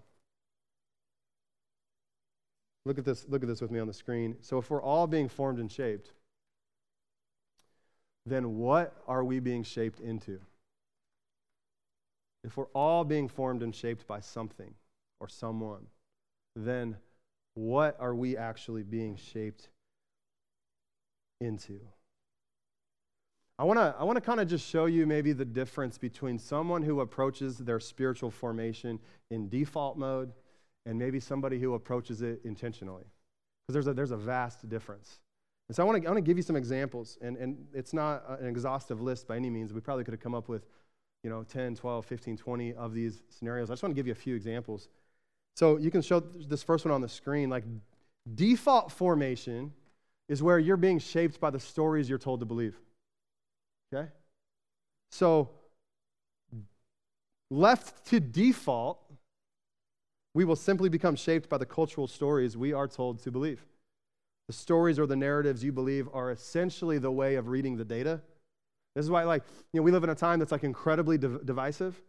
Look 2.86 2.98
at 2.98 3.04
this, 3.04 3.26
look 3.28 3.42
at 3.42 3.48
this 3.48 3.60
with 3.60 3.70
me 3.70 3.78
on 3.78 3.86
the 3.86 3.92
screen. 3.92 4.36
So 4.40 4.58
if 4.58 4.70
we're 4.70 4.82
all 4.82 5.06
being 5.06 5.28
formed 5.28 5.58
and 5.58 5.70
shaped, 5.70 6.12
then 8.24 8.56
what 8.56 8.94
are 9.06 9.22
we 9.22 9.40
being 9.40 9.62
shaped 9.62 10.00
into? 10.00 10.40
If 12.42 12.56
we're 12.56 12.66
all 12.74 13.04
being 13.04 13.28
formed 13.28 13.62
and 13.62 13.74
shaped 13.74 14.06
by 14.06 14.20
something 14.20 14.72
or 15.20 15.28
someone, 15.28 15.86
then 16.56 16.96
what 17.54 17.96
are 18.00 18.14
we 18.14 18.36
actually 18.36 18.82
being 18.82 19.16
shaped 19.16 19.68
into? 21.40 21.80
I 23.58 23.64
want 23.64 23.78
to 23.78 23.94
I 23.98 24.04
want 24.04 24.16
to 24.16 24.22
kind 24.22 24.40
of 24.40 24.48
just 24.48 24.66
show 24.66 24.86
you 24.86 25.06
maybe 25.06 25.32
the 25.32 25.44
difference 25.44 25.98
between 25.98 26.38
someone 26.38 26.82
who 26.82 27.00
approaches 27.00 27.58
their 27.58 27.78
spiritual 27.78 28.30
formation 28.30 28.98
in 29.30 29.50
default 29.50 29.98
mode 29.98 30.32
and 30.86 30.98
maybe 30.98 31.20
somebody 31.20 31.58
who 31.58 31.74
approaches 31.74 32.22
it 32.22 32.40
intentionally. 32.44 33.04
Because 33.66 33.74
there's 33.74 33.86
a, 33.86 33.92
there's 33.92 34.10
a 34.12 34.16
vast 34.16 34.66
difference. 34.70 35.20
And 35.68 35.76
so 35.76 35.82
I 35.82 35.86
want 35.86 36.02
to 36.02 36.08
I 36.08 36.10
want 36.10 36.24
to 36.24 36.26
give 36.26 36.38
you 36.38 36.42
some 36.42 36.56
examples 36.56 37.18
and 37.20 37.36
and 37.36 37.66
it's 37.74 37.92
not 37.92 38.24
an 38.40 38.46
exhaustive 38.46 39.02
list 39.02 39.28
by 39.28 39.36
any 39.36 39.50
means. 39.50 39.74
We 39.74 39.80
probably 39.80 40.04
could 40.04 40.14
have 40.14 40.22
come 40.22 40.34
up 40.34 40.48
with 40.48 40.64
you 41.22 41.28
know 41.28 41.42
10, 41.42 41.74
12, 41.74 42.06
15, 42.06 42.36
20 42.38 42.72
of 42.72 42.94
these 42.94 43.22
scenarios. 43.28 43.68
I 43.68 43.74
just 43.74 43.82
want 43.82 43.94
to 43.94 43.96
give 43.96 44.06
you 44.06 44.12
a 44.12 44.16
few 44.16 44.34
examples. 44.34 44.88
So 45.56 45.76
you 45.76 45.90
can 45.90 46.02
show 46.02 46.20
this 46.20 46.62
first 46.62 46.84
one 46.84 46.92
on 46.92 47.00
the 47.00 47.08
screen. 47.08 47.50
Like 47.50 47.64
default 48.34 48.92
formation 48.92 49.72
is 50.28 50.42
where 50.42 50.58
you're 50.58 50.76
being 50.76 50.98
shaped 50.98 51.40
by 51.40 51.50
the 51.50 51.60
stories 51.60 52.08
you're 52.08 52.18
told 52.18 52.40
to 52.40 52.46
believe. 52.46 52.78
Okay? 53.92 54.08
So 55.10 55.50
left 57.50 58.06
to 58.06 58.20
default, 58.20 59.00
we 60.34 60.44
will 60.44 60.56
simply 60.56 60.88
become 60.88 61.16
shaped 61.16 61.48
by 61.48 61.58
the 61.58 61.66
cultural 61.66 62.06
stories 62.06 62.56
we 62.56 62.72
are 62.72 62.86
told 62.86 63.20
to 63.24 63.30
believe. 63.30 63.64
The 64.46 64.52
stories 64.54 64.98
or 64.98 65.06
the 65.06 65.16
narratives 65.16 65.62
you 65.62 65.72
believe 65.72 66.08
are 66.12 66.30
essentially 66.30 66.98
the 66.98 67.10
way 67.10 67.34
of 67.34 67.48
reading 67.48 67.76
the 67.76 67.84
data. 67.84 68.20
This 68.94 69.04
is 69.04 69.10
why, 69.10 69.24
like, 69.24 69.42
you 69.72 69.80
know, 69.80 69.82
we 69.82 69.92
live 69.92 70.04
in 70.04 70.10
a 70.10 70.14
time 70.14 70.38
that's 70.38 70.52
like 70.52 70.64
incredibly 70.64 71.18
div- 71.18 71.44
divisive. 71.44 72.00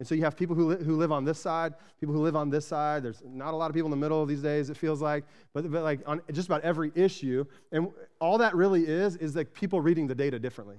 And 0.00 0.08
so 0.08 0.14
you 0.14 0.22
have 0.22 0.34
people 0.34 0.56
who, 0.56 0.70
li- 0.70 0.82
who 0.82 0.96
live 0.96 1.12
on 1.12 1.26
this 1.26 1.38
side, 1.38 1.74
people 2.00 2.14
who 2.14 2.22
live 2.22 2.34
on 2.34 2.48
this 2.48 2.66
side. 2.66 3.02
There's 3.02 3.22
not 3.22 3.52
a 3.52 3.56
lot 3.56 3.70
of 3.70 3.74
people 3.74 3.86
in 3.86 3.90
the 3.90 3.98
middle 3.98 4.24
these 4.24 4.40
days, 4.40 4.70
it 4.70 4.76
feels 4.78 5.02
like, 5.02 5.24
but, 5.52 5.70
but 5.70 5.82
like 5.82 6.00
on 6.06 6.22
just 6.32 6.48
about 6.48 6.62
every 6.62 6.90
issue. 6.94 7.44
And 7.70 7.90
all 8.18 8.38
that 8.38 8.56
really 8.56 8.86
is, 8.86 9.16
is 9.16 9.36
like 9.36 9.52
people 9.52 9.78
reading 9.78 10.06
the 10.06 10.14
data 10.14 10.38
differently. 10.38 10.78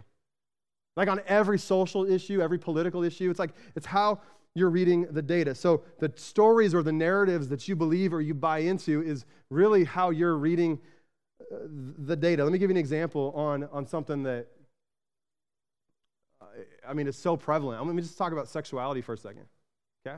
Like 0.98 1.08
on 1.08 1.22
every 1.28 1.60
social 1.60 2.04
issue, 2.04 2.42
every 2.42 2.58
political 2.58 3.04
issue, 3.04 3.30
it's 3.30 3.40
like, 3.40 3.54
it's 3.76 3.86
how 3.86 4.22
you're 4.56 4.72
reading 4.72 5.06
the 5.12 5.22
data. 5.22 5.54
So 5.54 5.84
the 6.00 6.12
stories 6.16 6.74
or 6.74 6.82
the 6.82 6.92
narratives 6.92 7.48
that 7.50 7.68
you 7.68 7.76
believe 7.76 8.16
or 8.16 8.22
you 8.22 8.34
buy 8.34 8.60
into 8.60 9.04
is 9.04 9.26
really 9.52 9.84
how 9.84 10.10
you're 10.10 10.36
reading 10.36 10.80
uh, 11.40 11.58
the 12.00 12.16
data. 12.16 12.44
Let 12.44 12.52
me 12.52 12.58
give 12.58 12.72
you 12.72 12.76
an 12.76 12.80
example 12.80 13.32
on, 13.36 13.70
on 13.72 13.86
something 13.86 14.24
that, 14.24 14.48
I 16.88 16.94
mean, 16.94 17.08
it's 17.08 17.18
so 17.18 17.38
prevalent. 17.38 17.86
Let 17.86 17.96
me 17.96 18.02
just 18.02 18.18
talk 18.18 18.32
about 18.32 18.48
sexuality 18.48 19.02
for 19.02 19.14
a 19.14 19.18
second, 19.18 19.46
okay? 20.06 20.18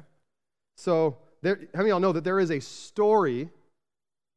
So, 0.78 1.18
there, 1.42 1.56
how 1.74 1.80
many 1.80 1.90
of 1.90 1.96
y'all 1.96 2.00
know 2.00 2.12
that 2.14 2.24
there 2.24 2.40
is 2.40 2.52
a 2.52 2.60
story 2.60 3.50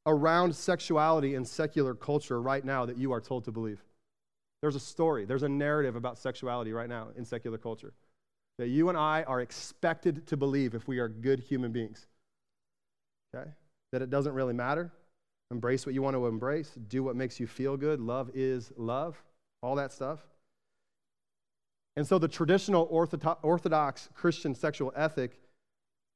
around 0.07 0.55
sexuality 0.55 1.35
in 1.35 1.45
secular 1.45 1.95
culture 1.95 2.41
right 2.41 2.65
now 2.65 2.87
that 2.87 2.97
you 2.97 3.13
are 3.13 3.21
told 3.21 3.45
to 3.45 3.53
believe? 3.53 3.83
There's 4.61 4.77
a 4.77 4.81
story, 4.81 5.25
there's 5.25 5.45
a 5.45 5.49
narrative 5.49 5.97
about 5.97 6.19
sexuality 6.19 6.73
right 6.73 6.89
now 6.89 7.09
in 7.17 7.25
secular 7.25 7.59
culture 7.59 7.93
that 8.59 8.69
you 8.69 8.89
and 8.89 8.97
I 8.97 9.23
are 9.25 9.41
expected 9.41 10.27
to 10.29 10.37
believe 10.37 10.75
if 10.75 10.89
we 10.89 10.99
are 10.99 11.09
good 11.09 11.41
human 11.41 11.73
beings. 11.73 12.07
Okay? 13.35 13.51
That 13.93 14.03
it 14.03 14.11
doesn't 14.11 14.33
really 14.33 14.55
matter. 14.55 14.93
Embrace 15.51 15.87
what 15.87 15.95
you 15.95 16.03
want 16.03 16.17
to 16.17 16.27
embrace, 16.27 16.73
do 16.89 17.03
what 17.03 17.15
makes 17.15 17.39
you 17.39 17.47
feel 17.47 17.77
good. 17.77 18.01
Love 18.01 18.31
is 18.35 18.73
love, 18.77 19.23
all 19.63 19.77
that 19.77 19.93
stuff. 19.93 20.21
And 21.97 22.07
so 22.07 22.19
the 22.19 22.29
traditional 22.29 22.89
orthodox 22.91 24.09
Christian 24.15 24.55
sexual 24.55 24.93
ethic, 24.95 25.41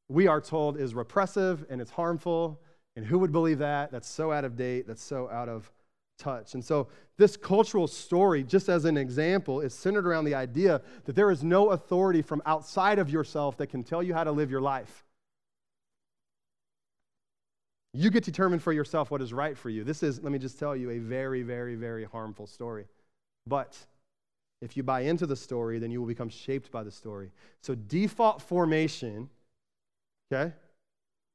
we 0.08 0.26
are 0.26 0.40
told, 0.40 0.78
is 0.78 0.94
repressive 0.94 1.64
and 1.70 1.80
it's 1.80 1.90
harmful. 1.90 2.60
And 2.96 3.06
who 3.06 3.18
would 3.18 3.32
believe 3.32 3.58
that? 3.58 3.90
That's 3.90 4.08
so 4.08 4.30
out 4.30 4.44
of 4.44 4.56
date, 4.56 4.86
that's 4.86 5.02
so 5.02 5.30
out 5.30 5.48
of 5.48 5.70
touch. 6.18 6.54
And 6.54 6.62
so, 6.64 6.88
this 7.16 7.36
cultural 7.36 7.86
story, 7.86 8.42
just 8.44 8.68
as 8.68 8.84
an 8.84 8.96
example, 8.96 9.60
is 9.60 9.74
centered 9.74 10.06
around 10.06 10.24
the 10.24 10.34
idea 10.34 10.80
that 11.04 11.14
there 11.14 11.30
is 11.30 11.42
no 11.42 11.70
authority 11.70 12.22
from 12.22 12.42
outside 12.46 12.98
of 12.98 13.10
yourself 13.10 13.56
that 13.58 13.68
can 13.68 13.82
tell 13.82 14.02
you 14.02 14.14
how 14.14 14.24
to 14.24 14.32
live 14.32 14.50
your 14.50 14.60
life. 14.60 15.04
You 17.92 18.10
get 18.10 18.24
to 18.24 18.30
determine 18.30 18.58
for 18.58 18.72
yourself 18.72 19.10
what 19.10 19.20
is 19.20 19.32
right 19.32 19.56
for 19.56 19.68
you. 19.68 19.82
This 19.82 20.02
is, 20.02 20.22
let 20.22 20.30
me 20.30 20.38
just 20.38 20.58
tell 20.58 20.76
you, 20.76 20.90
a 20.90 20.98
very, 20.98 21.42
very, 21.42 21.74
very 21.74 22.04
harmful 22.04 22.46
story. 22.46 22.86
But 23.46 23.76
if 24.62 24.76
you 24.76 24.82
buy 24.82 25.02
into 25.02 25.26
the 25.26 25.36
story, 25.36 25.78
then 25.78 25.90
you 25.90 26.00
will 26.00 26.08
become 26.08 26.28
shaped 26.28 26.70
by 26.70 26.82
the 26.82 26.90
story. 26.90 27.30
So, 27.62 27.74
default 27.74 28.42
formation, 28.42 29.28
okay, 30.32 30.52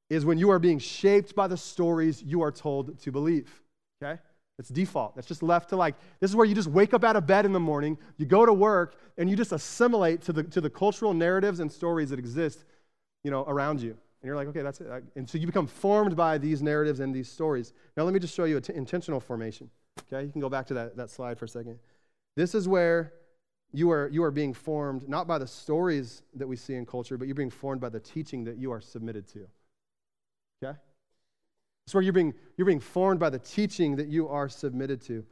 is 0.10 0.26
when 0.26 0.38
you 0.38 0.52
are 0.52 0.60
being 0.60 0.80
shaped 0.80 1.36
by 1.36 1.48
the 1.48 1.58
stories 1.58 2.22
you 2.22 2.42
are 2.42 2.52
told 2.52 3.00
to 3.00 3.12
believe, 3.12 3.62
okay? 4.02 4.20
It's 4.58 4.70
default. 4.70 5.16
That's 5.16 5.28
just 5.28 5.44
left 5.44 5.70
to 5.70 5.76
like, 5.76 5.96
this 6.20 6.30
is 6.30 6.36
where 6.36 6.46
you 6.46 6.56
just 6.56 6.70
wake 6.70 6.94
up 6.94 7.04
out 7.04 7.16
of 7.16 7.28
bed 7.28 7.46
in 7.46 7.52
the 7.52 7.60
morning, 7.60 7.98
you 8.18 8.26
go 8.26 8.46
to 8.46 8.54
work, 8.54 8.96
and 9.18 9.30
you 9.30 9.36
just 9.36 9.52
assimilate 9.52 10.22
to 10.22 10.34
the, 10.34 10.44
to 10.44 10.62
the 10.62 10.70
cultural 10.70 11.14
narratives 11.14 11.60
and 11.60 11.72
stories 11.72 12.12
that 12.12 12.20
exist, 12.20 12.64
you 13.24 13.32
know, 13.32 13.44
around 13.48 13.82
you. 13.82 13.90
And 13.90 14.28
you're 14.28 14.36
like, 14.36 14.48
okay, 14.48 14.62
that's 14.62 14.82
it. 14.82 14.88
And 15.16 15.30
so 15.30 15.38
you 15.38 15.46
become 15.46 15.68
formed 15.68 16.16
by 16.16 16.38
these 16.38 16.62
narratives 16.62 17.00
and 17.00 17.14
these 17.14 17.30
stories. 17.30 17.74
Now, 17.98 18.04
let 18.04 18.14
me 18.14 18.20
just 18.20 18.34
show 18.34 18.46
you 18.46 18.58
an 18.58 18.64
intentional 18.74 19.20
formation. 19.20 19.70
Okay, 20.12 20.26
you 20.26 20.32
can 20.32 20.42
go 20.42 20.50
back 20.50 20.68
to 20.68 20.74
that, 20.76 20.96
that 20.98 21.10
slide 21.10 21.38
for 21.38 21.46
a 21.46 21.50
second. 21.50 21.80
This 22.36 22.54
is 22.54 22.68
where 22.68 23.14
you 23.72 23.92
are, 23.92 24.10
you 24.10 24.24
are 24.24 24.32
being 24.32 24.54
formed 24.54 25.08
not 25.08 25.28
by 25.28 25.38
the 25.38 25.48
stories 25.48 26.24
that 26.36 26.48
we 26.48 26.56
see 26.56 26.76
in 26.76 26.86
culture, 26.86 27.18
but 27.18 27.28
you're 27.28 27.36
being 27.36 27.50
formed 27.50 27.82
by 27.82 27.90
the 27.90 28.00
teaching 28.00 28.44
that 28.46 28.58
you 28.58 28.72
are 28.72 28.82
submitted 28.82 29.28
to. 29.30 29.48
Okay? 30.64 30.78
It's 31.86 31.94
where 31.94 32.02
you're 32.02 32.14
being, 32.14 32.34
you're 32.58 32.66
being 32.66 32.80
formed 32.80 33.20
by 33.20 33.30
the 33.30 33.40
teaching 33.40 33.96
that 33.98 34.08
you 34.08 34.28
are 34.28 34.50
submitted 34.50 35.02
to. 35.02 35.26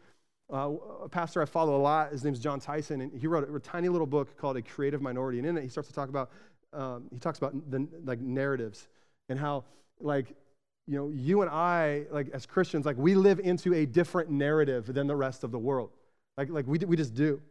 Uh, 0.51 0.71
a 1.03 1.09
pastor 1.09 1.41
I 1.41 1.45
follow 1.45 1.75
a 1.75 1.81
lot, 1.81 2.11
his 2.11 2.23
name's 2.23 2.39
Jon 2.39 2.59
Tyson, 2.59 3.01
and 3.01 3.11
he 3.19 3.27
wrote 3.27 3.49
a, 3.49 3.55
a, 3.55 3.59
tiny 3.59 3.89
little 3.89 4.05
book 4.05 4.37
called 4.37 4.57
A 4.57 4.61
Creative 4.61 5.01
Minority. 5.01 5.39
And 5.39 5.47
in 5.47 5.57
it, 5.57 5.63
he 5.63 5.69
starts 5.69 5.87
to 5.87 5.95
talk 5.95 6.09
about, 6.09 6.29
um, 6.73 7.05
he 7.11 7.17
talks 7.17 7.37
about 7.37 7.71
the 7.71 7.87
like 8.03 8.19
narratives 8.19 8.87
and 9.29 9.39
how, 9.39 9.63
like, 9.99 10.35
you 10.85 10.97
know, 10.97 11.09
you 11.09 11.41
and 11.41 11.49
I, 11.49 12.03
like, 12.11 12.29
as 12.33 12.45
Christians, 12.45 12.85
like, 12.85 12.97
we 12.97 13.15
live 13.15 13.39
into 13.39 13.73
a 13.73 13.85
different 13.85 14.29
narrative 14.29 14.93
than 14.93 15.07
the 15.07 15.15
rest 15.15 15.43
of 15.43 15.51
the 15.51 15.59
world. 15.59 15.91
Like, 16.37 16.49
like 16.49 16.67
we, 16.67 16.79
we 16.79 16.95
just 16.95 17.13
do. 17.13 17.41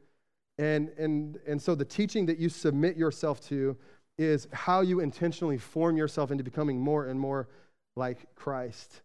And, 0.59 0.91
and, 0.99 1.39
and 1.47 1.61
so 1.61 1.75
the 1.75 1.85
teaching 1.85 2.27
that 2.27 2.39
you 2.39 2.49
submit 2.49 2.97
yourself 2.97 3.41
to 3.49 3.77
is 4.19 4.47
how 4.53 4.83
you 4.83 5.01
intentionally 5.01 5.59
form 5.59 5.97
yourself 5.97 6.31
into 6.31 6.45
becoming 6.45 6.79
more 6.79 7.07
and 7.07 7.19
more 7.19 7.49
like 7.97 8.35
Christ. 8.35 9.03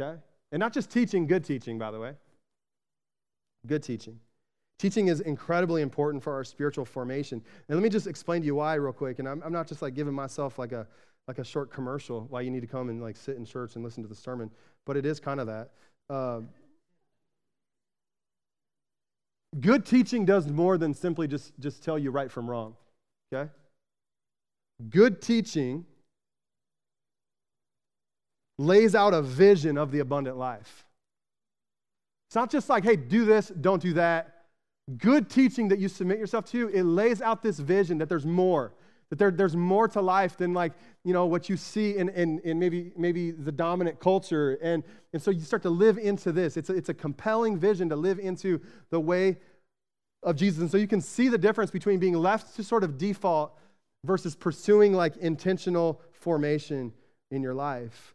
Okay? 0.00 0.18
And 0.50 0.60
not 0.60 0.72
just 0.72 0.90
teaching, 0.90 1.26
good 1.26 1.44
teaching, 1.44 1.78
by 1.78 1.90
the 1.90 2.00
way. 2.00 2.14
Good 3.66 3.82
teaching. 3.82 4.18
Teaching 4.78 5.06
is 5.06 5.20
incredibly 5.20 5.82
important 5.82 6.22
for 6.24 6.32
our 6.32 6.42
spiritual 6.42 6.84
formation. 6.84 7.40
And 7.68 7.78
let 7.78 7.82
me 7.82 7.88
just 7.88 8.08
explain 8.08 8.40
to 8.42 8.46
you 8.46 8.56
why 8.56 8.74
real 8.74 8.92
quick. 8.92 9.20
And 9.20 9.28
I'm, 9.28 9.40
I'm 9.44 9.52
not 9.52 9.68
just 9.68 9.80
like 9.80 9.94
giving 9.94 10.14
myself 10.14 10.58
like 10.58 10.72
a 10.72 10.86
like 11.28 11.38
a 11.38 11.44
short 11.44 11.70
commercial 11.70 12.26
why 12.30 12.40
you 12.40 12.50
need 12.50 12.60
to 12.60 12.66
come 12.66 12.88
and 12.88 13.00
like 13.00 13.16
sit 13.16 13.36
in 13.36 13.44
church 13.44 13.76
and 13.76 13.84
listen 13.84 14.02
to 14.02 14.08
the 14.08 14.14
sermon, 14.14 14.50
but 14.84 14.96
it 14.96 15.06
is 15.06 15.20
kind 15.20 15.40
of 15.40 15.46
that. 15.46 15.70
Uh, 16.10 16.40
good 19.60 19.84
teaching 19.84 20.24
does 20.24 20.48
more 20.48 20.78
than 20.78 20.94
simply 20.94 21.28
just 21.28 21.52
just 21.60 21.82
tell 21.82 21.98
you 21.98 22.10
right 22.10 22.30
from 22.30 22.48
wrong. 22.48 22.74
Okay? 23.32 23.50
Good 24.90 25.20
teaching 25.22 25.86
lays 28.58 28.94
out 28.94 29.14
a 29.14 29.22
vision 29.22 29.78
of 29.78 29.90
the 29.90 30.00
abundant 30.00 30.36
life. 30.36 30.86
It's 32.28 32.34
not 32.34 32.50
just 32.50 32.68
like, 32.68 32.84
hey, 32.84 32.96
do 32.96 33.24
this, 33.24 33.48
don't 33.48 33.82
do 33.82 33.92
that. 33.94 34.44
Good 34.96 35.28
teaching 35.28 35.68
that 35.68 35.78
you 35.78 35.88
submit 35.88 36.18
yourself 36.18 36.46
to, 36.52 36.68
it 36.68 36.84
lays 36.84 37.20
out 37.20 37.42
this 37.42 37.58
vision 37.58 37.98
that 37.98 38.08
there's 38.08 38.26
more, 38.26 38.72
that 39.12 39.18
there, 39.18 39.30
there's 39.30 39.54
more 39.54 39.86
to 39.88 40.00
life 40.00 40.38
than 40.38 40.54
like, 40.54 40.72
you 41.04 41.12
know, 41.12 41.26
what 41.26 41.50
you 41.50 41.56
see 41.58 41.98
in, 41.98 42.08
in, 42.08 42.38
in 42.44 42.58
maybe, 42.58 42.92
maybe 42.96 43.30
the 43.30 43.52
dominant 43.52 44.00
culture. 44.00 44.54
And, 44.62 44.82
and 45.12 45.20
so 45.20 45.30
you 45.30 45.42
start 45.42 45.60
to 45.64 45.68
live 45.68 45.98
into 45.98 46.32
this. 46.32 46.56
It's 46.56 46.70
a, 46.70 46.74
it's 46.74 46.88
a 46.88 46.94
compelling 46.94 47.58
vision 47.58 47.90
to 47.90 47.96
live 47.96 48.18
into 48.18 48.62
the 48.88 48.98
way 48.98 49.36
of 50.22 50.36
Jesus. 50.36 50.62
And 50.62 50.70
so 50.70 50.78
you 50.78 50.86
can 50.86 51.02
see 51.02 51.28
the 51.28 51.36
difference 51.36 51.70
between 51.70 51.98
being 51.98 52.14
left 52.14 52.56
to 52.56 52.64
sort 52.64 52.84
of 52.84 52.96
default 52.96 53.52
versus 54.02 54.34
pursuing 54.34 54.94
like 54.94 55.18
intentional 55.18 56.00
formation 56.12 56.90
in 57.30 57.42
your 57.42 57.52
life. 57.52 58.14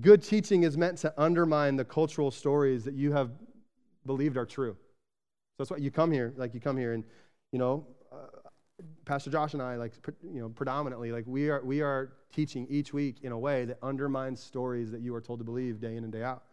Good 0.00 0.22
teaching 0.22 0.62
is 0.62 0.74
meant 0.78 0.96
to 1.00 1.12
undermine 1.18 1.76
the 1.76 1.84
cultural 1.84 2.30
stories 2.30 2.82
that 2.84 2.94
you 2.94 3.12
have 3.12 3.30
believed 4.06 4.38
are 4.38 4.46
true. 4.46 4.72
So 4.72 5.54
that's 5.58 5.70
why 5.70 5.76
you 5.76 5.90
come 5.90 6.10
here, 6.10 6.32
like 6.38 6.54
you 6.54 6.60
come 6.60 6.78
here 6.78 6.94
and, 6.94 7.04
you 7.52 7.58
know, 7.58 7.84
uh, 8.10 8.48
Pastor 9.04 9.30
Josh 9.30 9.54
and 9.54 9.62
I, 9.62 9.76
like, 9.76 9.92
you 10.22 10.40
know, 10.40 10.48
predominantly, 10.48 11.12
like 11.12 11.24
we 11.26 11.48
are, 11.50 11.62
we 11.64 11.80
are 11.80 12.12
teaching 12.32 12.66
each 12.70 12.92
week 12.92 13.18
in 13.22 13.32
a 13.32 13.38
way 13.38 13.64
that 13.64 13.78
undermines 13.82 14.40
stories 14.40 14.90
that 14.90 15.00
you 15.00 15.14
are 15.14 15.20
told 15.20 15.40
to 15.40 15.44
believe 15.44 15.80
day 15.80 15.96
in 15.96 16.04
and 16.04 16.12
day 16.12 16.22
out. 16.22 16.44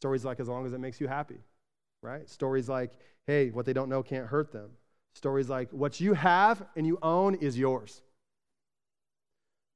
Stories 0.00 0.24
like, 0.24 0.40
as 0.40 0.48
long 0.48 0.66
as 0.66 0.72
it 0.72 0.78
makes 0.78 1.00
you 1.00 1.08
happy, 1.08 1.38
right? 2.02 2.28
Stories 2.28 2.68
like, 2.68 2.92
hey, 3.26 3.50
what 3.50 3.66
they 3.66 3.72
don't 3.72 3.88
know 3.88 4.02
can't 4.02 4.26
hurt 4.26 4.52
them. 4.52 4.70
Stories 5.14 5.48
like, 5.48 5.70
what 5.70 6.00
you 6.00 6.14
have 6.14 6.64
and 6.76 6.86
you 6.86 6.98
own 7.02 7.34
is 7.36 7.58
yours. 7.58 8.02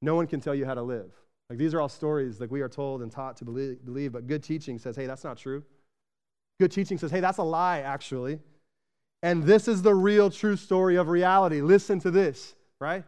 No 0.01 0.15
one 0.15 0.27
can 0.27 0.41
tell 0.41 0.55
you 0.55 0.65
how 0.65 0.73
to 0.73 0.83
live. 0.83 1.11
Like 1.49 1.59
these 1.59 1.73
are 1.73 1.81
all 1.81 1.89
stories 1.89 2.41
like 2.41 2.51
we 2.51 2.61
are 2.61 2.69
told 2.69 3.01
and 3.01 3.11
taught 3.11 3.37
to 3.37 3.45
believe, 3.45 3.83
believe, 3.85 4.11
but 4.11 4.27
good 4.27 4.43
teaching 4.43 4.77
says, 4.77 4.95
hey, 4.95 5.05
that's 5.05 5.23
not 5.23 5.37
true. 5.37 5.63
Good 6.59 6.71
teaching 6.71 6.97
says, 6.97 7.11
hey, 7.11 7.19
that's 7.19 7.37
a 7.37 7.43
lie, 7.43 7.79
actually. 7.79 8.39
And 9.23 9.43
this 9.43 9.67
is 9.67 9.81
the 9.81 9.95
real 9.95 10.29
true 10.29 10.55
story 10.55 10.95
of 10.95 11.09
reality. 11.09 11.61
Listen 11.61 11.99
to 12.01 12.11
this, 12.11 12.55
right? 12.79 13.03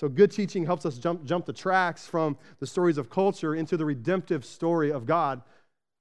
So 0.00 0.08
good 0.08 0.30
teaching 0.30 0.64
helps 0.64 0.86
us 0.86 0.98
jump, 0.98 1.24
jump 1.24 1.46
the 1.46 1.52
tracks 1.52 2.06
from 2.06 2.36
the 2.60 2.66
stories 2.66 2.98
of 2.98 3.10
culture 3.10 3.54
into 3.54 3.76
the 3.76 3.84
redemptive 3.84 4.44
story 4.44 4.92
of 4.92 5.06
God. 5.06 5.42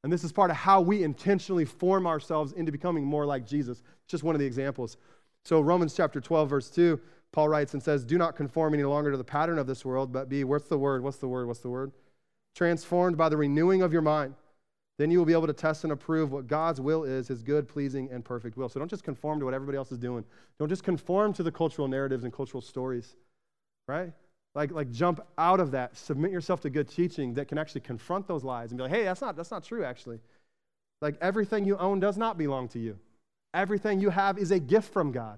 And 0.03 0.13
this 0.13 0.23
is 0.23 0.31
part 0.31 0.51
of 0.51 0.57
how 0.57 0.81
we 0.81 1.03
intentionally 1.03 1.65
form 1.65 2.05
ourselves 2.05 2.51
into 2.53 2.71
becoming 2.71 3.03
more 3.03 3.25
like 3.25 3.47
Jesus. 3.47 3.81
Just 4.07 4.23
one 4.23 4.35
of 4.35 4.39
the 4.39 4.45
examples. 4.45 4.97
So 5.43 5.61
Romans 5.61 5.95
chapter 5.95 6.21
12, 6.21 6.49
verse 6.49 6.69
2 6.69 6.99
Paul 7.31 7.49
writes 7.49 7.73
and 7.73 7.83
says, 7.83 8.05
Do 8.05 8.17
not 8.17 8.35
conform 8.35 8.73
any 8.73 8.83
longer 8.83 9.11
to 9.11 9.17
the 9.17 9.23
pattern 9.23 9.59
of 9.59 9.67
this 9.67 9.83
world, 9.83 10.11
but 10.11 10.29
be, 10.29 10.43
what's 10.43 10.67
the 10.67 10.77
word? 10.77 11.03
What's 11.03 11.17
the 11.17 11.27
word? 11.27 11.47
What's 11.47 11.59
the 11.59 11.69
word? 11.69 11.91
Transformed 12.55 13.17
by 13.17 13.29
the 13.29 13.37
renewing 13.37 13.81
of 13.81 13.93
your 13.93 14.01
mind. 14.01 14.33
Then 14.97 15.11
you 15.11 15.19
will 15.19 15.25
be 15.25 15.33
able 15.33 15.47
to 15.47 15.53
test 15.53 15.83
and 15.83 15.93
approve 15.93 16.31
what 16.31 16.47
God's 16.47 16.81
will 16.81 17.03
is, 17.03 17.27
his 17.27 17.43
good, 17.43 17.67
pleasing, 17.67 18.09
and 18.11 18.25
perfect 18.25 18.57
will. 18.57 18.67
So 18.67 18.79
don't 18.79 18.89
just 18.89 19.03
conform 19.03 19.39
to 19.39 19.45
what 19.45 19.53
everybody 19.53 19.77
else 19.77 19.91
is 19.91 19.99
doing. 19.99 20.23
Don't 20.57 20.69
just 20.69 20.83
conform 20.83 21.33
to 21.33 21.43
the 21.43 21.51
cultural 21.51 21.87
narratives 21.87 22.23
and 22.23 22.33
cultural 22.33 22.61
stories, 22.61 23.15
right? 23.87 24.11
Like, 24.55 24.71
like 24.71 24.91
jump 24.91 25.21
out 25.37 25.59
of 25.59 25.69
that. 25.71 25.95
Submit 25.95 26.31
yourself 26.31 26.61
to 26.61 26.71
good 26.71 26.89
teaching 26.89 27.35
that 27.35 27.47
can 27.47 27.59
actually 27.59 27.81
confront 27.81 28.27
those 28.27 28.43
lies 28.43 28.71
and 28.71 28.79
be 28.79 28.83
like, 28.83 28.91
hey, 28.91 29.03
that's 29.03 29.21
not, 29.21 29.35
that's 29.35 29.51
not 29.51 29.63
true, 29.63 29.83
actually. 29.83 30.19
Like 30.99 31.15
everything 31.21 31.63
you 31.63 31.77
own 31.77 31.99
does 31.99 32.17
not 32.17 32.39
belong 32.39 32.67
to 32.69 32.79
you. 32.79 32.97
Everything 33.53 33.99
you 33.99 34.09
have 34.09 34.39
is 34.39 34.49
a 34.49 34.59
gift 34.59 34.91
from 34.91 35.11
God. 35.11 35.37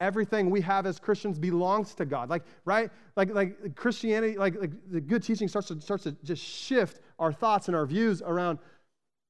everything 0.00 0.50
we 0.50 0.60
have 0.62 0.86
as 0.86 0.98
Christians 0.98 1.38
belongs 1.38 1.94
to 1.94 2.04
God. 2.04 2.30
Like, 2.30 2.42
right? 2.64 2.90
Like, 3.16 3.32
like 3.34 3.76
Christianity, 3.76 4.38
like, 4.38 4.58
like 4.58 4.72
the 4.90 5.00
good 5.00 5.22
teaching 5.22 5.46
starts 5.46 5.68
to, 5.68 5.80
starts 5.80 6.04
to 6.04 6.12
just 6.24 6.42
shift 6.42 7.00
our 7.18 7.32
thoughts 7.32 7.68
and 7.68 7.76
our 7.76 7.86
views 7.86 8.22
around, 8.22 8.58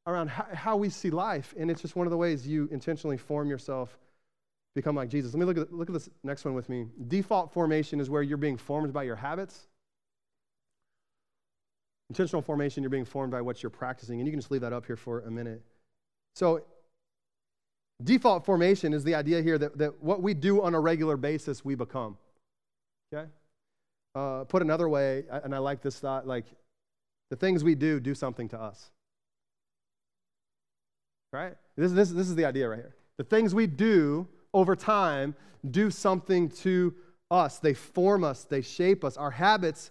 around 0.06 0.28
how, 0.28 0.46
how 0.52 0.76
we 0.76 0.88
see 0.88 1.10
life. 1.10 1.54
And 1.58 1.70
it's 1.70 1.82
just 1.82 1.96
one 1.96 2.06
of 2.06 2.10
the 2.10 2.16
ways 2.16 2.46
you 2.46 2.68
intentionally 2.70 3.16
form 3.16 3.48
yourself, 3.48 3.98
become 4.74 4.96
like 4.96 5.08
Jesus. 5.08 5.34
Let 5.34 5.40
me 5.40 5.46
look 5.46 5.58
at, 5.58 5.72
look 5.72 5.88
at 5.88 5.92
this 5.92 6.08
next 6.22 6.44
one 6.44 6.54
with 6.54 6.68
me. 6.68 6.86
Default 7.08 7.52
formation 7.52 8.00
is 8.00 8.08
where 8.10 8.22
you're 8.22 8.38
being 8.38 8.56
formed 8.56 8.92
by 8.92 9.02
your 9.02 9.16
habits. 9.16 9.66
Intentional 12.08 12.42
formation, 12.42 12.82
you're 12.82 12.90
being 12.90 13.04
formed 13.04 13.30
by 13.30 13.40
what 13.40 13.62
you're 13.62 13.70
practicing. 13.70 14.20
And 14.20 14.26
you 14.26 14.32
can 14.32 14.40
just 14.40 14.50
leave 14.50 14.62
that 14.62 14.72
up 14.72 14.86
here 14.86 14.96
for 14.96 15.20
a 15.20 15.30
minute. 15.30 15.62
So, 16.34 16.64
Default 18.02 18.46
formation 18.46 18.94
is 18.94 19.04
the 19.04 19.14
idea 19.14 19.42
here 19.42 19.58
that, 19.58 19.76
that 19.78 20.02
what 20.02 20.22
we 20.22 20.32
do 20.32 20.62
on 20.62 20.74
a 20.74 20.80
regular 20.80 21.16
basis, 21.16 21.64
we 21.64 21.74
become. 21.74 22.16
Okay? 23.12 23.28
Uh, 24.14 24.44
put 24.44 24.62
another 24.62 24.88
way, 24.88 25.24
and 25.30 25.54
I 25.54 25.58
like 25.58 25.82
this 25.82 25.98
thought 25.98 26.26
like 26.26 26.46
the 27.28 27.36
things 27.36 27.62
we 27.62 27.74
do 27.74 28.00
do 28.00 28.14
something 28.14 28.48
to 28.48 28.60
us. 28.60 28.90
Right? 31.32 31.54
This, 31.76 31.92
this, 31.92 32.10
this 32.10 32.28
is 32.28 32.34
the 32.34 32.44
idea 32.44 32.68
right 32.68 32.78
here. 32.78 32.94
The 33.16 33.24
things 33.24 33.54
we 33.54 33.66
do 33.66 34.26
over 34.52 34.74
time 34.74 35.34
do 35.70 35.90
something 35.90 36.48
to 36.48 36.94
us. 37.30 37.58
They 37.58 37.74
form 37.74 38.24
us, 38.24 38.44
they 38.44 38.62
shape 38.62 39.04
us. 39.04 39.16
Our 39.16 39.30
habits, 39.30 39.90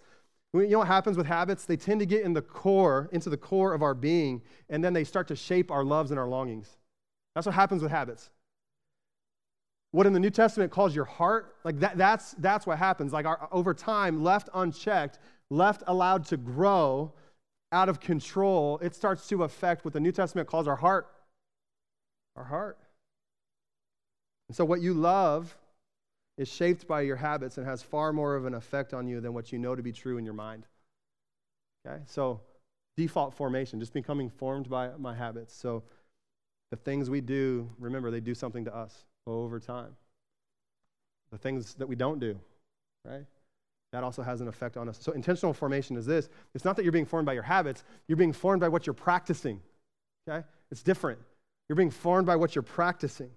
you 0.54 0.68
know 0.68 0.80
what 0.80 0.88
happens 0.88 1.16
with 1.16 1.28
habits? 1.28 1.66
They 1.66 1.78
tend 1.78 2.00
to 2.02 2.06
get 2.06 2.24
in 2.24 2.34
the 2.34 2.42
core, 2.42 3.10
into 3.12 3.30
the 3.30 3.38
core 3.38 3.74
of 3.74 3.82
our 3.82 3.94
being, 3.94 4.42
and 4.70 4.84
then 4.84 4.94
they 4.94 5.04
start 5.04 5.28
to 5.30 5.36
shape 5.36 5.72
our 5.72 5.84
loves 5.84 6.12
and 6.12 6.20
our 6.20 6.28
longings. 6.28 6.78
That's 7.36 7.46
what 7.46 7.56
happens 7.56 7.82
with 7.82 7.92
habits. 7.92 8.32
What 9.92 10.06
in 10.06 10.14
the 10.14 10.20
New 10.20 10.30
Testament 10.30 10.72
calls 10.72 10.96
your 10.96 11.06
heart, 11.06 11.56
like 11.64 11.80
that, 11.80 11.98
that's, 11.98 12.34
that's 12.34 12.68
what 12.68 12.78
happens. 12.78 13.14
Like 13.14 13.26
our, 13.26 13.48
over 13.52 13.74
time, 13.74 14.24
left 14.24 14.50
unchecked, 14.54 15.20
left 15.50 15.84
allowed 15.88 16.26
to 16.26 16.38
grow 16.38 17.14
out 17.72 17.90
of 17.90 18.00
control, 18.00 18.80
it 18.80 18.96
starts 18.96 19.28
to 19.30 19.44
affect 19.44 19.86
what 19.86 19.94
the 19.94 20.00
New 20.00 20.12
Testament 20.12 20.48
calls 20.48 20.68
our 20.68 20.76
heart. 20.76 21.08
Our 22.36 22.44
heart. 22.44 22.78
And 24.48 24.56
so 24.56 24.66
what 24.66 24.82
you 24.82 24.94
love 24.94 25.56
is 26.38 26.48
shaped 26.48 26.88
by 26.88 27.02
your 27.02 27.18
habits 27.18 27.58
and 27.58 27.68
has 27.68 27.84
far 27.84 28.14
more 28.14 28.36
of 28.36 28.46
an 28.46 28.54
effect 28.54 28.94
on 28.94 29.08
you 29.08 29.22
than 29.22 29.34
what 29.34 29.52
you 29.52 29.60
know 29.60 29.76
to 29.76 29.84
be 29.84 29.92
true 29.92 30.18
in 30.18 30.26
your 30.26 30.34
mind. 30.34 30.66
Okay? 31.86 32.02
So 32.06 32.42
default 32.98 33.34
formation, 33.34 33.80
just 33.80 33.94
becoming 33.94 34.30
formed 34.30 34.70
by 34.70 34.90
my 34.98 35.14
habits. 35.14 35.54
So 35.54 35.84
the 36.72 36.78
things 36.78 37.10
we 37.10 37.22
do, 37.22 37.70
remember, 37.80 38.12
they 38.12 38.20
do 38.20 38.34
something 38.34 38.66
to 38.66 38.76
us 38.76 39.06
over 39.28 39.60
time. 39.60 39.96
The 41.32 41.38
things 41.38 41.76
that 41.76 41.88
we 41.88 41.96
don't 41.96 42.20
do, 42.20 42.40
right? 43.06 43.26
That 43.92 44.04
also 44.04 44.22
has 44.22 44.42
an 44.42 44.48
effect 44.48 44.78
on 44.78 44.88
us. 44.88 45.00
So, 45.02 45.12
intentional 45.12 45.54
formation 45.54 45.96
is 45.96 46.06
this 46.06 46.30
it's 46.54 46.66
not 46.66 46.76
that 46.76 46.84
you're 46.84 46.92
being 46.92 47.06
formed 47.06 47.26
by 47.26 47.34
your 47.34 47.44
habits, 47.44 47.84
you're 48.08 48.18
being 48.18 48.34
formed 48.34 48.62
by 48.62 48.70
what 48.70 48.86
you're 48.86 48.94
practicing, 48.94 49.62
okay? 50.28 50.46
It's 50.72 50.84
different. 50.84 51.20
You're 51.70 51.76
being 51.76 51.92
formed 51.92 52.26
by 52.26 52.36
what 52.36 52.56
you're 52.56 52.64
practicing. 52.64 53.30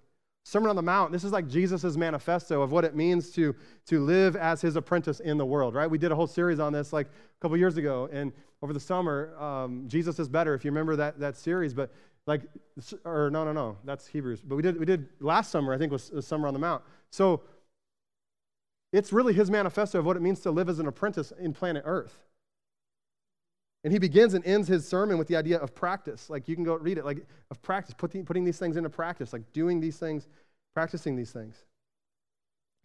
Sermon 0.45 0.69
on 0.69 0.75
the 0.75 0.81
Mount, 0.81 1.13
this 1.13 1.23
is 1.23 1.31
like 1.31 1.47
Jesus' 1.47 1.95
manifesto 1.95 2.61
of 2.61 2.71
what 2.71 2.83
it 2.83 2.95
means 2.95 3.31
to, 3.31 3.55
to 3.85 4.03
live 4.03 4.35
as 4.35 4.59
his 4.59 4.75
apprentice 4.75 5.21
in 5.21 5.37
the 5.37 5.45
world, 5.45 5.73
right? 5.73 5.89
We 5.89 5.97
did 5.97 6.11
a 6.11 6.15
whole 6.15 6.27
series 6.27 6.59
on 6.59 6.73
this 6.73 6.91
like 6.91 7.07
a 7.07 7.41
couple 7.41 7.55
years 7.55 7.77
ago, 7.77 8.09
and 8.11 8.33
over 8.61 8.73
the 8.73 8.79
summer, 8.79 9.33
um, 9.39 9.85
Jesus 9.87 10.19
is 10.19 10.27
better, 10.27 10.53
if 10.53 10.65
you 10.65 10.71
remember 10.71 10.97
that, 10.97 11.17
that 11.19 11.37
series. 11.37 11.73
But 11.73 11.93
like, 12.25 12.41
or 13.05 13.29
no, 13.29 13.45
no, 13.45 13.53
no, 13.53 13.77
that's 13.85 14.05
Hebrews. 14.07 14.41
But 14.41 14.55
we 14.55 14.61
did, 14.61 14.77
we 14.79 14.85
did 14.85 15.07
last 15.21 15.49
summer, 15.49 15.73
I 15.73 15.77
think 15.77 15.91
was, 15.91 16.11
was 16.11 16.27
Summer 16.27 16.47
on 16.47 16.53
the 16.53 16.59
Mount. 16.59 16.83
So 17.09 17.41
it's 18.91 19.13
really 19.13 19.33
his 19.33 19.49
manifesto 19.49 19.99
of 19.99 20.05
what 20.05 20.17
it 20.17 20.21
means 20.21 20.41
to 20.41 20.51
live 20.51 20.67
as 20.67 20.79
an 20.79 20.87
apprentice 20.87 21.31
in 21.39 21.53
planet 21.53 21.83
Earth. 21.85 22.17
And 23.83 23.91
he 23.91 23.99
begins 23.99 24.33
and 24.33 24.45
ends 24.45 24.67
his 24.67 24.87
sermon 24.87 25.17
with 25.17 25.27
the 25.27 25.35
idea 25.35 25.57
of 25.57 25.75
practice. 25.75 26.29
Like 26.29 26.47
you 26.47 26.55
can 26.55 26.63
go 26.63 26.75
read 26.75 26.97
it, 26.97 27.05
like 27.05 27.25
of 27.51 27.61
practice, 27.61 27.93
putting, 27.97 28.25
putting 28.25 28.45
these 28.45 28.57
things 28.57 28.77
into 28.77 28.89
practice, 28.89 29.33
like 29.33 29.51
doing 29.51 29.81
these 29.81 29.97
things, 29.97 30.27
practicing 30.73 31.15
these 31.15 31.31
things. 31.31 31.63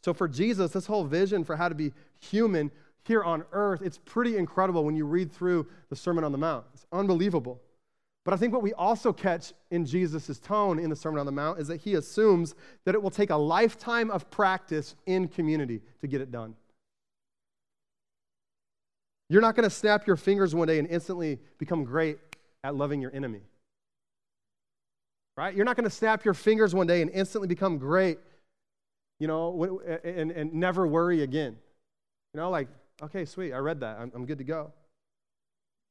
So 0.04 0.12
for 0.12 0.28
Jesus, 0.28 0.72
this 0.72 0.86
whole 0.86 1.04
vision 1.04 1.44
for 1.44 1.56
how 1.56 1.68
to 1.68 1.74
be 1.74 1.92
human 2.18 2.70
here 3.04 3.22
on 3.22 3.44
earth, 3.52 3.80
it's 3.82 3.98
pretty 3.98 4.36
incredible 4.36 4.84
when 4.84 4.96
you 4.96 5.06
read 5.06 5.32
through 5.32 5.66
the 5.88 5.96
Sermon 5.96 6.24
on 6.24 6.32
the 6.32 6.38
Mount. 6.38 6.66
It's 6.74 6.86
unbelievable. 6.92 7.60
But 8.24 8.34
I 8.34 8.36
think 8.36 8.52
what 8.52 8.62
we 8.62 8.74
also 8.74 9.12
catch 9.12 9.54
in 9.70 9.86
Jesus' 9.86 10.38
tone 10.38 10.78
in 10.78 10.90
the 10.90 10.96
Sermon 10.96 11.18
on 11.18 11.26
the 11.26 11.32
Mount 11.32 11.58
is 11.58 11.68
that 11.68 11.80
he 11.80 11.94
assumes 11.94 12.54
that 12.84 12.94
it 12.94 13.02
will 13.02 13.10
take 13.10 13.30
a 13.30 13.36
lifetime 13.36 14.10
of 14.10 14.30
practice 14.30 14.96
in 15.06 15.28
community 15.28 15.80
to 16.00 16.06
get 16.06 16.20
it 16.20 16.30
done. 16.30 16.54
You're 19.28 19.42
not 19.42 19.54
going 19.54 19.68
to 19.68 19.74
snap 19.74 20.06
your 20.06 20.16
fingers 20.16 20.54
one 20.54 20.68
day 20.68 20.78
and 20.78 20.88
instantly 20.88 21.38
become 21.58 21.84
great 21.84 22.18
at 22.64 22.74
loving 22.74 23.00
your 23.00 23.14
enemy. 23.14 23.42
Right? 25.36 25.54
You're 25.54 25.64
not 25.64 25.76
going 25.76 25.84
to 25.84 25.94
snap 25.94 26.24
your 26.24 26.34
fingers 26.34 26.74
one 26.74 26.86
day 26.86 27.02
and 27.02 27.10
instantly 27.10 27.46
become 27.46 27.78
great, 27.78 28.18
you 29.20 29.28
know, 29.28 29.80
and, 30.02 30.30
and 30.30 30.52
never 30.54 30.86
worry 30.86 31.22
again. 31.22 31.56
You 32.34 32.40
know, 32.40 32.50
like, 32.50 32.68
okay, 33.02 33.24
sweet, 33.24 33.52
I 33.52 33.58
read 33.58 33.80
that. 33.80 33.98
I'm, 34.00 34.10
I'm 34.14 34.26
good 34.26 34.38
to 34.38 34.44
go. 34.44 34.72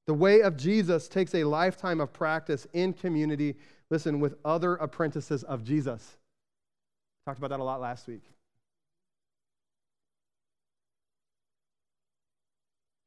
The 0.07 0.13
way 0.13 0.41
of 0.41 0.57
Jesus 0.57 1.07
takes 1.07 1.35
a 1.35 1.43
lifetime 1.43 2.01
of 2.01 2.11
practice 2.11 2.65
in 2.73 2.93
community, 2.93 3.55
listen, 3.89 4.19
with 4.19 4.35
other 4.43 4.75
apprentices 4.75 5.43
of 5.43 5.63
Jesus. 5.63 6.17
Talked 7.25 7.37
about 7.37 7.49
that 7.49 7.59
a 7.59 7.63
lot 7.63 7.81
last 7.81 8.07
week. 8.07 8.23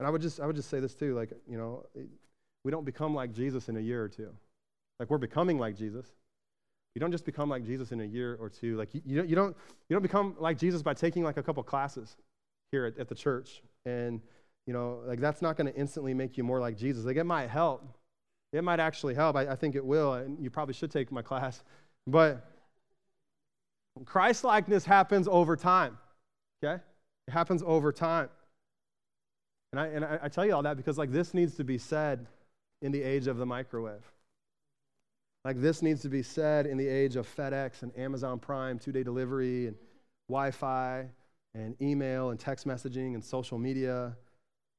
And 0.01 0.07
I 0.07 0.11
would 0.11 0.23
just 0.23 0.41
I 0.41 0.47
would 0.47 0.57
just 0.57 0.71
say 0.71 0.81
this 0.81 0.95
too, 0.95 1.15
like, 1.15 1.31
you 1.47 1.59
know, 1.59 1.85
we 2.65 2.71
don't 2.71 2.87
become 2.87 3.15
like 3.15 3.35
Jesus 3.35 3.69
in 3.69 3.77
a 3.77 3.81
year 3.81 4.03
or 4.03 4.09
two. 4.09 4.31
Like 4.99 5.11
we're 5.11 5.19
becoming 5.19 5.59
like 5.59 5.77
Jesus. 5.77 6.07
You 6.95 7.01
don't 7.01 7.13
just 7.13 7.27
become 7.27 7.51
like 7.51 7.67
Jesus 7.67 7.93
in 7.93 8.01
a 8.01 8.05
year 8.05 8.39
or 8.41 8.49
two. 8.49 8.79
Like 8.79 8.95
you, 8.95 9.03
you, 9.05 9.17
don't, 9.19 9.29
you 9.29 9.37
don't 9.37 9.55
you 9.91 9.95
don't 9.95 10.03
become 10.03 10.37
like 10.41 10.57
Jesus 10.57 10.83
by 10.83 10.95
taking 10.95 11.23
like 11.23 11.37
a 11.37 11.43
couple 11.43 11.63
classes 11.63 12.17
here 12.73 12.87
at, 12.87 12.99
at 12.99 13.09
the 13.11 13.15
church 13.15 13.63
and 13.85 14.23
you 14.67 14.73
know, 14.73 15.01
like 15.05 15.21
that's 15.21 15.43
not 15.43 15.59
going 15.59 15.71
to 15.71 15.79
instantly 15.79 16.15
make 16.15 16.39
you 16.39 16.45
more 16.45 16.61
like 16.61 16.79
Jesus. 16.79 17.05
Like 17.05 17.17
it 17.17 17.25
might 17.25 17.51
help. 17.51 17.87
It 18.55 18.65
might 18.65 18.81
actually 18.81 19.15
help. 19.15 19.37
I, 19.37 19.49
I 19.49 19.55
think 19.55 19.75
it 19.75 19.85
will. 19.85 20.15
And 20.15 20.43
you 20.43 20.49
probably 20.49 20.73
should 20.73 20.91
take 20.91 21.13
my 21.13 21.21
class. 21.21 21.63
But 22.07 22.49
Christ 24.07 24.45
likeness 24.45 24.87
happens 24.87 25.29
over 25.29 25.57
time. 25.57 25.99
Okay? 26.65 26.83
It 27.29 27.31
happens 27.33 27.63
over 27.67 27.93
time. 27.93 28.31
And 29.73 29.81
I, 29.81 29.87
and 29.87 30.05
I, 30.05 30.29
tell 30.29 30.45
you 30.45 30.55
all 30.55 30.63
that 30.63 30.77
because 30.77 30.99
like 30.99 31.13
this 31.13 31.33
needs 31.33 31.55
to 31.57 31.65
be 31.65 31.79
said 31.79 32.27
in 32.83 32.91
the 32.91 33.03
age 33.03 33.29
of 33.29 33.37
the 33.37 33.47
microwave. 33.47 34.05
Like 35.45 35.61
this 35.61 35.81
needs 35.81 36.03
to 36.03 36.09
be 36.09 36.23
said 36.23 36.67
in 36.67 36.77
the 36.77 36.89
age 36.89 37.17
of 37.17 37.33
FedEx 37.37 37.83
and 37.83 37.97
Amazon 37.97 38.41
Prime, 38.41 38.79
two 38.79 38.93
day 38.93 39.03
delivery, 39.03 39.69
and 39.69 39.77
Wi 40.29 40.51
Fi, 40.51 41.07
and 41.55 41.81
email, 41.81 42.31
and 42.31 42.41
text 42.41 42.67
messaging, 42.67 43.15
and 43.15 43.25
social 43.25 43.59
media 43.59 44.17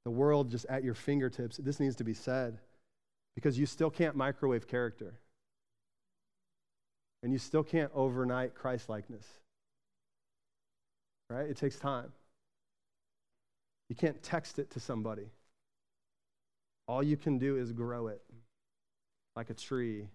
the 0.04 0.12
world 0.12 0.50
just 0.50 0.66
at 0.66 0.84
your 0.84 0.94
fingertips. 0.94 1.58
This 1.58 1.80
needs 1.80 1.96
to 1.98 2.04
be 2.04 2.14
said 2.14 2.60
because 3.36 3.58
you 3.58 3.66
still 3.66 3.90
can't 3.90 4.16
microwave 4.16 4.68
character. 4.68 5.14
And 7.24 7.32
you 7.32 7.38
still 7.38 7.64
can't 7.64 7.92
overnight 7.94 8.56
Christ 8.56 8.90
likeness. 8.90 9.26
Right? 11.30 11.48
It 11.48 11.58
takes 11.58 11.78
time. 11.78 12.12
You 13.92 13.96
can't 13.96 14.24
text 14.24 14.58
it 14.58 14.72
to 14.72 14.80
somebody. 14.80 15.26
All 16.88 17.04
you 17.04 17.18
can 17.18 17.38
do 17.38 17.58
is 17.58 17.74
grow 17.74 18.08
it 18.08 18.22
like 19.36 19.50
a 19.50 19.54
tree 19.54 20.08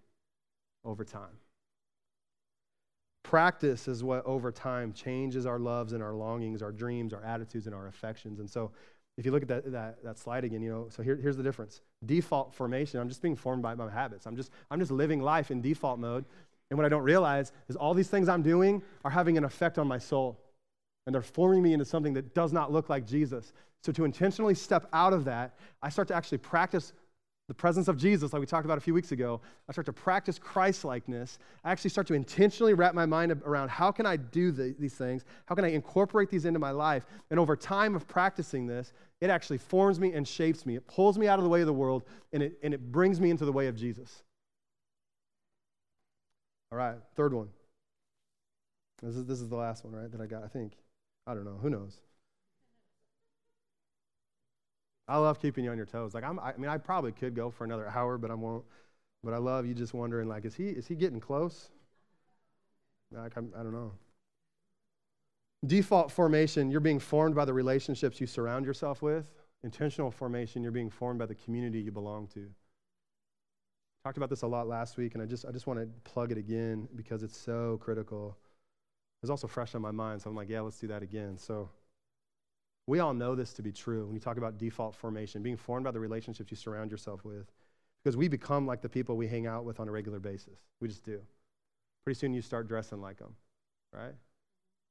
over 0.83 1.05
time. 1.05 1.37
Practice 3.21 3.87
is 3.87 4.03
what 4.03 4.25
over 4.25 4.51
time 4.51 4.93
changes 4.93 5.45
our 5.45 5.59
loves 5.59 5.93
and 5.93 6.01
our 6.01 6.15
longings, 6.15 6.63
our 6.63 6.71
dreams, 6.71 7.13
our 7.13 7.23
attitudes, 7.23 7.67
and 7.67 7.75
our 7.75 7.85
affections. 7.85 8.39
And 8.39 8.49
so 8.49 8.71
if 9.15 9.27
you 9.27 9.31
look 9.31 9.43
at 9.43 9.47
that, 9.49 9.71
that, 9.71 10.03
that 10.03 10.17
slide 10.17 10.43
again, 10.43 10.63
you 10.63 10.71
know, 10.71 10.87
so 10.89 11.03
here, 11.03 11.15
here's 11.15 11.37
the 11.37 11.43
difference. 11.43 11.81
Default 12.03 12.55
formation, 12.55 12.99
I'm 12.99 13.09
just 13.09 13.21
being 13.21 13.35
formed 13.35 13.61
by 13.61 13.75
my 13.75 13.91
habits. 13.91 14.25
I'm 14.25 14.35
just, 14.35 14.49
I'm 14.71 14.79
just 14.79 14.89
living 14.89 15.21
life 15.21 15.51
in 15.51 15.61
default 15.61 15.99
mode. 15.99 16.25
And 16.71 16.79
what 16.79 16.85
I 16.87 16.89
don't 16.89 17.03
realize 17.03 17.51
is 17.69 17.75
all 17.75 17.93
these 17.93 18.09
things 18.09 18.27
I'm 18.27 18.41
doing 18.41 18.81
are 19.05 19.11
having 19.11 19.37
an 19.37 19.43
effect 19.43 19.77
on 19.77 19.87
my 19.87 19.99
soul. 19.99 20.39
And 21.05 21.13
they're 21.13 21.21
forming 21.21 21.63
me 21.63 21.71
into 21.71 21.85
something 21.85 22.15
that 22.15 22.33
does 22.33 22.51
not 22.51 22.71
look 22.71 22.89
like 22.89 23.07
Jesus. 23.07 23.53
So 23.83 23.91
to 23.91 24.05
intentionally 24.05 24.55
step 24.55 24.87
out 24.91 25.13
of 25.13 25.25
that, 25.25 25.57
I 25.81 25.89
start 25.89 26.07
to 26.09 26.15
actually 26.15 26.39
practice 26.39 26.93
the 27.47 27.53
presence 27.53 27.87
of 27.87 27.95
Jesus, 27.97 28.33
like 28.33 28.41
we 28.41 28.45
talked 28.45 28.65
about 28.65 28.77
a 28.77 28.81
few 28.81 28.93
weeks 28.93 29.13
ago, 29.13 29.39
I 29.69 29.71
start 29.71 29.85
to 29.85 29.93
practice 29.93 30.37
Christ 30.37 30.83
likeness. 30.83 31.39
I 31.63 31.71
actually 31.71 31.91
start 31.91 32.05
to 32.07 32.13
intentionally 32.13 32.73
wrap 32.73 32.93
my 32.93 33.05
mind 33.05 33.31
around 33.45 33.69
how 33.69 33.89
can 33.89 34.05
I 34.05 34.17
do 34.17 34.51
the, 34.51 34.75
these 34.77 34.95
things? 34.95 35.23
How 35.45 35.55
can 35.55 35.63
I 35.63 35.69
incorporate 35.69 36.29
these 36.29 36.43
into 36.43 36.59
my 36.59 36.71
life? 36.71 37.05
And 37.31 37.39
over 37.39 37.55
time 37.55 37.95
of 37.95 38.05
practicing 38.05 38.67
this, 38.67 38.91
it 39.21 39.29
actually 39.29 39.59
forms 39.59 39.97
me 39.97 40.11
and 40.11 40.27
shapes 40.27 40.65
me. 40.65 40.75
It 40.75 40.85
pulls 40.87 41.17
me 41.17 41.29
out 41.29 41.39
of 41.39 41.43
the 41.43 41.49
way 41.49 41.61
of 41.61 41.67
the 41.67 41.73
world 41.73 42.03
and 42.33 42.43
it, 42.43 42.59
and 42.63 42.73
it 42.73 42.91
brings 42.91 43.21
me 43.21 43.29
into 43.29 43.45
the 43.45 43.53
way 43.53 43.67
of 43.67 43.77
Jesus. 43.77 44.23
All 46.69 46.77
right, 46.77 46.97
third 47.15 47.33
one. 47.33 47.47
This 49.01 49.15
is, 49.15 49.25
this 49.25 49.39
is 49.39 49.47
the 49.47 49.55
last 49.55 49.85
one, 49.85 49.93
right, 49.93 50.11
that 50.11 50.19
I 50.19 50.25
got, 50.25 50.43
I 50.43 50.47
think. 50.47 50.73
I 51.25 51.33
don't 51.33 51.45
know. 51.45 51.57
Who 51.61 51.69
knows? 51.69 51.95
I 55.07 55.17
love 55.17 55.39
keeping 55.39 55.63
you 55.63 55.71
on 55.71 55.77
your 55.77 55.85
toes. 55.85 56.13
Like 56.13 56.23
I'm, 56.23 56.39
I 56.39 56.53
mean, 56.57 56.69
I 56.69 56.77
probably 56.77 57.11
could 57.11 57.33
go 57.35 57.49
for 57.49 57.63
another 57.63 57.87
hour, 57.87 58.17
but 58.17 58.31
I 58.31 58.33
won't. 58.33 58.65
But 59.23 59.33
I 59.33 59.37
love 59.37 59.65
you 59.65 59.73
just 59.73 59.93
wondering, 59.93 60.27
like, 60.27 60.45
is 60.45 60.55
he 60.55 60.67
is 60.67 60.87
he 60.87 60.95
getting 60.95 61.19
close? 61.19 61.69
Like 63.11 63.37
I'm, 63.37 63.51
I 63.57 63.63
don't 63.63 63.73
know. 63.73 63.93
Default 65.65 66.11
formation, 66.11 66.69
you're 66.69 66.79
being 66.79 66.99
formed 66.99 67.35
by 67.35 67.45
the 67.45 67.53
relationships 67.53 68.21
you 68.21 68.27
surround 68.27 68.65
yourself 68.65 69.01
with. 69.01 69.27
Intentional 69.63 70.11
formation, 70.11 70.61
you're 70.61 70.71
being 70.71 70.89
formed 70.89 71.19
by 71.19 71.25
the 71.25 71.35
community 71.35 71.79
you 71.79 71.91
belong 71.91 72.27
to. 72.27 72.47
Talked 74.03 74.17
about 74.17 74.29
this 74.29 74.43
a 74.43 74.47
lot 74.47 74.67
last 74.67 74.97
week, 74.97 75.15
and 75.15 75.23
I 75.23 75.25
just 75.25 75.45
I 75.45 75.51
just 75.51 75.67
want 75.67 75.79
to 75.79 75.87
plug 76.09 76.31
it 76.31 76.37
again 76.37 76.87
because 76.95 77.23
it's 77.23 77.37
so 77.37 77.79
critical. 77.81 78.37
It's 79.23 79.31
also 79.31 79.47
fresh 79.47 79.73
on 79.73 79.81
my 79.81 79.91
mind, 79.91 80.21
so 80.21 80.29
I'm 80.29 80.35
like, 80.35 80.49
yeah, 80.49 80.61
let's 80.61 80.79
do 80.79 80.87
that 80.87 81.01
again. 81.01 81.37
So 81.37 81.69
we 82.87 82.99
all 82.99 83.13
know 83.13 83.35
this 83.35 83.53
to 83.53 83.61
be 83.61 83.71
true 83.71 84.05
when 84.05 84.15
you 84.15 84.21
talk 84.21 84.37
about 84.37 84.57
default 84.57 84.95
formation, 84.95 85.43
being 85.43 85.57
formed 85.57 85.83
by 85.83 85.91
the 85.91 85.99
relationships 85.99 86.49
you 86.49 86.57
surround 86.57 86.89
yourself 86.89 87.23
with. 87.25 87.51
Because 88.03 88.15
we 88.15 88.29
become 88.29 88.65
like 88.65 88.81
the 88.81 88.87
people 88.89 89.17
we 89.17 89.27
hang 89.27 89.45
out 89.45 89.65
with 89.65 89.81
on 89.81 89.89
a 89.89 89.91
regular 89.91 90.19
basis. 90.19 90.57
We 90.79 90.87
just 90.87 91.03
do. 91.03 91.19
Pretty 92.05 92.17
soon 92.17 92.33
you 92.33 92.41
start 92.41 92.69
dressing 92.69 93.01
like 93.01 93.17
them, 93.17 93.35
right? 93.93 94.13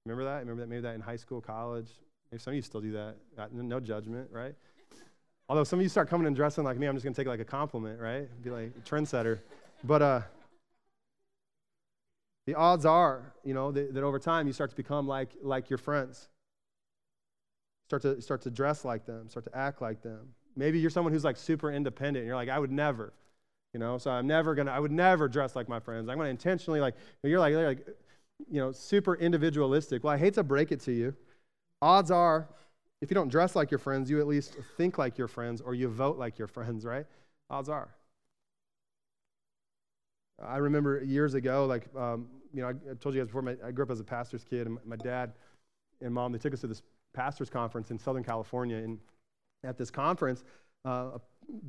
Remember 0.05 0.25
that? 0.25 0.41
Remember 0.41 0.61
that? 0.61 0.69
Maybe 0.69 0.83
that 0.83 0.95
in 0.95 1.01
high 1.01 1.17
school, 1.17 1.41
college. 1.41 1.89
Maybe 2.31 2.41
some 2.43 2.53
of 2.53 2.57
you 2.57 2.63
still 2.63 2.83
do 2.83 2.93
that. 2.93 3.17
No 3.53 3.81
judgment, 3.81 4.29
right? 4.31 4.55
Although 5.49 5.65
some 5.65 5.79
of 5.79 5.83
you 5.83 5.89
start 5.89 6.11
coming 6.11 6.27
and 6.27 6.37
dressing 6.37 6.65
like 6.65 6.79
me, 6.79 6.87
I'm 6.87 6.95
just 6.95 7.05
gonna 7.05 7.15
take 7.15 7.27
it 7.27 7.31
like 7.31 7.41
a 7.41 7.45
compliment, 7.45 7.99
right? 7.99 8.29
Be 8.43 8.51
like 8.51 8.85
trendsetter. 8.85 9.39
But 9.83 10.03
uh, 10.03 10.21
the 12.47 12.55
odds 12.55 12.85
are, 12.85 13.33
you 13.45 13.55
know, 13.55 13.73
that, 13.73 13.95
that 13.95 14.03
over 14.03 14.19
time 14.19 14.47
you 14.47 14.53
start 14.53 14.71
to 14.71 14.77
become 14.77 15.09
like 15.09 15.31
like 15.41 15.71
your 15.71 15.79
friends. 15.79 16.29
Start 17.89 18.03
to, 18.03 18.21
start 18.21 18.43
to 18.43 18.51
dress 18.51 18.85
like 18.85 19.07
them, 19.07 19.29
start 19.29 19.45
to 19.45 19.57
act 19.57 19.81
like 19.81 20.03
them. 20.03 20.29
Maybe 20.57 20.79
you're 20.79 20.91
someone 20.91 21.13
who's 21.13 21.25
like 21.25 21.37
super 21.37 21.71
independent 21.71 22.19
and 22.19 22.27
you're 22.27 22.37
like, 22.37 22.49
I 22.49 22.59
would 22.59 22.73
never, 22.73 23.13
you 23.73 23.81
know, 23.81 23.99
so 23.99 24.11
I'm 24.11 24.27
never 24.27 24.55
gonna, 24.55 24.73
I 24.73 24.81
would 24.81 24.93
never 24.93 25.29
dress 25.29 25.55
like 25.55 25.69
my 25.69 25.79
friends. 25.79 26.09
I'm 26.09 26.17
gonna 26.17 26.31
intentionally 26.31 26.81
like, 26.81 26.95
you're 27.23 27.39
like, 27.39 27.53
you're 27.53 27.67
like, 27.67 27.87
you 28.51 28.61
know, 28.61 28.73
super 28.73 29.15
individualistic. 29.15 30.03
Well, 30.03 30.13
I 30.13 30.19
hate 30.19 30.35
to 30.35 30.43
break 30.43 30.73
it 30.73 30.81
to 30.81 30.93
you. 30.93 31.15
Odds 31.81 32.11
are, 32.11 32.49
if 33.01 33.11
you 33.11 33.15
don't 33.15 33.29
dress 33.29 33.55
like 33.55 33.71
your 33.71 33.79
friends, 33.79 34.11
you 34.11 34.19
at 34.21 34.27
least 34.27 34.57
think 34.77 34.99
like 34.99 35.19
your 35.19 35.29
friends 35.29 35.61
or 35.61 35.75
you 35.75 35.89
vote 35.89 36.19
like 36.19 36.39
your 36.39 36.49
friends, 36.49 36.85
right? 36.85 37.07
Odds 37.51 37.69
are. 37.69 37.89
I 40.45 40.57
remember 40.59 41.03
years 41.03 41.35
ago, 41.35 41.67
like, 41.67 41.87
um, 41.97 42.27
you 42.53 42.63
know, 42.63 42.69
I, 42.69 42.71
I, 42.71 42.95
told 43.01 43.15
you 43.15 43.21
guys 43.21 43.29
before, 43.29 43.43
my, 43.43 43.57
I 43.65 43.71
grew 43.71 43.85
up 43.85 43.91
as 43.91 44.01
a 44.01 44.05
pastor's 44.05 44.45
kid, 44.45 44.67
and 44.67 44.79
my 44.85 44.97
dad 44.97 45.33
and 46.03 46.13
mom, 46.13 46.33
they 46.33 46.39
took 46.39 46.53
us 46.53 46.61
to 46.61 46.67
this 46.67 46.83
pastor's 47.17 47.51
conference 47.51 47.91
in 47.91 47.99
Southern 47.99 48.25
California. 48.33 48.77
And 48.77 48.99
at 49.65 49.77
this 49.77 49.91
conference, 49.91 50.45
uh, 50.85 51.19
a 51.19 51.21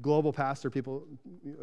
global 0.01 0.31
pastor, 0.33 0.69
people, 0.69 1.07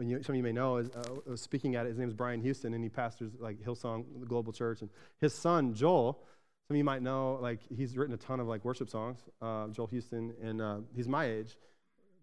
you, 0.01 0.23
some 0.23 0.33
of 0.35 0.37
you 0.37 0.43
may 0.43 0.53
know, 0.53 0.79
is, 0.79 0.89
uh, 0.91 1.37
speaking 1.37 1.77
at 1.77 1.87
it. 1.87 1.91
His 1.91 1.99
name 1.99 2.09
is 2.09 2.15
Brian 2.15 2.41
Houston, 2.41 2.75
and 2.75 2.83
he 2.83 2.89
pastors 2.89 3.33
like 3.39 3.57
Hillsong, 3.67 4.05
global 4.27 4.53
church. 4.53 4.81
And 4.83 4.91
his 5.21 5.35
son, 5.35 5.75
Joel, 5.75 6.19
some 6.67 6.75
of 6.75 6.79
you 6.79 6.85
might 6.93 7.03
know, 7.03 7.39
like 7.49 7.61
he's 7.79 7.97
written 7.99 8.15
a 8.15 8.23
ton 8.29 8.41
of 8.41 8.47
like 8.49 8.65
worship 8.65 8.89
songs, 8.89 9.19
uh, 9.43 9.69
Joel 9.69 9.89
Houston, 9.89 10.33
and 10.43 10.63
uh, 10.63 10.79
he's 10.97 11.09
my 11.09 11.27
age, 11.27 11.59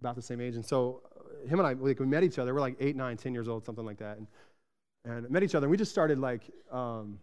about 0.01 0.16
the 0.16 0.22
same 0.22 0.41
age. 0.41 0.55
And 0.55 0.66
so 0.66 1.03
uh, 1.16 1.47
him 1.47 1.59
and 1.59 1.68
I, 1.68 1.74
like, 1.74 1.99
we 1.99 2.07
met 2.07 2.24
each 2.24 2.39
other. 2.39 2.53
We're 2.53 2.68
like 2.70 2.78
eight, 2.80 2.95
nine, 2.95 3.18
ten 3.18 3.34
years 3.34 3.47
old, 3.47 3.66
something 3.66 3.86
like 3.86 3.99
that. 3.99 4.18
And, 4.18 4.28
and 5.05 5.30
met 5.30 5.43
each 5.43 5.55
other. 5.55 5.66
And 5.68 5.72
we 5.72 5.78
just 5.78 5.91
started 5.91 6.18
like 6.20 6.43
um, 6.72 7.20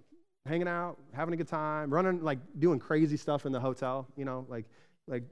hanging 0.48 0.68
out, 0.68 0.98
having 1.12 1.34
a 1.34 1.36
good 1.36 1.48
time, 1.48 1.92
running, 1.92 2.22
like 2.22 2.38
doing 2.58 2.78
crazy 2.78 3.16
stuff 3.16 3.46
in 3.46 3.52
the 3.52 3.60
hotel, 3.60 4.06
you 4.16 4.24
know, 4.24 4.46
like, 4.48 4.64
like, 5.06 5.22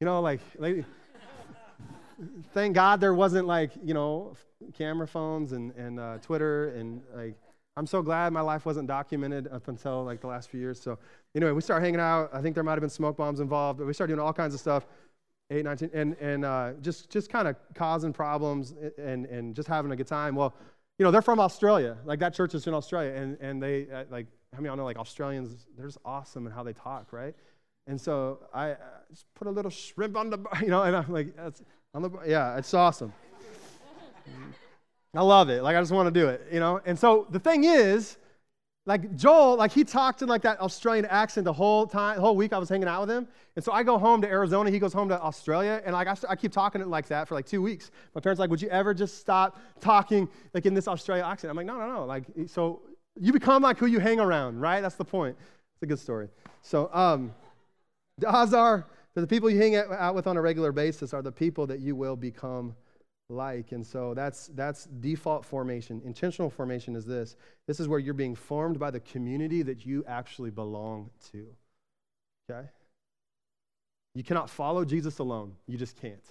you 0.00 0.04
know, 0.04 0.20
like, 0.20 0.40
like 0.58 0.84
thank 2.54 2.74
God 2.74 3.00
there 3.00 3.14
wasn't 3.14 3.46
like, 3.46 3.72
you 3.82 3.94
know, 3.94 4.36
camera 4.74 5.06
phones 5.06 5.52
and, 5.52 5.72
and 5.72 5.98
uh, 5.98 6.18
Twitter 6.18 6.68
and 6.70 7.02
like, 7.14 7.34
I'm 7.76 7.86
so 7.86 8.02
glad 8.02 8.32
my 8.32 8.40
life 8.40 8.66
wasn't 8.66 8.88
documented 8.88 9.46
up 9.48 9.68
until 9.68 10.04
like 10.04 10.20
the 10.20 10.26
last 10.26 10.50
few 10.50 10.58
years. 10.58 10.80
So 10.80 10.98
anyway, 11.34 11.52
we 11.52 11.60
started 11.60 11.84
hanging 11.84 12.00
out. 12.00 12.30
I 12.32 12.42
think 12.42 12.54
there 12.54 12.64
might 12.64 12.72
have 12.72 12.80
been 12.80 12.90
smoke 12.90 13.16
bombs 13.16 13.40
involved, 13.40 13.78
but 13.78 13.86
we 13.86 13.92
started 13.92 14.14
doing 14.14 14.24
all 14.24 14.32
kinds 14.32 14.52
of 14.52 14.60
stuff. 14.60 14.86
8, 15.50 15.64
19, 15.64 15.90
and, 15.94 16.16
and 16.20 16.44
uh, 16.44 16.72
just, 16.82 17.08
just 17.08 17.30
kind 17.30 17.48
of 17.48 17.56
causing 17.74 18.12
problems 18.12 18.74
and, 18.98 19.24
and 19.26 19.54
just 19.54 19.66
having 19.66 19.90
a 19.92 19.96
good 19.96 20.06
time. 20.06 20.34
Well, 20.34 20.54
you 20.98 21.04
know, 21.04 21.10
they're 21.10 21.22
from 21.22 21.40
Australia. 21.40 21.96
Like 22.04 22.18
that 22.20 22.34
church 22.34 22.54
is 22.54 22.66
in 22.66 22.74
Australia. 22.74 23.12
And, 23.12 23.38
and 23.40 23.62
they, 23.62 23.88
uh, 23.90 24.04
like, 24.10 24.26
how 24.52 24.58
many 24.58 24.68
of 24.68 24.72
y'all 24.72 24.76
know, 24.78 24.84
like, 24.84 24.98
Australians, 24.98 25.66
they're 25.76 25.86
just 25.86 25.98
awesome 26.04 26.46
in 26.46 26.52
how 26.52 26.62
they 26.62 26.72
talk, 26.72 27.12
right? 27.12 27.34
And 27.86 28.00
so 28.00 28.40
I 28.52 28.72
uh, 28.72 28.76
just 29.10 29.24
put 29.34 29.46
a 29.46 29.50
little 29.50 29.70
shrimp 29.70 30.16
on 30.16 30.30
the, 30.30 30.38
you 30.60 30.68
know, 30.68 30.82
and 30.82 30.96
I'm 30.96 31.10
like, 31.12 31.36
that's, 31.36 31.62
on 31.94 32.02
the, 32.02 32.10
yeah, 32.26 32.56
it's 32.56 32.74
awesome. 32.74 33.12
I 35.14 35.22
love 35.22 35.48
it. 35.48 35.62
Like, 35.62 35.76
I 35.76 35.80
just 35.80 35.92
want 35.92 36.12
to 36.12 36.20
do 36.20 36.28
it, 36.28 36.46
you 36.52 36.60
know? 36.60 36.80
And 36.84 36.98
so 36.98 37.26
the 37.30 37.38
thing 37.38 37.64
is, 37.64 38.18
like 38.88 39.14
Joel, 39.14 39.56
like 39.56 39.70
he 39.70 39.84
talked 39.84 40.22
in 40.22 40.28
like 40.28 40.40
that 40.42 40.58
Australian 40.60 41.04
accent 41.04 41.44
the 41.44 41.52
whole 41.52 41.86
time, 41.86 42.16
the 42.16 42.22
whole 42.22 42.34
week 42.34 42.54
I 42.54 42.58
was 42.58 42.70
hanging 42.70 42.88
out 42.88 43.02
with 43.02 43.10
him. 43.10 43.28
And 43.54 43.62
so 43.62 43.70
I 43.70 43.82
go 43.82 43.98
home 43.98 44.22
to 44.22 44.26
Arizona, 44.26 44.70
he 44.70 44.78
goes 44.78 44.94
home 44.94 45.10
to 45.10 45.20
Australia, 45.20 45.82
and 45.84 45.92
like 45.92 46.08
I, 46.08 46.16
I 46.26 46.36
keep 46.36 46.52
talking 46.52 46.80
it 46.80 46.88
like 46.88 47.06
that 47.08 47.28
for 47.28 47.34
like 47.34 47.44
two 47.44 47.60
weeks. 47.60 47.90
My 48.14 48.22
parents 48.22 48.40
like, 48.40 48.48
would 48.48 48.62
you 48.62 48.70
ever 48.70 48.94
just 48.94 49.18
stop 49.18 49.60
talking 49.78 50.26
like 50.54 50.64
in 50.64 50.72
this 50.72 50.88
Australia 50.88 51.22
accent? 51.22 51.50
I'm 51.50 51.56
like, 51.56 51.66
no, 51.66 51.78
no, 51.78 51.86
no. 51.86 52.06
Like, 52.06 52.24
so 52.46 52.80
you 53.20 53.30
become 53.30 53.62
like 53.62 53.76
who 53.76 53.84
you 53.84 53.98
hang 53.98 54.20
around, 54.20 54.58
right? 54.58 54.80
That's 54.80 54.94
the 54.94 55.04
point. 55.04 55.36
It's 55.74 55.82
a 55.82 55.86
good 55.86 55.98
story. 55.98 56.28
So, 56.62 56.88
um, 56.94 57.34
the 58.16 58.26
odds 58.26 58.54
are 58.54 58.86
that 59.14 59.20
the 59.20 59.26
people 59.26 59.50
you 59.50 59.58
hang 59.58 59.76
out 59.76 60.14
with 60.14 60.26
on 60.26 60.38
a 60.38 60.40
regular 60.40 60.72
basis 60.72 61.12
are 61.12 61.20
the 61.20 61.30
people 61.30 61.66
that 61.66 61.80
you 61.80 61.94
will 61.94 62.16
become 62.16 62.74
like. 63.28 63.72
And 63.72 63.86
so 63.86 64.14
that's, 64.14 64.48
that's 64.48 64.84
default 64.84 65.44
formation. 65.44 66.00
Intentional 66.04 66.50
formation 66.50 66.96
is 66.96 67.04
this 67.04 67.36
this 67.66 67.80
is 67.80 67.88
where 67.88 67.98
you're 67.98 68.14
being 68.14 68.34
formed 68.34 68.78
by 68.78 68.90
the 68.90 69.00
community 69.00 69.62
that 69.62 69.84
you 69.84 70.04
actually 70.06 70.50
belong 70.50 71.10
to. 71.32 71.46
Okay? 72.50 72.68
You 74.14 74.24
cannot 74.24 74.48
follow 74.50 74.84
Jesus 74.84 75.18
alone. 75.18 75.52
You 75.66 75.76
just 75.76 75.96
can't. 76.00 76.24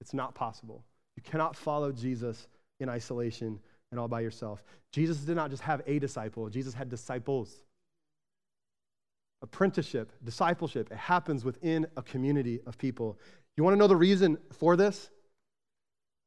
It's 0.00 0.14
not 0.14 0.34
possible. 0.34 0.84
You 1.16 1.22
cannot 1.22 1.56
follow 1.56 1.92
Jesus 1.92 2.46
in 2.80 2.88
isolation 2.88 3.58
and 3.90 4.00
all 4.00 4.08
by 4.08 4.20
yourself. 4.20 4.62
Jesus 4.90 5.18
did 5.18 5.36
not 5.36 5.50
just 5.50 5.62
have 5.62 5.82
a 5.86 5.98
disciple, 5.98 6.48
Jesus 6.48 6.74
had 6.74 6.88
disciples. 6.88 7.62
Apprenticeship, 9.42 10.12
discipleship, 10.24 10.92
it 10.92 10.98
happens 10.98 11.44
within 11.44 11.86
a 11.96 12.02
community 12.02 12.60
of 12.64 12.78
people. 12.78 13.18
You 13.56 13.64
want 13.64 13.74
to 13.74 13.78
know 13.78 13.88
the 13.88 13.96
reason 13.96 14.38
for 14.52 14.76
this? 14.76 15.10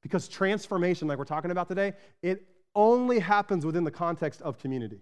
Because 0.06 0.28
transformation, 0.28 1.08
like 1.08 1.18
we're 1.18 1.24
talking 1.26 1.49
about 1.49 1.68
today, 1.68 1.93
it 2.22 2.45
only 2.76 3.18
happens 3.18 3.66
within 3.66 3.84
the 3.84 3.89
context 3.89 4.39
of 4.43 4.60
community. 4.60 5.01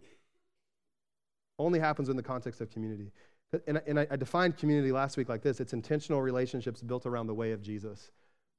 Only 1.60 1.78
happens 1.78 2.08
in 2.08 2.16
the 2.16 2.24
context 2.24 2.62
of 2.62 2.72
community. 2.72 3.12
And, 3.68 3.82
and 3.86 3.99
I, 3.99 4.08
I 4.12 4.16
defined 4.16 4.56
community 4.56 4.93
last 4.93 5.18
week 5.18 5.28
like 5.28 5.41
this 5.41 5.60
it's 5.60 5.74
intentional 5.74 6.22
relationships 6.22 6.82
built 6.82 7.06
around 7.06 7.28
the 7.28 7.34
way 7.34 7.51
of 7.51 7.62
Jesus. 7.62 8.12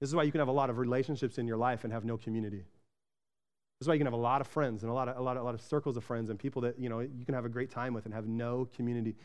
This 0.03 0.11
is 0.11 0.15
why 0.15 0.25
you 0.25 0.33
can 0.33 0.41
have 0.41 0.49
a 0.49 0.53
lot 0.53 0.69
of 0.69 0.77
relationships 0.77 1.39
in 1.39 1.47
your 1.47 1.57
life 1.57 1.85
and 1.85 1.93
have 1.95 2.05
no 2.05 2.19
community. 2.19 2.59
This 2.59 3.87
is 3.87 3.89
why 3.89 3.95
you 3.95 4.01
can 4.01 4.07
have 4.07 4.13
a 4.13 4.17
lot 4.17 4.43
of 4.43 4.47
friends 4.47 4.83
and 4.83 4.91
a 4.91 4.95
lot 4.95 5.09
of, 5.09 5.17
a 5.17 5.23
lot 5.23 5.39
of, 5.39 5.45
a 5.45 5.47
lot 5.47 5.55
of 5.55 5.63
circles 5.63 5.97
of 5.97 6.05
friends 6.05 6.29
and 6.29 6.39
people 6.39 6.61
that 6.61 6.79
you 6.79 6.91
know 6.91 7.01
you 7.01 7.25
can 7.25 7.35
have 7.35 7.47
a 7.47 7.49
great 7.49 7.71
time 7.71 7.95
with 7.95 8.05
and 8.05 8.13
have 8.13 8.27
no 8.27 8.69
community. 8.77 9.17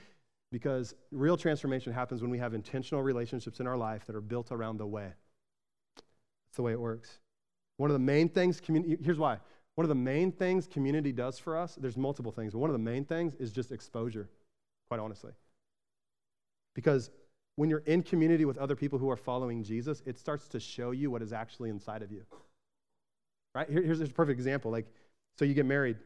Because 0.54 0.96
real 1.12 1.36
transformation 1.36 1.92
happens 1.92 2.22
when 2.22 2.32
we 2.32 2.38
have 2.38 2.54
intentional 2.54 3.04
relationships 3.04 3.60
in 3.60 3.68
our 3.68 3.78
life 3.78 4.06
that 4.06 4.16
are 4.16 4.22
built 4.22 4.54
around 4.54 4.78
the 4.78 4.88
way. 4.88 5.12
That's 6.50 6.58
the 6.58 6.64
way 6.64 6.72
it 6.72 6.80
works. 6.80 7.20
One 7.78 7.90
of 7.90 7.94
the 7.94 8.00
main 8.00 8.28
things, 8.28 8.60
community, 8.60 8.98
here's 9.04 9.20
why. 9.20 9.38
One 9.76 9.86
of 9.86 9.90
the 9.90 9.96
main 9.96 10.32
things 10.32 10.68
community 10.68 11.12
does 11.12 11.40
for 11.40 11.56
us, 11.56 11.78
there's 11.80 11.96
multiple 11.96 12.32
things, 12.32 12.54
but 12.54 12.60
one 12.60 12.70
of 12.70 12.74
the 12.74 12.80
main 12.80 13.06
things 13.06 13.36
is 13.36 13.52
just 13.52 13.72
exposure, 13.72 14.28
quite 14.90 15.00
honestly. 15.00 15.32
Because 16.76 17.12
when 17.56 17.70
you're 17.70 17.84
in 17.86 18.02
community 18.04 18.46
with 18.46 18.58
other 18.58 18.76
people 18.76 19.00
who 19.00 19.10
are 19.10 19.16
following 19.16 19.64
Jesus, 19.64 20.02
it 20.06 20.18
starts 20.18 20.48
to 20.50 20.60
show 20.60 20.92
you 20.92 21.12
what 21.12 21.22
is 21.22 21.32
actually 21.32 21.70
inside 21.70 22.02
of 22.02 22.12
you. 22.12 22.24
Right? 23.54 23.70
Here, 23.70 23.82
here's 23.82 24.02
a 24.02 24.08
perfect 24.08 24.40
example. 24.40 24.72
Like, 24.72 24.88
so 25.38 25.46
you 25.46 25.54
get 25.54 25.66
married. 25.66 25.98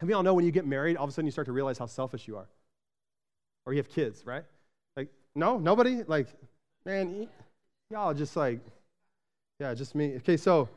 Have 0.00 0.08
you 0.08 0.14
all 0.14 0.22
know 0.22 0.34
when 0.34 0.44
you 0.44 0.52
get 0.52 0.66
married, 0.66 0.96
all 0.96 1.04
of 1.04 1.10
a 1.10 1.12
sudden 1.12 1.26
you 1.26 1.32
start 1.32 1.46
to 1.46 1.52
realize 1.52 1.78
how 1.78 1.86
selfish 1.86 2.28
you 2.28 2.36
are? 2.36 2.48
Or 3.64 3.72
you 3.72 3.78
have 3.78 3.88
kids, 3.88 4.26
right? 4.26 4.44
Like, 4.96 5.08
no, 5.34 5.58
nobody? 5.58 6.02
Like, 6.04 6.28
man, 6.84 7.28
y'all 7.90 8.14
just 8.14 8.36
like, 8.36 8.60
yeah, 9.60 9.74
just 9.74 9.94
me. 9.94 10.16
Okay, 10.16 10.36
so 10.36 10.68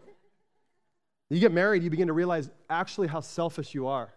you 1.30 1.40
get 1.40 1.52
married, 1.52 1.84
you 1.84 1.90
begin 1.90 2.08
to 2.08 2.14
realize 2.14 2.50
actually 2.70 3.08
how 3.08 3.20
selfish 3.20 3.74
you 3.74 3.88
are. 3.88 4.14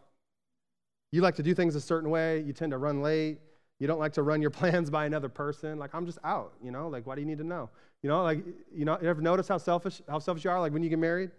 You 1.11 1.21
like 1.21 1.37
to 1.37 1.43
do 1.43 1.55
things 1.55 1.75
a 1.75 1.81
certain 1.81 2.11
way, 2.11 2.41
you 2.41 2.53
tend 2.53 2.73
to 2.73 2.79
run 2.79 3.03
late, 3.03 3.39
you 3.79 3.87
don't 3.87 3.99
like 3.99 4.15
to 4.15 4.23
run 4.23 4.41
your 4.41 4.51
plans 4.61 4.91
by 4.91 5.05
another 5.07 5.29
person. 5.29 5.79
Like, 5.79 5.95
I'm 5.95 6.07
just 6.07 6.19
out, 6.25 6.55
you 6.63 6.71
know? 6.71 6.89
Like, 6.89 7.07
why 7.07 7.15
do 7.15 7.21
you 7.21 7.27
need 7.27 7.39
to 7.39 7.45
know? 7.45 7.69
You 8.03 8.09
know, 8.09 8.23
like, 8.23 8.45
you 8.75 8.85
know, 8.85 8.99
you 9.01 9.09
ever 9.09 9.21
notice 9.21 9.49
how 9.49 9.59
selfish, 9.59 10.01
how 10.09 10.19
selfish 10.19 10.45
you 10.45 10.51
are, 10.51 10.61
like 10.61 10.73
when 10.73 10.83
you 10.83 10.89
get 10.89 10.99
married? 10.99 11.31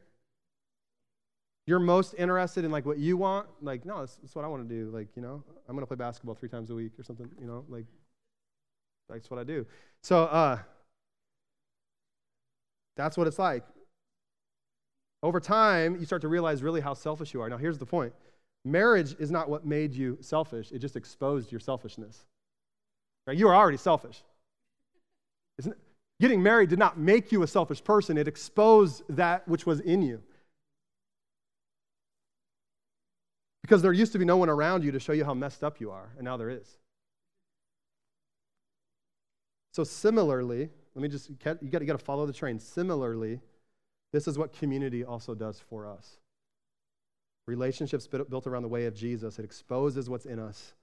you're 1.65 1.79
most 1.79 2.13
interested 2.17 2.65
in 2.65 2.71
like 2.71 2.85
what 2.85 2.97
you 2.97 3.17
want, 3.17 3.47
like, 3.61 3.85
no, 3.85 3.99
that's, 3.99 4.15
that's 4.15 4.35
what 4.35 4.43
I 4.43 4.47
want 4.47 4.67
to 4.67 4.75
do. 4.75 4.89
Like, 4.89 5.07
you 5.15 5.21
know, 5.21 5.43
I'm 5.67 5.75
going 5.75 5.81
to 5.81 5.87
play 5.87 5.95
basketball 5.95 6.35
three 6.35 6.49
times 6.49 6.69
a 6.69 6.75
week 6.75 6.91
or 6.99 7.03
something, 7.03 7.29
you 7.39 7.47
know, 7.47 7.63
like, 7.69 7.85
that's 9.09 9.29
what 9.29 9.39
I 9.39 9.43
do. 9.43 9.65
So, 10.01 10.23
uh, 10.23 10.59
that's 12.95 13.17
what 13.17 13.27
it's 13.27 13.39
like. 13.39 13.63
Over 15.21 15.39
time, 15.39 15.97
you 15.99 16.05
start 16.05 16.21
to 16.23 16.27
realize 16.27 16.61
really 16.61 16.81
how 16.81 16.93
selfish 16.93 17.33
you 17.33 17.41
are. 17.41 17.49
Now, 17.49 17.57
here's 17.57 17.77
the 17.77 17.85
point 17.85 18.13
marriage 18.65 19.15
is 19.19 19.31
not 19.31 19.49
what 19.49 19.65
made 19.65 19.93
you 19.93 20.17
selfish, 20.21 20.71
it 20.71 20.79
just 20.79 20.95
exposed 20.95 21.51
your 21.51 21.59
selfishness. 21.59 22.25
Right? 23.27 23.37
You 23.37 23.47
are 23.47 23.55
already 23.55 23.77
selfish. 23.77 24.21
Isn't 25.57 25.73
it? 25.73 25.77
Getting 26.19 26.43
married 26.43 26.69
did 26.69 26.79
not 26.79 26.97
make 26.97 27.31
you 27.31 27.43
a 27.43 27.47
selfish 27.47 27.83
person, 27.83 28.17
it 28.17 28.27
exposed 28.27 29.03
that 29.09 29.47
which 29.47 29.65
was 29.65 29.79
in 29.79 30.01
you. 30.01 30.21
Because 33.61 33.81
there 33.81 33.93
used 33.93 34.11
to 34.11 34.19
be 34.19 34.25
no 34.25 34.37
one 34.37 34.49
around 34.49 34.83
you 34.83 34.91
to 34.91 34.99
show 34.99 35.13
you 35.13 35.23
how 35.23 35.33
messed 35.33 35.63
up 35.63 35.79
you 35.79 35.91
are, 35.91 36.11
and 36.17 36.25
now 36.25 36.37
there 36.37 36.49
is. 36.49 36.77
So, 39.73 39.83
similarly, 39.83 40.69
let 40.95 41.01
me 41.01 41.09
just, 41.09 41.29
you 41.29 41.37
got, 41.43 41.61
you 41.63 41.69
got 41.69 41.79
to 41.79 41.97
follow 41.97 42.25
the 42.25 42.33
train. 42.33 42.59
Similarly, 42.59 43.41
this 44.11 44.27
is 44.27 44.37
what 44.37 44.53
community 44.53 45.03
also 45.03 45.33
does 45.33 45.59
for 45.59 45.87
us. 45.87 46.17
Relationships 47.47 48.07
built 48.07 48.47
around 48.47 48.61
the 48.61 48.69
way 48.69 48.85
of 48.85 48.93
Jesus, 48.93 49.37
it 49.39 49.43
exposes 49.43 50.09
what's 50.09 50.25
in 50.25 50.39
us, 50.39 50.73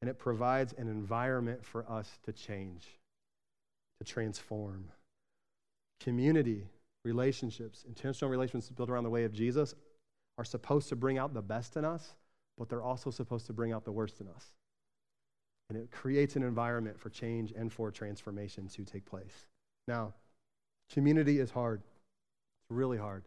and 0.00 0.08
it 0.08 0.18
provides 0.18 0.72
an 0.74 0.86
environment 0.86 1.64
for 1.64 1.90
us 1.90 2.18
to 2.24 2.32
change, 2.32 2.86
to 3.98 4.04
transform. 4.04 4.84
Community, 6.00 6.68
relationships, 7.04 7.84
intentional 7.88 8.30
relationships 8.30 8.70
built 8.70 8.90
around 8.90 9.04
the 9.04 9.10
way 9.10 9.24
of 9.24 9.32
Jesus 9.32 9.74
are 10.36 10.44
supposed 10.44 10.88
to 10.90 10.96
bring 10.96 11.18
out 11.18 11.34
the 11.34 11.42
best 11.42 11.76
in 11.76 11.84
us, 11.84 12.14
but 12.56 12.68
they're 12.68 12.82
also 12.82 13.10
supposed 13.10 13.46
to 13.46 13.52
bring 13.52 13.72
out 13.72 13.84
the 13.84 13.90
worst 13.90 14.20
in 14.20 14.28
us. 14.28 14.44
And 15.68 15.78
it 15.78 15.90
creates 15.90 16.36
an 16.36 16.42
environment 16.42 16.98
for 16.98 17.10
change 17.10 17.52
and 17.52 17.72
for 17.72 17.90
transformation 17.90 18.68
to 18.68 18.84
take 18.84 19.04
place. 19.04 19.46
Now, 19.86 20.14
community 20.92 21.40
is 21.40 21.50
hard. 21.50 21.80
It's 21.80 22.70
really 22.70 22.96
hard. 22.96 23.24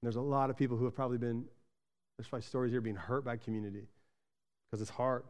And 0.00 0.06
there's 0.06 0.16
a 0.16 0.20
lot 0.20 0.50
of 0.50 0.56
people 0.56 0.76
who 0.76 0.84
have 0.84 0.94
probably 0.94 1.18
been, 1.18 1.44
there's 2.16 2.28
probably 2.28 2.44
stories 2.44 2.72
here 2.72 2.80
being 2.80 2.96
hurt 2.96 3.24
by 3.24 3.36
community 3.36 3.86
because 4.70 4.80
it's 4.80 4.90
hard. 4.90 5.24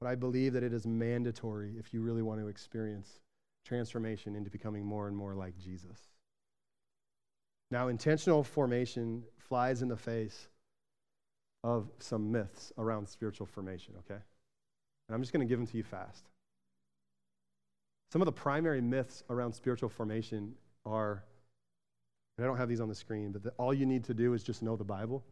But 0.00 0.08
I 0.08 0.14
believe 0.14 0.54
that 0.54 0.62
it 0.62 0.72
is 0.72 0.86
mandatory 0.86 1.74
if 1.78 1.92
you 1.92 2.00
really 2.00 2.22
want 2.22 2.40
to 2.40 2.48
experience 2.48 3.20
transformation 3.66 4.34
into 4.34 4.50
becoming 4.50 4.84
more 4.84 5.08
and 5.08 5.16
more 5.16 5.34
like 5.34 5.58
Jesus. 5.58 5.98
Now, 7.70 7.88
intentional 7.88 8.42
formation 8.42 9.22
flies 9.38 9.82
in 9.82 9.88
the 9.88 9.96
face 9.96 10.48
of 11.62 11.90
some 11.98 12.32
myths 12.32 12.72
around 12.78 13.08
spiritual 13.08 13.46
formation, 13.46 13.94
okay? 13.98 14.20
And 15.10 15.16
I'm 15.16 15.22
just 15.22 15.32
going 15.32 15.44
to 15.44 15.50
give 15.50 15.58
them 15.58 15.66
to 15.66 15.76
you 15.76 15.82
fast. 15.82 16.22
Some 18.12 18.22
of 18.22 18.26
the 18.26 18.32
primary 18.32 18.80
myths 18.80 19.24
around 19.28 19.52
spiritual 19.52 19.88
formation 19.88 20.54
are, 20.86 21.24
and 22.38 22.44
I 22.44 22.46
don't 22.46 22.58
have 22.58 22.68
these 22.68 22.80
on 22.80 22.88
the 22.88 22.94
screen, 22.94 23.32
but 23.32 23.52
all 23.58 23.74
you 23.74 23.86
need 23.86 24.04
to 24.04 24.14
do 24.14 24.34
is 24.34 24.44
just 24.44 24.62
know 24.62 24.76
the 24.76 24.84
Bible, 24.84 25.24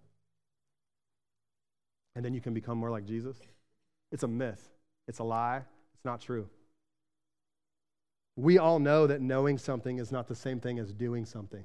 and 2.17 2.25
then 2.25 2.35
you 2.35 2.41
can 2.41 2.55
become 2.55 2.77
more 2.77 2.91
like 2.91 3.05
Jesus. 3.05 3.37
It's 4.11 4.25
a 4.25 4.29
myth, 4.29 4.69
it's 5.07 5.21
a 5.21 5.23
lie, 5.25 5.63
it's 5.95 6.05
not 6.05 6.21
true. 6.21 6.49
We 8.35 8.59
all 8.59 8.81
know 8.81 9.07
that 9.07 9.21
knowing 9.21 9.59
something 9.59 10.01
is 10.01 10.11
not 10.11 10.27
the 10.27 10.35
same 10.35 10.59
thing 10.59 10.81
as 10.81 10.93
doing 10.93 11.25
something. 11.25 11.65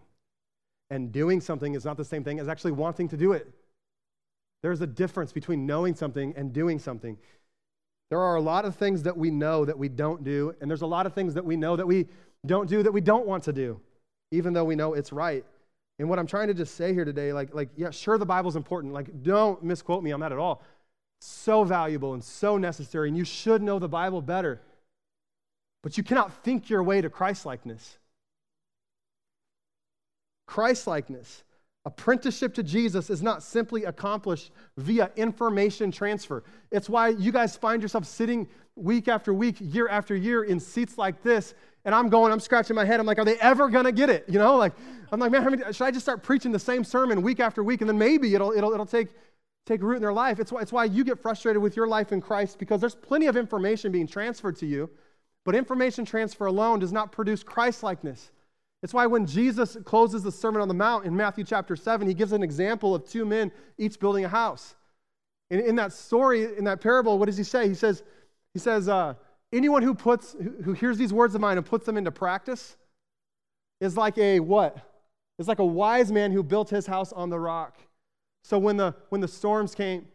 And 0.92 1.12
doing 1.12 1.42
something 1.42 1.74
is 1.74 1.84
not 1.84 1.98
the 1.98 2.06
same 2.06 2.24
thing 2.24 2.40
as 2.40 2.48
actually 2.48 2.74
wanting 2.74 3.08
to 3.08 3.18
do 3.18 3.32
it. 3.32 3.52
There's 4.62 4.82
a 4.82 4.88
difference 4.88 5.32
between 5.32 5.66
knowing 5.66 5.96
something 5.96 6.36
and 6.38 6.54
doing 6.54 6.78
something. 6.78 7.18
There 8.14 8.22
are 8.22 8.36
a 8.36 8.42
lot 8.42 8.64
of 8.64 8.76
things 8.76 9.02
that 9.02 9.18
we 9.18 9.32
know 9.32 9.66
that 9.66 9.76
we 9.76 9.90
don't 9.90 10.24
do, 10.24 10.54
and 10.62 10.70
there's 10.70 10.84
a 10.84 10.86
lot 10.86 11.08
of 11.08 11.16
things 11.16 11.34
that 11.34 11.44
we 11.44 11.56
know 11.56 11.76
that 11.76 11.88
we 11.88 12.06
don't 12.46 12.70
do 12.70 12.84
that 12.84 12.92
we 12.92 13.02
don't 13.02 13.26
want 13.26 13.46
to 13.46 13.52
do, 13.52 13.82
even 14.30 14.54
though 14.54 14.66
we 14.66 14.76
know 14.76 14.94
it's 14.94 15.12
right. 15.12 15.44
And 15.98 16.08
what 16.08 16.20
I'm 16.20 16.28
trying 16.28 16.48
to 16.50 16.54
just 16.54 16.76
say 16.76 16.94
here 16.94 17.06
today, 17.06 17.34
like, 17.34 17.56
like 17.56 17.70
yeah, 17.76 17.90
sure, 17.90 18.20
the 18.20 18.26
Bible's 18.28 18.56
important. 18.56 18.94
Like, 18.94 19.24
don't 19.24 19.64
misquote 19.64 20.04
me 20.04 20.12
on 20.12 20.20
that 20.20 20.32
at 20.32 20.38
all. 20.38 20.62
So 21.22 21.64
valuable 21.64 22.14
and 22.14 22.24
so 22.24 22.56
necessary, 22.56 23.08
and 23.08 23.18
you 23.18 23.26
should 23.26 23.64
know 23.64 23.80
the 23.80 23.90
Bible 23.90 24.22
better. 24.22 24.62
But 25.82 25.98
you 25.98 26.04
cannot 26.04 26.32
think 26.44 26.70
your 26.70 26.84
way 26.84 27.02
to 27.02 27.10
Christlikeness. 27.10 27.98
Christlikeness 30.46 31.44
Apprenticeship 31.86 32.54
to 32.54 32.64
Jesus 32.64 33.10
is 33.10 33.22
not 33.22 33.44
simply 33.44 33.84
accomplished 33.84 34.52
via 34.78 35.12
information 35.18 35.92
transfer. 35.92 36.44
It's 36.72 36.90
why 36.90 37.10
you 37.10 37.32
guys 37.32 37.58
find 37.58 37.82
yourself 37.82 38.06
sitting 38.06 38.48
week 38.76 39.08
after 39.08 39.34
week, 39.34 39.58
year 39.60 39.90
after 39.90 40.16
year 40.16 40.44
in 40.44 40.60
seats 40.60 40.98
like 40.98 41.22
this. 41.24 41.54
And 41.86 41.94
I'm 41.94 42.08
going, 42.08 42.32
I'm 42.32 42.40
scratching 42.40 42.78
my 42.78 42.86
head. 42.86 43.02
I'm 43.02 43.06
like, 43.06 43.20
are 43.20 43.26
they 43.26 43.38
ever 43.40 43.68
going 43.70 43.84
to 43.84 43.92
get 43.92 44.10
it? 44.10 44.24
You 44.30 44.40
know, 44.40 44.56
like, 44.56 44.72
I'm 45.12 45.20
like, 45.20 45.32
man, 45.32 45.74
should 45.74 45.84
I 45.84 45.92
just 45.92 46.06
start 46.06 46.24
preaching 46.24 46.54
the 46.54 46.60
same 46.60 46.86
sermon 46.86 47.22
week 47.22 47.42
after 47.42 47.62
week? 47.62 47.82
And 47.82 47.90
then 47.90 47.98
maybe 47.98 48.34
it'll, 48.34 48.54
it'll, 48.54 48.72
it'll 48.72 48.86
take, 48.86 49.10
take 49.66 49.82
root 49.84 49.98
in 49.98 50.02
their 50.02 50.14
life. 50.14 50.40
It's 50.40 50.54
why, 50.54 50.62
it's 50.62 50.72
why 50.72 50.86
you 50.86 51.04
get 51.04 51.22
frustrated 51.22 51.62
with 51.62 51.76
your 51.76 51.88
life 51.88 52.14
in 52.14 52.22
Christ 52.22 52.60
because 52.60 52.80
there's 52.80 52.96
plenty 52.96 53.26
of 53.26 53.36
information 53.36 53.92
being 53.92 54.08
transferred 54.08 54.56
to 54.58 54.66
you. 54.66 54.90
But 55.44 55.56
information 55.56 56.06
transfer 56.06 56.46
alone 56.46 56.80
does 56.80 56.94
not 56.94 57.12
produce 57.12 57.44
Christ 57.44 57.84
likeness. 57.84 58.32
It's 58.84 58.94
why 58.94 59.06
when 59.06 59.26
Jesus 59.26 59.78
closes 59.86 60.24
the 60.24 60.32
Sermon 60.32 60.62
on 60.62 60.68
the 60.68 60.74
Mount 60.74 61.06
in 61.06 61.16
Matthew 61.16 61.46
chapter 61.46 61.78
7, 61.78 62.06
he 62.06 62.14
gives 62.14 62.34
an 62.34 62.44
example 62.44 62.94
of 62.94 63.08
two 63.08 63.26
men 63.26 63.50
each 63.78 63.98
building 63.98 64.26
a 64.26 64.30
house. 64.30 64.76
In, 65.50 65.62
in 65.62 65.76
that 65.78 65.94
story, 65.94 66.58
in 66.58 66.66
that 66.66 66.82
parable, 66.82 67.18
what 67.18 67.28
does 67.28 67.38
he 67.38 67.46
say? 67.46 67.70
He 67.70 67.76
says, 67.76 68.04
he 68.54 68.60
says 68.60 68.90
uh, 68.90 69.14
anyone 69.54 69.84
who, 69.84 69.96
puts, 69.96 70.36
who 70.66 70.74
hears 70.74 70.98
these 70.98 71.14
words 71.14 71.34
of 71.34 71.40
mine 71.40 71.58
and 71.58 71.66
puts 71.66 71.86
them 71.86 71.96
into 71.96 72.12
practice 72.12 72.76
is 73.80 73.96
like 73.96 74.18
a 74.18 74.42
what? 74.42 74.78
It's 75.40 75.48
like 75.48 75.60
a 75.60 75.66
wise 75.66 76.12
man 76.12 76.34
who 76.34 76.44
built 76.44 76.70
his 76.70 76.86
house 76.86 77.14
on 77.14 77.30
the 77.30 77.40
rock. 77.40 77.78
So 78.44 78.60
when 78.60 78.76
the, 78.76 78.94
when 79.10 79.22
the 79.22 79.30
storms 79.30 79.74
came, 79.74 80.06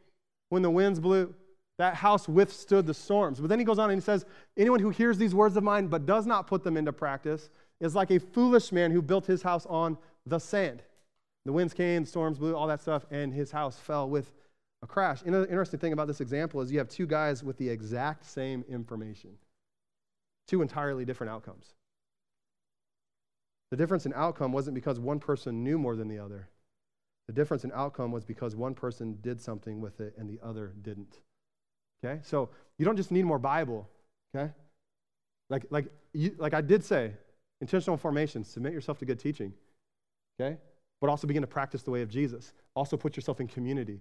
when 0.50 0.60
the 0.60 0.70
winds 0.70 1.00
blew, 1.00 1.34
that 1.78 1.94
house 1.94 2.28
withstood 2.28 2.86
the 2.86 2.94
storms. 2.94 3.40
But 3.40 3.48
then 3.48 3.58
he 3.58 3.64
goes 3.64 3.78
on 3.78 3.88
and 3.88 3.98
he 3.98 4.04
says, 4.04 4.26
anyone 4.58 4.80
who 4.80 4.90
hears 4.90 5.16
these 5.16 5.34
words 5.34 5.56
of 5.56 5.64
mine 5.64 5.86
but 5.86 6.04
does 6.04 6.26
not 6.26 6.46
put 6.46 6.62
them 6.62 6.76
into 6.76 6.92
practice 6.92 7.48
is 7.80 7.94
like 7.94 8.10
a 8.10 8.18
foolish 8.18 8.72
man 8.72 8.90
who 8.90 9.00
built 9.02 9.26
his 9.26 9.42
house 9.42 9.66
on 9.66 9.96
the 10.26 10.38
sand. 10.38 10.82
The 11.44 11.52
winds 11.52 11.72
came, 11.72 12.02
the 12.02 12.08
storms 12.08 12.38
blew, 12.38 12.56
all 12.56 12.66
that 12.66 12.80
stuff, 12.80 13.06
and 13.10 13.32
his 13.32 13.50
house 13.50 13.78
fell 13.78 14.08
with 14.08 14.32
a 14.82 14.86
crash. 14.86 15.22
Interesting 15.24 15.80
thing 15.80 15.92
about 15.92 16.06
this 16.06 16.20
example 16.20 16.60
is 16.60 16.70
you 16.70 16.78
have 16.78 16.88
two 16.88 17.06
guys 17.06 17.42
with 17.42 17.56
the 17.56 17.68
exact 17.68 18.26
same 18.26 18.64
information, 18.68 19.30
two 20.46 20.62
entirely 20.62 21.04
different 21.04 21.32
outcomes. 21.32 21.74
The 23.70 23.76
difference 23.76 24.06
in 24.06 24.12
outcome 24.14 24.52
wasn't 24.52 24.74
because 24.74 24.98
one 24.98 25.20
person 25.20 25.62
knew 25.62 25.78
more 25.78 25.96
than 25.96 26.08
the 26.08 26.18
other. 26.18 26.48
The 27.26 27.34
difference 27.34 27.64
in 27.64 27.72
outcome 27.74 28.10
was 28.12 28.24
because 28.24 28.56
one 28.56 28.74
person 28.74 29.18
did 29.20 29.40
something 29.40 29.80
with 29.80 30.00
it 30.00 30.14
and 30.16 30.28
the 30.28 30.38
other 30.44 30.72
didn't. 30.82 31.20
Okay? 32.02 32.20
So 32.22 32.48
you 32.78 32.84
don't 32.84 32.96
just 32.96 33.10
need 33.10 33.24
more 33.24 33.38
Bible, 33.38 33.88
okay? 34.34 34.52
Like, 35.50 35.66
like, 35.70 35.86
you, 36.12 36.34
like 36.38 36.54
I 36.54 36.60
did 36.60 36.84
say, 36.84 37.12
Intentional 37.60 37.96
formation, 37.96 38.44
submit 38.44 38.72
yourself 38.72 38.98
to 38.98 39.04
good 39.04 39.18
teaching, 39.18 39.52
okay? 40.40 40.58
But 41.00 41.10
also 41.10 41.26
begin 41.26 41.42
to 41.42 41.48
practice 41.48 41.82
the 41.82 41.90
way 41.90 42.02
of 42.02 42.08
Jesus. 42.08 42.52
Also 42.74 42.96
put 42.96 43.16
yourself 43.16 43.40
in 43.40 43.48
community. 43.48 44.00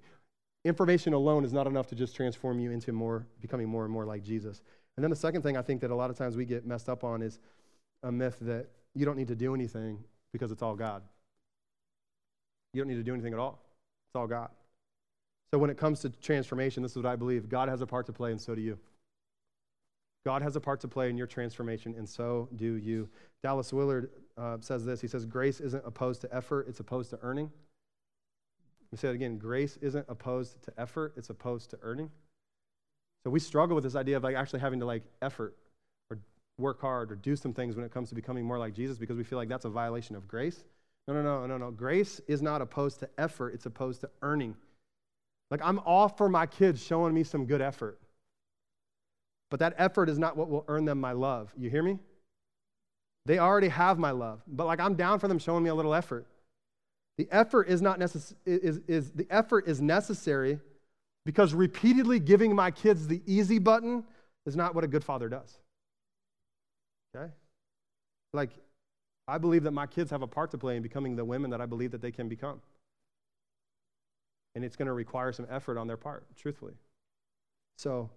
Information 0.63 1.13
alone 1.13 1.43
is 1.43 1.53
not 1.53 1.67
enough 1.67 1.87
to 1.87 1.95
just 1.95 2.15
transform 2.15 2.59
you 2.59 2.71
into 2.71 2.91
more, 2.91 3.25
becoming 3.41 3.67
more 3.67 3.83
and 3.83 3.93
more 3.93 4.05
like 4.05 4.23
Jesus. 4.23 4.61
And 4.95 5.03
then 5.03 5.09
the 5.09 5.15
second 5.15 5.41
thing 5.41 5.57
I 5.57 5.61
think 5.61 5.81
that 5.81 5.91
a 5.91 5.95
lot 5.95 6.09
of 6.09 6.17
times 6.17 6.35
we 6.35 6.45
get 6.45 6.65
messed 6.65 6.89
up 6.89 7.03
on 7.03 7.21
is 7.21 7.39
a 8.03 8.11
myth 8.11 8.37
that 8.41 8.67
you 8.93 9.05
don't 9.05 9.17
need 9.17 9.27
to 9.27 9.35
do 9.35 9.53
anything 9.53 10.03
because 10.31 10.51
it's 10.51 10.61
all 10.61 10.75
God. 10.75 11.03
You 12.73 12.81
don't 12.81 12.89
need 12.89 12.95
to 12.95 13.03
do 13.03 13.13
anything 13.13 13.33
at 13.33 13.39
all. 13.39 13.59
It's 14.07 14.15
all 14.15 14.27
God. 14.27 14.49
So 15.51 15.57
when 15.57 15.69
it 15.69 15.77
comes 15.77 16.01
to 16.01 16.09
transformation, 16.09 16.83
this 16.83 16.91
is 16.91 16.97
what 16.97 17.05
I 17.05 17.15
believe 17.15 17.47
God 17.47 17.69
has 17.69 17.81
a 17.81 17.87
part 17.87 18.05
to 18.07 18.13
play, 18.13 18.31
and 18.31 18.41
so 18.41 18.53
do 18.53 18.61
you. 18.61 18.77
God 20.27 20.41
has 20.41 20.57
a 20.57 20.59
part 20.59 20.81
to 20.81 20.89
play 20.89 21.09
in 21.09 21.15
your 21.15 21.25
transformation, 21.25 21.95
and 21.97 22.07
so 22.07 22.49
do 22.57 22.73
you. 22.73 23.07
Dallas 23.41 23.71
Willard 23.71 24.09
uh, 24.37 24.57
says 24.59 24.83
this 24.83 24.99
He 24.99 25.07
says, 25.07 25.25
Grace 25.25 25.61
isn't 25.61 25.81
opposed 25.85 26.19
to 26.19 26.35
effort, 26.35 26.67
it's 26.67 26.81
opposed 26.81 27.11
to 27.11 27.19
earning. 27.21 27.45
Let 27.45 28.91
me 28.91 28.97
say 28.97 29.07
it 29.07 29.15
again 29.15 29.37
grace 29.37 29.77
isn't 29.81 30.05
opposed 30.09 30.61
to 30.63 30.73
effort, 30.77 31.13
it's 31.15 31.29
opposed 31.29 31.69
to 31.69 31.79
earning. 31.81 32.11
So 33.23 33.29
we 33.29 33.39
struggle 33.39 33.73
with 33.73 33.85
this 33.85 33.95
idea 33.95 34.17
of 34.17 34.23
like 34.23 34.35
actually 34.35 34.59
having 34.59 34.81
to 34.81 34.85
like 34.85 35.03
effort 35.21 35.55
or 36.09 36.19
work 36.57 36.81
hard 36.81 37.09
or 37.09 37.15
do 37.15 37.37
some 37.37 37.53
things 37.53 37.77
when 37.77 37.85
it 37.85 37.93
comes 37.93 38.09
to 38.09 38.15
becoming 38.15 38.43
more 38.43 38.59
like 38.59 38.73
Jesus 38.73 38.97
because 38.97 39.15
we 39.15 39.23
feel 39.23 39.37
like 39.37 39.47
that's 39.47 39.63
a 39.63 39.69
violation 39.69 40.17
of 40.17 40.27
grace. 40.27 40.65
No, 41.07 41.13
no, 41.13 41.21
no, 41.21 41.47
no, 41.47 41.57
no. 41.57 41.71
Grace 41.71 42.19
is 42.27 42.41
not 42.41 42.61
opposed 42.61 42.99
to 42.99 43.09
effort, 43.17 43.53
it's 43.53 43.65
opposed 43.65 44.01
to 44.01 44.09
earning. 44.21 44.57
Like 45.51 45.61
I'm 45.63 45.79
all 45.85 46.09
for 46.09 46.27
my 46.27 46.47
kids 46.47 46.83
showing 46.83 47.13
me 47.13 47.23
some 47.23 47.45
good 47.45 47.61
effort. 47.61 47.97
But 49.49 49.59
that 49.59 49.75
effort 49.77 50.09
is 50.09 50.19
not 50.19 50.35
what 50.35 50.49
will 50.49 50.65
earn 50.67 50.85
them 50.85 50.99
my 50.99 51.13
love. 51.13 51.53
You 51.57 51.69
hear 51.69 51.83
me? 51.83 51.99
They 53.25 53.39
already 53.39 53.69
have 53.69 53.97
my 53.97 54.11
love. 54.11 54.41
But 54.47 54.67
like 54.67 54.79
I'm 54.79 54.95
down 54.95 55.19
for 55.19 55.27
them 55.27 55.39
showing 55.39 55.63
me 55.63 55.69
a 55.69 55.75
little 55.75 55.93
effort. 55.93 56.25
The 57.17 57.27
effort 57.31 57.67
is 57.67 57.81
not 57.81 57.99
necess- 57.99 58.35
is, 58.45 58.79
is 58.87 59.11
the 59.11 59.27
effort 59.29 59.67
is 59.67 59.81
necessary 59.81 60.59
because 61.25 61.53
repeatedly 61.53 62.19
giving 62.19 62.55
my 62.55 62.71
kids 62.71 63.07
the 63.07 63.21
easy 63.25 63.59
button 63.59 64.03
is 64.45 64.55
not 64.55 64.75
what 64.75 64.83
a 64.83 64.87
good 64.87 65.03
father 65.03 65.27
does. 65.27 65.59
Okay? 67.15 67.31
Like, 68.33 68.51
I 69.27 69.37
believe 69.37 69.63
that 69.63 69.71
my 69.71 69.87
kids 69.87 70.11
have 70.11 70.21
a 70.21 70.27
part 70.27 70.51
to 70.51 70.57
play 70.57 70.77
in 70.77 70.83
becoming 70.83 71.15
the 71.15 71.25
women 71.25 71.51
that 71.51 71.59
I 71.59 71.65
believe 71.65 71.91
that 71.91 72.01
they 72.01 72.11
can 72.11 72.29
become. 72.29 72.61
And 74.55 74.63
it's 74.63 74.75
going 74.75 74.85
to 74.85 74.93
require 74.93 75.31
some 75.33 75.47
effort 75.49 75.77
on 75.77 75.87
their 75.87 75.97
part, 75.97 76.25
truthfully. 76.37 76.75
So, 77.77 78.09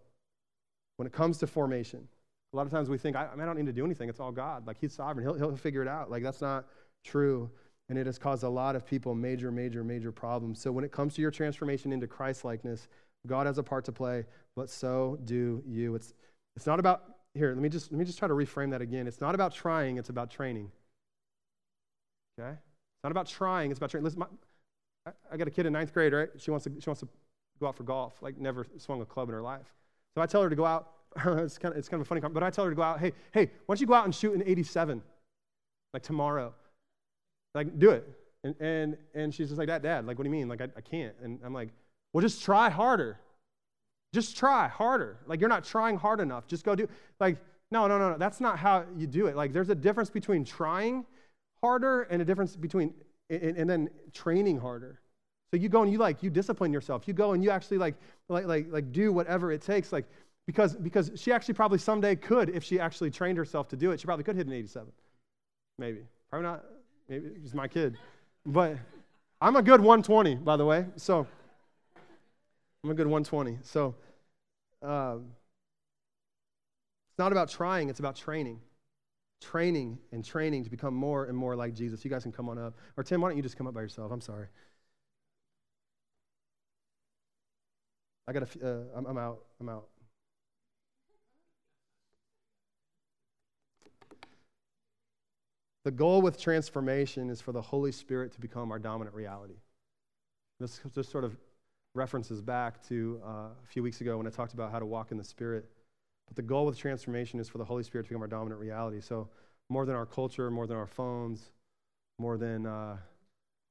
when 1.01 1.07
it 1.07 1.15
comes 1.15 1.39
to 1.39 1.47
formation, 1.47 2.07
a 2.53 2.57
lot 2.59 2.67
of 2.67 2.71
times 2.71 2.91
we 2.91 2.99
think, 2.99 3.17
I, 3.17 3.27
I, 3.33 3.45
don't 3.47 3.57
need 3.57 3.65
to 3.65 3.73
do 3.73 3.87
anything. 3.87 4.11
It's 4.11 4.21
all 4.21 4.31
God. 4.31 4.67
Like, 4.67 4.77
He's 4.79 4.93
sovereign. 4.93 5.25
He'll, 5.25 5.33
he'll 5.33 5.57
figure 5.57 5.81
it 5.81 5.89
out. 5.89 6.11
Like, 6.11 6.23
that's 6.23 6.43
not 6.43 6.67
true. 7.03 7.49
And 7.89 7.97
it 7.97 8.05
has 8.05 8.19
caused 8.19 8.43
a 8.43 8.49
lot 8.51 8.77
of 8.77 8.85
people 8.85 9.15
major, 9.15 9.51
major, 9.51 9.83
major 9.83 10.13
problems. 10.13 10.61
So, 10.61 10.71
when 10.71 10.85
it 10.85 10.93
comes 10.93 11.15
to 11.15 11.23
your 11.23 11.31
transformation 11.31 11.91
into 11.91 12.07
Christ 12.07 12.45
likeness, 12.45 12.87
God 13.27 13.47
has 13.47 13.57
a 13.57 13.63
part 13.63 13.87
to 13.87 13.93
play, 13.93 14.27
but 14.57 14.69
so 14.69 15.19
do 15.25 15.63
you. 15.67 15.95
It's, 15.95 16.13
it's 16.55 16.67
not 16.67 16.79
about, 16.79 17.05
here, 17.33 17.55
let 17.55 17.63
me, 17.63 17.71
just, 17.71 17.91
let 17.91 17.99
me 17.99 18.05
just 18.05 18.19
try 18.19 18.29
to 18.29 18.35
reframe 18.35 18.71
that 18.73 18.83
again. 18.83 19.07
It's 19.07 19.23
not 19.23 19.35
about 19.35 19.55
trying, 19.55 19.97
it's 19.97 20.11
about 20.11 20.31
training. 20.31 20.71
Okay? 22.39 22.51
It's 22.51 23.05
not 23.05 23.11
about 23.11 23.27
trying, 23.27 23.71
it's 23.71 23.79
about 23.79 23.89
training. 23.89 24.05
Listen, 24.05 24.19
my, 24.19 24.27
I, 25.07 25.13
I 25.33 25.37
got 25.39 25.49
a 25.49 25.51
kid 25.51 25.65
in 25.65 25.73
ninth 25.73 25.95
grade, 25.95 26.13
right? 26.13 26.29
She 26.37 26.51
wants 26.51 26.65
to, 26.65 26.73
she 26.79 26.91
wants 26.91 27.01
to 27.01 27.09
go 27.59 27.69
out 27.69 27.77
for 27.77 27.85
golf, 27.85 28.21
like 28.21 28.37
never 28.37 28.67
swung 28.77 29.01
a 29.01 29.07
club 29.07 29.31
in 29.31 29.35
her 29.35 29.41
life. 29.41 29.73
So 30.15 30.23
I 30.23 30.27
tell 30.27 30.43
her 30.43 30.51
to 30.51 30.57
go 30.57 30.65
out. 30.65 30.93
it's, 31.17 31.59
kind 31.59 31.73
of, 31.73 31.79
it's 31.79 31.89
kind 31.89 32.01
of 32.01 32.07
a 32.07 32.09
funny 32.09 32.21
comment, 32.21 32.35
but 32.35 32.43
I 32.43 32.51
tell 32.51 32.65
her 32.65 32.71
to 32.71 32.77
go 32.77 32.83
out. 32.83 33.01
Hey, 33.01 33.13
hey, 33.33 33.51
why 33.67 33.75
don't 33.75 33.81
you 33.81 33.87
go 33.87 33.95
out 33.95 34.05
and 34.05 34.15
shoot 34.15 34.35
an 34.35 34.43
87, 34.47 35.03
like 35.93 36.03
tomorrow? 36.03 36.55
Like, 37.55 37.79
do 37.79 37.91
it. 37.91 38.09
And, 38.45 38.55
and, 38.61 38.97
and 39.15 39.35
she's 39.35 39.49
just 39.49 39.59
like, 39.59 39.69
that, 39.69 39.83
Dad, 39.83 40.07
like, 40.07 40.19
what 40.19 40.25
do 40.25 40.31
you 40.31 40.37
mean? 40.37 40.49
Like, 40.49 40.61
I, 40.61 40.69
I 40.77 40.81
can't. 40.81 41.15
And 41.23 41.41
I'm 41.45 41.53
like, 41.53 41.69
well, 42.13 42.23
just 42.23 42.43
try 42.43 42.71
harder. 42.71 43.19
Just 44.13 44.37
try 44.37 44.69
harder. 44.69 45.19
Like, 45.27 45.41
you're 45.41 45.49
not 45.49 45.65
trying 45.65 45.97
hard 45.97 46.21
enough. 46.21 46.47
Just 46.47 46.65
go 46.65 46.75
do, 46.75 46.89
like, 47.19 47.39
no, 47.71 47.87
no, 47.87 47.99
no, 47.99 48.11
no. 48.11 48.19
That's 48.19 48.41
not 48.41 48.59
how 48.59 48.85
you 48.97 49.07
do 49.07 49.27
it. 49.27 49.37
Like, 49.37 49.53
there's 49.53 49.69
a 49.69 49.75
difference 49.75 50.11
between 50.11 50.45
trying 50.45 51.05
harder 51.63 52.03
and 52.03 52.23
a 52.23 52.25
difference 52.25 52.57
between, 52.57 52.95
and, 53.29 53.57
and 53.57 53.71
then 53.71 53.91
training 54.13 54.59
harder. 54.59 55.00
So 55.51 55.57
you 55.57 55.69
go 55.69 55.83
and 55.83 55.91
you 55.91 55.99
like, 55.99 56.23
you 56.23 56.31
discipline 56.31 56.73
yourself. 56.73 57.09
You 57.09 57.15
go 57.15 57.33
and 57.33 57.43
you 57.43 57.51
actually 57.51 57.79
like, 57.79 57.97
like, 58.29 58.47
like, 58.47 58.67
like 58.71 58.93
do 58.93 59.13
whatever 59.13 59.51
it 59.51 59.63
takes. 59.63 59.93
Like, 59.93 60.07
because, 60.47 60.77
because 60.77 61.11
she 61.17 61.33
actually 61.33 61.55
probably 61.55 61.79
someday 61.79 62.15
could, 62.15 62.51
if 62.51 62.63
she 62.63 62.79
actually 62.79 63.11
trained 63.11 63.37
herself 63.37 63.69
to 63.69 63.77
do 63.77 63.91
it, 63.91 64.01
she 64.01 64.07
probably 64.07 64.25
could 64.25 64.37
hit 64.37 64.47
an 64.47 64.53
87. 64.53 64.93
Maybe. 65.79 66.01
Probably 66.29 66.49
not. 66.49 66.65
Maybe 67.09 67.31
she's 67.41 67.55
my 67.55 67.67
kid. 67.67 67.97
But 68.47 68.77
I'm 69.41 69.57
a 69.57 69.63
good 69.63 69.81
120, 69.81 70.37
by 70.37 70.57
the 70.57 70.65
way. 70.65 70.87
So 70.97 71.27
I'm 72.85 72.91
a 72.91 72.95
good 72.95 73.07
120. 73.07 73.59
So 73.63 73.97
um, 74.83 75.27
it's 77.11 77.19
not 77.19 77.33
about 77.33 77.49
trying, 77.49 77.89
it's 77.89 78.01
about 78.01 78.15
training. 78.15 78.61
Training 79.41 79.99
and 80.13 80.25
training 80.25 80.65
to 80.65 80.71
become 80.71 80.95
more 80.95 81.25
and 81.25 81.37
more 81.37 81.57
like 81.57 81.75
Jesus. 81.75 82.05
You 82.05 82.11
guys 82.11 82.23
can 82.23 82.33
come 82.33 82.49
on 82.49 82.59
up. 82.59 82.75
Or 82.97 83.03
Tim, 83.03 83.21
why 83.21 83.31
don't 83.31 83.37
you 83.37 83.43
just 83.43 83.57
come 83.57 83.67
up 83.67 83.75
by 83.75 83.81
yourself? 83.81 84.13
I'm 84.13 84.21
sorry. 84.21 84.47
I 88.31 88.33
got 88.33 88.45
a, 88.45 88.65
uh, 88.65 88.83
I'm, 88.95 89.07
I'm 89.07 89.19
out. 89.19 89.41
I'm 89.61 89.69
out. 89.69 89.89
The 95.85 95.91
goal 95.91 96.23
with 96.23 96.41
transformation 96.41 97.29
is 97.29 97.41
for 97.41 97.51
the 97.51 97.61
Holy 97.61 97.91
Spirit 97.91 98.31
to 98.35 98.41
become 98.41 98.71
our 98.71 98.79
dominant 98.79 99.17
reality. 99.17 99.57
This 100.61 100.81
just 100.95 101.11
sort 101.11 101.25
of 101.25 101.37
references 101.97 102.41
back 102.41 102.81
to 102.87 103.21
uh, 103.27 103.31
a 103.31 103.67
few 103.67 103.83
weeks 103.83 104.01
ago 104.01 104.17
when 104.17 104.29
I 104.29 104.31
talked 104.31 104.55
about 104.55 104.71
how 104.71 104.79
to 104.79 104.87
walk 104.87 105.11
in 105.11 105.19
the 105.19 105.25
Spirit. 105.25 105.69
But 106.29 106.37
the 106.37 106.43
goal 106.43 106.67
with 106.67 106.79
transformation 106.79 107.41
is 107.41 107.49
for 107.49 107.59
the 107.59 107.65
Holy 107.65 107.83
Spirit 107.83 108.05
to 108.05 108.11
become 108.11 108.23
our 108.23 108.29
dominant 108.29 108.61
reality. 108.61 109.01
So, 109.01 109.29
more 109.71 109.85
than 109.85 109.97
our 109.97 110.07
culture, 110.07 110.53
more 110.53 110.69
than 110.69 110.77
our 110.77 110.87
phones, 110.87 111.51
more 112.21 112.39
than 112.39 112.65
uh, 112.65 112.99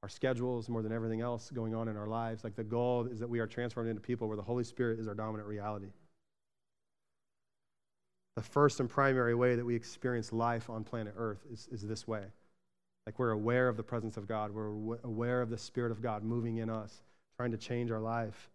our 0.02 0.08
schedules, 0.08 0.68
more 0.68 0.82
than 0.82 0.92
everything 0.92 1.20
else 1.20 1.50
going 1.50 1.74
on 1.74 1.88
in 1.88 1.96
our 1.96 2.06
lives, 2.06 2.42
like 2.42 2.56
the 2.56 2.64
goal 2.64 3.06
is 3.06 3.20
that 3.20 3.28
we 3.28 3.38
are 3.38 3.46
transformed 3.46 3.88
into 3.88 4.00
people 4.00 4.28
where 4.28 4.36
the 4.36 4.42
Holy 4.42 4.64
Spirit 4.64 4.98
is 4.98 5.06
our 5.06 5.14
dominant 5.14 5.48
reality. 5.48 5.92
The 8.36 8.42
first 8.42 8.80
and 8.80 8.88
primary 8.88 9.34
way 9.34 9.56
that 9.56 9.64
we 9.64 9.74
experience 9.74 10.32
life 10.32 10.70
on 10.70 10.84
planet 10.84 11.14
Earth 11.16 11.44
is, 11.52 11.68
is 11.70 11.86
this 11.86 12.08
way. 12.08 12.24
Like 13.04 13.18
we're 13.18 13.32
aware 13.32 13.68
of 13.68 13.76
the 13.76 13.82
presence 13.82 14.16
of 14.16 14.26
God, 14.26 14.52
we're 14.52 14.96
aware 15.04 15.42
of 15.42 15.50
the 15.50 15.58
Spirit 15.58 15.92
of 15.92 16.00
God 16.00 16.22
moving 16.22 16.58
in 16.58 16.70
us 16.70 17.02
trying 17.36 17.50
to 17.50 17.58
change 17.58 17.90
our 17.90 18.00
life. 18.00 18.50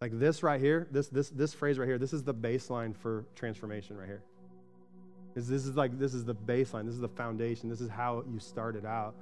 Like 0.00 0.18
this 0.18 0.42
right 0.42 0.60
here, 0.60 0.86
this, 0.90 1.08
this, 1.08 1.30
this 1.30 1.52
phrase 1.52 1.78
right 1.78 1.88
here, 1.88 1.98
this 1.98 2.12
is 2.12 2.22
the 2.22 2.34
baseline 2.34 2.96
for 2.96 3.24
transformation 3.34 3.96
right 3.96 4.06
here. 4.06 4.22
This, 5.34 5.48
this 5.48 5.66
is 5.66 5.76
like, 5.76 5.98
this 5.98 6.14
is 6.14 6.24
the 6.24 6.34
baseline, 6.34 6.86
this 6.86 6.94
is 6.94 7.00
the 7.00 7.08
foundation, 7.08 7.68
this 7.68 7.80
is 7.80 7.90
how 7.90 8.24
you 8.32 8.38
started 8.38 8.84
out. 8.84 9.14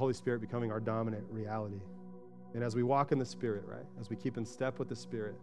Holy 0.00 0.14
Spirit 0.14 0.40
becoming 0.40 0.72
our 0.72 0.80
dominant 0.80 1.24
reality. 1.30 1.80
And 2.54 2.64
as 2.64 2.74
we 2.74 2.82
walk 2.82 3.12
in 3.12 3.18
the 3.18 3.24
Spirit, 3.24 3.64
right, 3.66 3.84
as 4.00 4.08
we 4.08 4.16
keep 4.16 4.38
in 4.38 4.46
step 4.46 4.78
with 4.78 4.88
the 4.88 4.96
Spirit, 4.96 5.36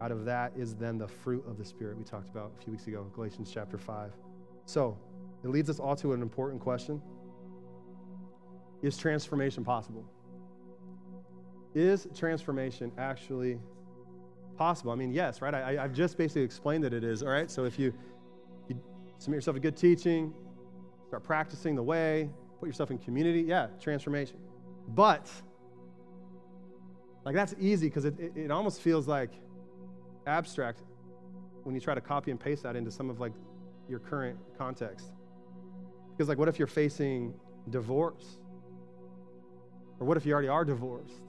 out 0.00 0.10
of 0.10 0.24
that 0.24 0.52
is 0.56 0.74
then 0.74 0.96
the 0.96 1.06
fruit 1.06 1.44
of 1.46 1.58
the 1.58 1.64
Spirit 1.64 1.98
we 1.98 2.04
talked 2.04 2.30
about 2.30 2.52
a 2.58 2.62
few 2.62 2.72
weeks 2.72 2.86
ago, 2.86 3.06
Galatians 3.14 3.50
chapter 3.52 3.76
5. 3.76 4.10
So, 4.64 4.98
it 5.44 5.50
leads 5.50 5.68
us 5.68 5.78
all 5.78 5.94
to 5.96 6.14
an 6.14 6.22
important 6.22 6.60
question 6.60 7.02
Is 8.82 8.96
transformation 8.96 9.62
possible? 9.62 10.04
Is 11.74 12.08
transformation 12.16 12.92
actually 12.96 13.60
possible? 14.56 14.90
I 14.90 14.94
mean, 14.94 15.12
yes, 15.12 15.42
right? 15.42 15.52
I, 15.52 15.74
have 15.74 15.92
just 15.92 16.16
basically 16.16 16.42
explained 16.42 16.82
that 16.84 16.94
it 16.94 17.04
is, 17.04 17.22
all 17.22 17.28
right? 17.28 17.50
So 17.50 17.64
if 17.64 17.78
you, 17.78 17.92
you 18.68 18.80
submit 19.18 19.36
yourself 19.36 19.56
to 19.56 19.60
good 19.60 19.76
teaching, 19.76 20.32
start 21.08 21.24
practicing 21.24 21.74
the 21.74 21.82
way, 21.82 22.30
put 22.60 22.66
yourself 22.66 22.90
in 22.90 22.98
community, 22.98 23.42
yeah, 23.42 23.68
transformation. 23.80 24.36
But, 24.88 25.30
like, 27.24 27.34
that's 27.34 27.54
easy 27.58 27.88
because 27.88 28.04
it, 28.04 28.18
it, 28.18 28.32
it 28.36 28.50
almost 28.50 28.80
feels 28.80 29.08
like 29.08 29.30
abstract 30.26 30.82
when 31.62 31.74
you 31.74 31.80
try 31.80 31.94
to 31.94 32.00
copy 32.00 32.30
and 32.30 32.38
paste 32.38 32.62
that 32.62 32.76
into 32.76 32.90
some 32.90 33.10
of 33.10 33.20
like 33.20 33.32
your 33.88 33.98
current 33.98 34.38
context. 34.58 35.12
Because, 36.10 36.28
like, 36.28 36.38
what 36.38 36.48
if 36.48 36.58
you're 36.58 36.68
facing 36.68 37.34
divorce? 37.70 38.38
Or 40.00 40.06
what 40.06 40.16
if 40.16 40.26
you 40.26 40.32
already 40.32 40.48
are 40.48 40.64
divorced? 40.64 41.20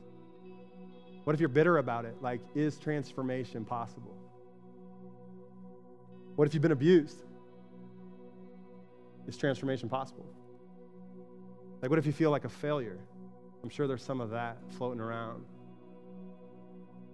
What 1.23 1.33
if 1.33 1.39
you're 1.39 1.49
bitter 1.49 1.77
about 1.77 2.05
it? 2.05 2.15
Like, 2.21 2.41
is 2.53 2.77
transformation 2.77 3.65
possible? 3.65 4.15
What 6.35 6.47
if 6.47 6.53
you've 6.53 6.61
been 6.61 6.71
abused? 6.71 7.17
Is 9.27 9.37
transformation 9.37 9.89
possible? 9.89 10.25
Like, 11.85 11.91
what 11.91 11.99
if 11.99 12.07
you 12.07 12.13
feel 12.13 12.31
like 12.31 12.45
a 12.45 12.49
failure? 12.49 12.97
I'm 13.61 13.69
sure 13.69 13.87
there's 13.87 14.01
some 14.01 14.19
of 14.19 14.31
that 14.31 14.57
floating 14.75 14.99
around. 14.99 15.45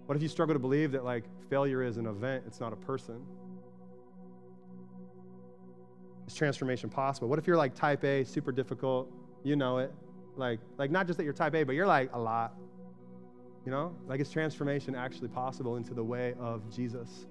What 0.06 0.16
if 0.16 0.22
you 0.22 0.28
struggle 0.28 0.54
to 0.54 0.58
believe 0.58 0.92
that, 0.92 1.04
like, 1.04 1.24
failure 1.50 1.82
is 1.82 1.98
an 1.98 2.06
event, 2.06 2.44
it's 2.46 2.58
not 2.58 2.72
a 2.72 2.76
person? 2.76 3.20
Is 6.26 6.34
transformation 6.34 6.88
possible? 6.88 7.28
What 7.28 7.38
if 7.38 7.46
you're 7.46 7.58
like 7.58 7.74
type 7.74 8.02
A, 8.02 8.24
super 8.24 8.50
difficult? 8.50 9.12
You 9.44 9.56
know 9.56 9.76
it. 9.76 9.92
Like, 10.36 10.58
like 10.78 10.90
not 10.90 11.06
just 11.06 11.18
that 11.18 11.24
you're 11.24 11.34
type 11.34 11.54
A, 11.54 11.64
but 11.64 11.74
you're 11.74 11.86
like 11.86 12.08
a 12.14 12.18
lot. 12.18 12.54
You 13.66 13.72
know? 13.72 13.94
Like, 14.06 14.20
is 14.20 14.30
transformation 14.30 14.94
actually 14.94 15.28
possible 15.28 15.76
into 15.76 15.92
the 15.92 16.02
way 16.02 16.32
of 16.40 16.74
Jesus? 16.74 17.26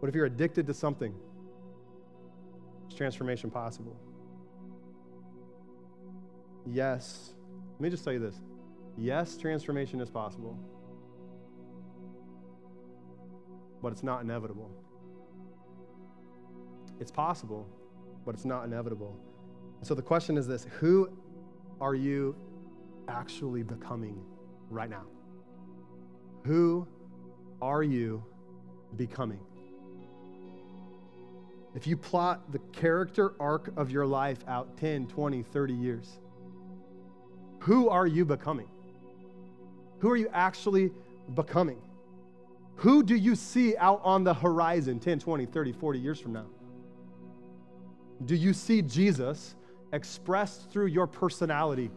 What 0.00 0.10
if 0.10 0.14
you're 0.14 0.26
addicted 0.26 0.66
to 0.66 0.74
something? 0.74 1.14
Is 2.90 2.94
transformation 2.94 3.50
possible? 3.50 3.96
Yes. 6.66 7.34
Let 7.72 7.80
me 7.80 7.90
just 7.90 8.04
tell 8.04 8.12
you 8.12 8.18
this. 8.18 8.40
Yes, 8.96 9.36
transformation 9.36 10.00
is 10.00 10.08
possible, 10.08 10.56
but 13.82 13.92
it's 13.92 14.04
not 14.04 14.22
inevitable. 14.22 14.70
It's 17.00 17.10
possible, 17.10 17.68
but 18.24 18.34
it's 18.34 18.44
not 18.44 18.64
inevitable. 18.64 19.18
So 19.82 19.94
the 19.94 20.02
question 20.02 20.38
is 20.38 20.46
this 20.46 20.64
Who 20.78 21.10
are 21.80 21.94
you 21.94 22.36
actually 23.08 23.62
becoming 23.62 24.22
right 24.70 24.88
now? 24.88 25.04
Who 26.44 26.86
are 27.60 27.82
you 27.82 28.22
becoming? 28.96 29.40
If 31.74 31.88
you 31.88 31.96
plot 31.96 32.52
the 32.52 32.60
character 32.72 33.34
arc 33.40 33.72
of 33.76 33.90
your 33.90 34.06
life 34.06 34.38
out 34.46 34.76
10, 34.76 35.08
20, 35.08 35.42
30 35.42 35.74
years, 35.74 36.18
who 37.64 37.88
are 37.88 38.06
you 38.06 38.26
becoming? 38.26 38.68
Who 40.00 40.10
are 40.10 40.16
you 40.16 40.28
actually 40.34 40.92
becoming? 41.34 41.80
Who 42.76 43.02
do 43.02 43.16
you 43.16 43.34
see 43.34 43.74
out 43.78 44.02
on 44.04 44.22
the 44.22 44.34
horizon 44.34 45.00
10, 45.00 45.18
20, 45.18 45.46
30, 45.46 45.72
40 45.72 45.98
years 45.98 46.20
from 46.20 46.34
now? 46.34 46.44
Do 48.26 48.34
you 48.34 48.52
see 48.52 48.82
Jesus 48.82 49.54
expressed 49.94 50.70
through 50.70 50.88
your 50.88 51.06
personality? 51.06 51.90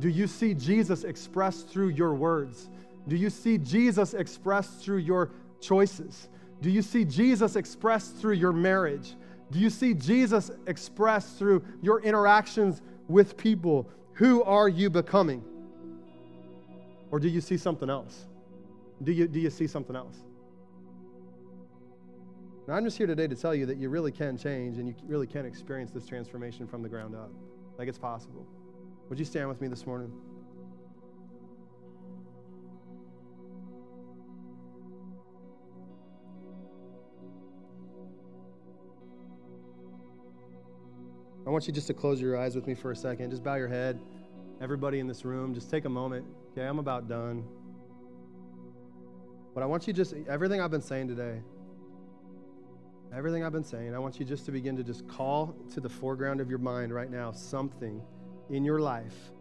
Do 0.00 0.08
you 0.08 0.26
see 0.26 0.54
Jesus 0.54 1.04
expressed 1.04 1.68
through 1.68 1.90
your 1.90 2.14
words? 2.14 2.68
Do 3.06 3.14
you 3.14 3.30
see 3.30 3.58
Jesus 3.58 4.14
expressed 4.14 4.80
through 4.80 4.98
your 4.98 5.30
choices? 5.60 6.30
Do 6.60 6.68
you 6.68 6.82
see 6.82 7.04
Jesus 7.04 7.54
expressed 7.54 8.16
through 8.16 8.34
your 8.34 8.52
marriage? 8.52 9.14
Do 9.52 9.60
you 9.60 9.70
see 9.70 9.94
Jesus 9.94 10.50
expressed 10.66 11.38
through 11.38 11.62
your 11.80 12.00
interactions 12.00 12.82
with 13.06 13.36
people? 13.36 13.88
Who 14.22 14.44
are 14.44 14.68
you 14.68 14.88
becoming? 14.88 15.42
Or 17.10 17.18
do 17.18 17.26
you 17.26 17.40
see 17.40 17.56
something 17.56 17.90
else? 17.90 18.26
Do 19.02 19.10
you, 19.10 19.26
do 19.26 19.40
you 19.40 19.50
see 19.50 19.66
something 19.66 19.96
else? 19.96 20.14
Now, 22.68 22.74
I'm 22.74 22.84
just 22.84 22.96
here 22.96 23.08
today 23.08 23.26
to 23.26 23.34
tell 23.34 23.52
you 23.52 23.66
that 23.66 23.78
you 23.78 23.88
really 23.88 24.12
can 24.12 24.38
change 24.38 24.78
and 24.78 24.86
you 24.86 24.94
really 25.08 25.26
can 25.26 25.44
experience 25.44 25.90
this 25.90 26.06
transformation 26.06 26.68
from 26.68 26.82
the 26.82 26.88
ground 26.88 27.16
up. 27.16 27.32
Like 27.78 27.88
it's 27.88 27.98
possible. 27.98 28.46
Would 29.08 29.18
you 29.18 29.24
stand 29.24 29.48
with 29.48 29.60
me 29.60 29.66
this 29.66 29.86
morning? 29.86 30.12
I 41.46 41.50
want 41.50 41.66
you 41.66 41.72
just 41.72 41.88
to 41.88 41.94
close 41.94 42.20
your 42.20 42.38
eyes 42.38 42.54
with 42.54 42.66
me 42.66 42.74
for 42.74 42.92
a 42.92 42.96
second. 42.96 43.30
Just 43.30 43.42
bow 43.42 43.56
your 43.56 43.68
head. 43.68 44.00
Everybody 44.60 45.00
in 45.00 45.08
this 45.08 45.24
room, 45.24 45.54
just 45.54 45.70
take 45.70 45.86
a 45.86 45.88
moment. 45.88 46.24
Okay, 46.52 46.62
I'm 46.62 46.78
about 46.78 47.08
done. 47.08 47.44
But 49.52 49.62
I 49.62 49.66
want 49.66 49.86
you 49.86 49.92
just, 49.92 50.14
everything 50.28 50.60
I've 50.60 50.70
been 50.70 50.80
saying 50.80 51.08
today, 51.08 51.42
everything 53.14 53.44
I've 53.44 53.52
been 53.52 53.64
saying, 53.64 53.92
I 53.94 53.98
want 53.98 54.20
you 54.20 54.24
just 54.24 54.46
to 54.46 54.52
begin 54.52 54.76
to 54.76 54.84
just 54.84 55.06
call 55.08 55.56
to 55.74 55.80
the 55.80 55.88
foreground 55.88 56.40
of 56.40 56.48
your 56.48 56.60
mind 56.60 56.94
right 56.94 57.10
now 57.10 57.32
something 57.32 58.00
in 58.48 58.64
your 58.64 58.80
life 58.80 59.32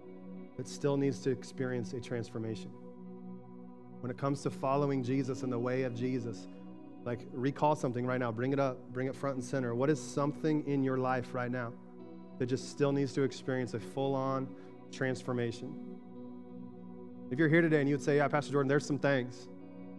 that 0.58 0.68
still 0.68 0.97
needs 0.97 1.20
to 1.20 1.30
experience 1.30 1.93
a 1.93 2.02
transformation. 2.02 2.72
When 3.99 4.10
it 4.10 4.18
comes 4.18 4.41
to 4.41 4.49
following 4.49 5.04
Jesus 5.04 5.43
and 5.43 5.54
the 5.54 5.60
way 5.60 5.84
of 5.84 5.93
Jesus, 5.93 6.47
like 7.06 7.28
recall 7.32 7.76
something 7.76 8.06
right 8.06 8.20
now, 8.20 8.32
bring 8.32 8.54
it 8.54 8.60
up, 8.60 8.91
bring 8.91 9.08
it 9.08 9.16
front 9.16 9.36
and 9.36 9.45
center. 9.45 9.76
What 9.76 9.89
is 9.89 10.02
something 10.02 10.68
in 10.68 10.84
your 10.84 10.97
life 10.97 11.34
right 11.34 11.52
now? 11.52 11.74
That 12.39 12.47
just 12.47 12.69
still 12.69 12.91
needs 12.91 13.13
to 13.13 13.23
experience 13.23 13.73
a 13.73 13.79
full 13.79 14.15
on 14.15 14.47
transformation. 14.91 15.73
If 17.29 17.39
you're 17.39 17.49
here 17.49 17.61
today 17.61 17.79
and 17.79 17.88
you 17.88 17.95
would 17.95 18.03
say, 18.03 18.17
Yeah, 18.17 18.27
Pastor 18.27 18.51
Jordan, 18.51 18.67
there's 18.67 18.86
some 18.86 18.99
things. 18.99 19.47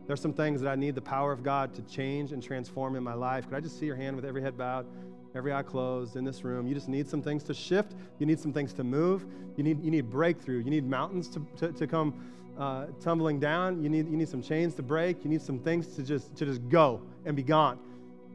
There's 0.07 0.21
some 0.21 0.33
things 0.33 0.61
that 0.61 0.69
I 0.69 0.75
need 0.75 0.95
the 0.95 1.01
power 1.01 1.33
of 1.33 1.43
God 1.43 1.75
to 1.75 1.83
change 1.83 2.33
and 2.33 2.43
transform 2.43 2.97
in 2.97 3.03
my 3.03 3.15
life. 3.15 3.49
Could 3.49 3.57
I 3.57 3.61
just 3.61 3.79
see 3.79 3.87
your 3.87 3.97
hand 3.97 4.17
with 4.17 4.25
every 4.25 4.43
head 4.43 4.59
bowed, 4.59 4.87
every 5.35 5.53
eye 5.53 5.63
closed 5.63 6.17
in 6.17 6.25
this 6.25 6.45
room? 6.45 6.67
You 6.67 6.75
just 6.75 6.89
need 6.89 7.09
some 7.09 7.23
things 7.23 7.43
to 7.45 7.55
shift. 7.55 7.95
You 8.19 8.27
need 8.27 8.41
some 8.41 8.53
things 8.53 8.73
to 8.75 8.85
move. 8.85 9.25
You 9.57 9.63
need, 9.63 9.83
you 9.83 9.91
need 9.91 10.11
breakthrough. 10.11 10.59
You 10.59 10.71
need 10.71 10.85
mountains 10.85 11.29
to, 11.31 11.47
to, 11.59 11.73
to 11.73 11.87
come 11.87 12.15
uh, 12.59 12.87
tumbling 13.01 13.39
down. 13.39 13.83
You 13.83 13.89
need, 13.89 14.11
you 14.11 14.17
need 14.17 14.29
some 14.29 14.43
chains 14.43 14.75
to 14.75 14.83
break. 14.83 15.25
You 15.25 15.31
need 15.31 15.41
some 15.41 15.59
things 15.59 15.87
to 15.95 16.03
just, 16.03 16.35
to 16.37 16.45
just 16.45 16.69
go 16.69 17.01
and 17.25 17.37
be 17.37 17.43
gone. 17.43 17.79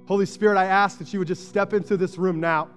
Holy 0.08 0.26
Spirit, 0.26 0.58
I 0.58 0.66
ask 0.66 0.98
that 1.00 1.12
you 1.12 1.20
would 1.20 1.28
just 1.28 1.50
step 1.50 1.74
into 1.74 1.98
this 1.98 2.18
room 2.18 2.40
now. 2.40 2.70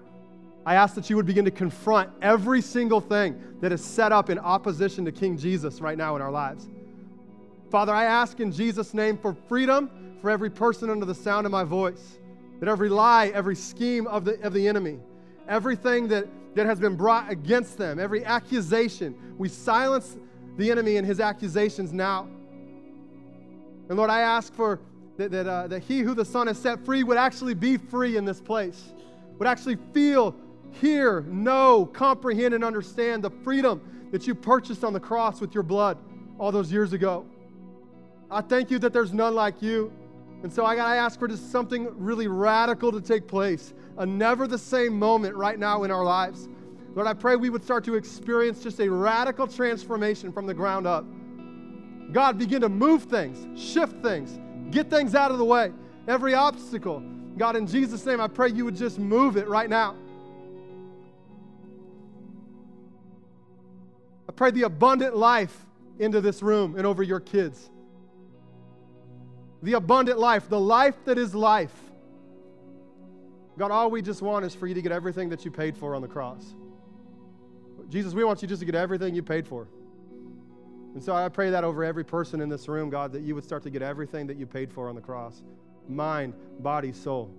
I 0.66 0.74
ask 0.74 0.94
that 0.94 1.08
you 1.08 1.16
would 1.16 1.26
begin 1.26 1.44
to 1.46 1.50
confront 1.50 2.10
every 2.20 2.60
single 2.60 3.00
thing 3.00 3.40
that 3.60 3.72
is 3.72 3.82
set 3.82 4.12
up 4.12 4.28
in 4.28 4.38
opposition 4.38 5.04
to 5.06 5.12
King 5.12 5.38
Jesus 5.38 5.80
right 5.80 5.96
now 5.96 6.16
in 6.16 6.22
our 6.22 6.30
lives. 6.30 6.68
Father, 7.70 7.92
I 7.94 8.04
ask 8.04 8.40
in 8.40 8.52
Jesus' 8.52 8.92
name 8.92 9.16
for 9.16 9.34
freedom 9.48 9.90
for 10.20 10.28
every 10.28 10.50
person 10.50 10.90
under 10.90 11.06
the 11.06 11.14
sound 11.14 11.46
of 11.46 11.52
my 11.52 11.64
voice, 11.64 12.18
that 12.58 12.68
every 12.68 12.88
lie, 12.88 13.28
every 13.28 13.56
scheme 13.56 14.06
of 14.06 14.24
the, 14.24 14.40
of 14.42 14.52
the 14.52 14.68
enemy, 14.68 14.98
everything 15.48 16.08
that, 16.08 16.26
that 16.54 16.66
has 16.66 16.78
been 16.78 16.96
brought 16.96 17.30
against 17.30 17.78
them, 17.78 17.98
every 17.98 18.24
accusation, 18.24 19.14
we 19.38 19.48
silence 19.48 20.18
the 20.58 20.70
enemy 20.70 20.96
and 20.98 21.06
his 21.06 21.20
accusations 21.20 21.92
now. 21.92 22.28
And 23.88 23.96
Lord, 23.96 24.10
I 24.10 24.20
ask 24.20 24.54
for 24.54 24.78
that, 25.16 25.30
that, 25.30 25.46
uh, 25.46 25.68
that 25.68 25.82
he 25.82 26.00
who 26.00 26.14
the 26.14 26.24
Son 26.24 26.48
has 26.48 26.58
set 26.58 26.84
free 26.84 27.02
would 27.02 27.16
actually 27.16 27.54
be 27.54 27.78
free 27.78 28.16
in 28.16 28.24
this 28.24 28.40
place, 28.40 28.92
would 29.38 29.48
actually 29.48 29.78
feel 29.94 30.34
hear, 30.72 31.22
know, 31.22 31.86
comprehend, 31.86 32.54
and 32.54 32.64
understand 32.64 33.24
the 33.24 33.30
freedom 33.30 34.08
that 34.12 34.26
you 34.26 34.34
purchased 34.34 34.84
on 34.84 34.92
the 34.92 35.00
cross 35.00 35.40
with 35.40 35.54
your 35.54 35.62
blood 35.62 35.98
all 36.38 36.52
those 36.52 36.72
years 36.72 36.92
ago. 36.92 37.26
I 38.30 38.40
thank 38.40 38.70
you 38.70 38.78
that 38.80 38.92
there's 38.92 39.12
none 39.12 39.34
like 39.34 39.60
you. 39.60 39.92
And 40.42 40.52
so 40.52 40.64
I 40.64 40.74
got 40.74 40.92
to 40.92 40.98
ask 40.98 41.18
for 41.18 41.28
just 41.28 41.52
something 41.52 41.88
really 41.96 42.26
radical 42.26 42.90
to 42.92 43.00
take 43.00 43.28
place, 43.28 43.74
a 43.98 44.06
never 44.06 44.46
the 44.46 44.58
same 44.58 44.98
moment 44.98 45.36
right 45.36 45.58
now 45.58 45.82
in 45.84 45.90
our 45.90 46.04
lives. 46.04 46.48
Lord, 46.94 47.06
I 47.06 47.12
pray 47.12 47.36
we 47.36 47.50
would 47.50 47.62
start 47.62 47.84
to 47.84 47.94
experience 47.94 48.62
just 48.62 48.80
a 48.80 48.88
radical 48.88 49.46
transformation 49.46 50.32
from 50.32 50.46
the 50.46 50.54
ground 50.54 50.86
up. 50.86 51.04
God, 52.12 52.38
begin 52.38 52.62
to 52.62 52.68
move 52.68 53.04
things, 53.04 53.46
shift 53.60 54.02
things, 54.02 54.40
get 54.72 54.90
things 54.90 55.14
out 55.14 55.30
of 55.30 55.38
the 55.38 55.44
way, 55.44 55.72
every 56.08 56.34
obstacle. 56.34 57.00
God, 57.36 57.54
in 57.54 57.66
Jesus' 57.66 58.04
name, 58.06 58.20
I 58.20 58.26
pray 58.26 58.48
you 58.50 58.64
would 58.64 58.76
just 58.76 58.98
move 58.98 59.36
it 59.36 59.46
right 59.46 59.70
now. 59.70 59.94
Pray 64.40 64.50
the 64.50 64.62
abundant 64.62 65.14
life 65.14 65.66
into 65.98 66.18
this 66.22 66.42
room 66.42 66.74
and 66.78 66.86
over 66.86 67.02
your 67.02 67.20
kids. 67.20 67.68
The 69.62 69.74
abundant 69.74 70.18
life, 70.18 70.48
the 70.48 70.58
life 70.58 70.94
that 71.04 71.18
is 71.18 71.34
life. 71.34 71.74
God, 73.58 73.70
all 73.70 73.90
we 73.90 74.00
just 74.00 74.22
want 74.22 74.46
is 74.46 74.54
for 74.54 74.66
you 74.66 74.72
to 74.72 74.80
get 74.80 74.92
everything 74.92 75.28
that 75.28 75.44
you 75.44 75.50
paid 75.50 75.76
for 75.76 75.94
on 75.94 76.00
the 76.00 76.08
cross. 76.08 76.54
Jesus, 77.90 78.14
we 78.14 78.24
want 78.24 78.40
you 78.40 78.48
just 78.48 78.60
to 78.60 78.64
get 78.64 78.74
everything 78.74 79.14
you 79.14 79.22
paid 79.22 79.46
for. 79.46 79.68
And 80.94 81.04
so 81.04 81.14
I 81.14 81.28
pray 81.28 81.50
that 81.50 81.62
over 81.62 81.84
every 81.84 82.02
person 82.02 82.40
in 82.40 82.48
this 82.48 82.66
room, 82.66 82.88
God, 82.88 83.12
that 83.12 83.20
you 83.20 83.34
would 83.34 83.44
start 83.44 83.62
to 83.64 83.70
get 83.70 83.82
everything 83.82 84.26
that 84.28 84.38
you 84.38 84.46
paid 84.46 84.72
for 84.72 84.88
on 84.88 84.94
the 84.94 85.02
cross 85.02 85.42
mind, 85.86 86.32
body, 86.60 86.92
soul. 86.92 87.30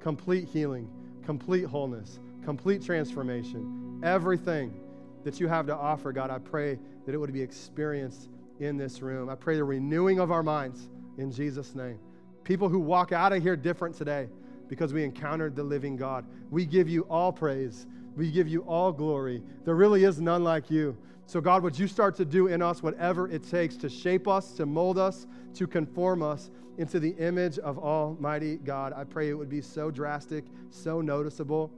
Complete 0.00 0.46
healing, 0.46 0.86
complete 1.24 1.64
wholeness, 1.64 2.18
complete 2.44 2.84
transformation. 2.84 4.02
Everything 4.02 4.79
that 5.24 5.40
you 5.40 5.48
have 5.48 5.66
to 5.66 5.76
offer, 5.76 6.12
God, 6.12 6.30
I 6.30 6.38
pray 6.38 6.78
that 7.06 7.14
it 7.14 7.18
would 7.18 7.32
be 7.32 7.42
experienced 7.42 8.28
in 8.58 8.76
this 8.76 9.02
room. 9.02 9.28
I 9.28 9.34
pray 9.34 9.56
the 9.56 9.64
renewing 9.64 10.18
of 10.18 10.30
our 10.30 10.42
minds 10.42 10.88
in 11.18 11.30
Jesus' 11.30 11.74
name. 11.74 11.98
People 12.44 12.68
who 12.68 12.78
walk 12.78 13.12
out 13.12 13.32
of 13.32 13.42
here 13.42 13.56
different 13.56 13.94
today 13.94 14.28
because 14.68 14.92
we 14.92 15.02
encountered 15.02 15.56
the 15.56 15.62
living 15.62 15.96
God. 15.96 16.24
We 16.50 16.64
give 16.64 16.88
you 16.88 17.02
all 17.02 17.32
praise. 17.32 17.86
We 18.16 18.30
give 18.30 18.48
you 18.48 18.62
all 18.62 18.92
glory. 18.92 19.42
There 19.64 19.74
really 19.74 20.04
is 20.04 20.20
none 20.20 20.44
like 20.44 20.70
you. 20.70 20.96
So, 21.26 21.40
God, 21.40 21.62
would 21.62 21.78
you 21.78 21.86
start 21.86 22.16
to 22.16 22.24
do 22.24 22.48
in 22.48 22.60
us 22.60 22.82
whatever 22.82 23.28
it 23.28 23.48
takes 23.48 23.76
to 23.76 23.88
shape 23.88 24.26
us, 24.26 24.52
to 24.52 24.66
mold 24.66 24.98
us, 24.98 25.26
to 25.54 25.66
conform 25.66 26.22
us 26.22 26.50
into 26.78 26.98
the 26.98 27.10
image 27.10 27.58
of 27.58 27.78
Almighty 27.78 28.56
God? 28.56 28.92
I 28.96 29.04
pray 29.04 29.28
it 29.28 29.34
would 29.34 29.48
be 29.48 29.60
so 29.60 29.90
drastic, 29.90 30.44
so 30.70 31.00
noticeable 31.00 31.70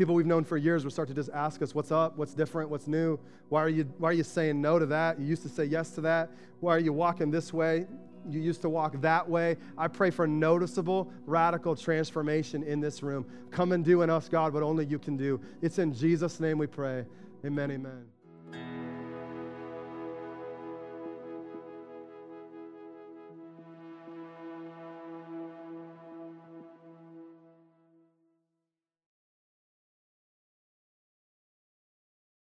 people 0.00 0.14
we've 0.14 0.24
known 0.24 0.44
for 0.44 0.56
years 0.56 0.82
will 0.82 0.90
start 0.90 1.08
to 1.08 1.14
just 1.14 1.28
ask 1.34 1.60
us, 1.60 1.74
What's 1.74 1.92
up? 1.92 2.16
What's 2.16 2.32
different? 2.32 2.70
What's 2.70 2.86
new? 2.86 3.18
Why 3.50 3.62
are 3.62 3.68
you, 3.68 3.84
why 3.98 4.08
are 4.08 4.14
you 4.14 4.22
saying 4.22 4.58
no 4.58 4.78
to 4.78 4.86
that? 4.86 5.20
You 5.20 5.26
used 5.26 5.42
to 5.42 5.50
say 5.50 5.66
yes 5.66 5.90
to 5.90 6.00
that. 6.00 6.30
Why 6.60 6.74
are 6.74 6.78
you 6.78 6.94
walking 6.94 7.30
this 7.30 7.52
way? 7.52 7.86
You 8.26 8.40
used 8.40 8.62
to 8.62 8.70
walk 8.70 8.98
that 9.02 9.28
way. 9.28 9.58
I 9.76 9.88
pray 9.88 10.08
for 10.08 10.26
noticeable, 10.26 11.12
radical 11.26 11.76
transformation 11.76 12.62
in 12.62 12.80
this 12.80 13.02
room. 13.02 13.26
Come 13.50 13.72
and 13.72 13.84
do 13.84 14.00
in 14.00 14.08
us, 14.08 14.26
God, 14.26 14.54
what 14.54 14.62
only 14.62 14.86
you 14.86 14.98
can 14.98 15.18
do. 15.18 15.38
It's 15.60 15.78
in 15.78 15.92
Jesus' 15.92 16.40
name 16.40 16.56
we 16.56 16.66
pray. 16.66 17.04
Amen, 17.44 17.70
amen. 17.70 18.19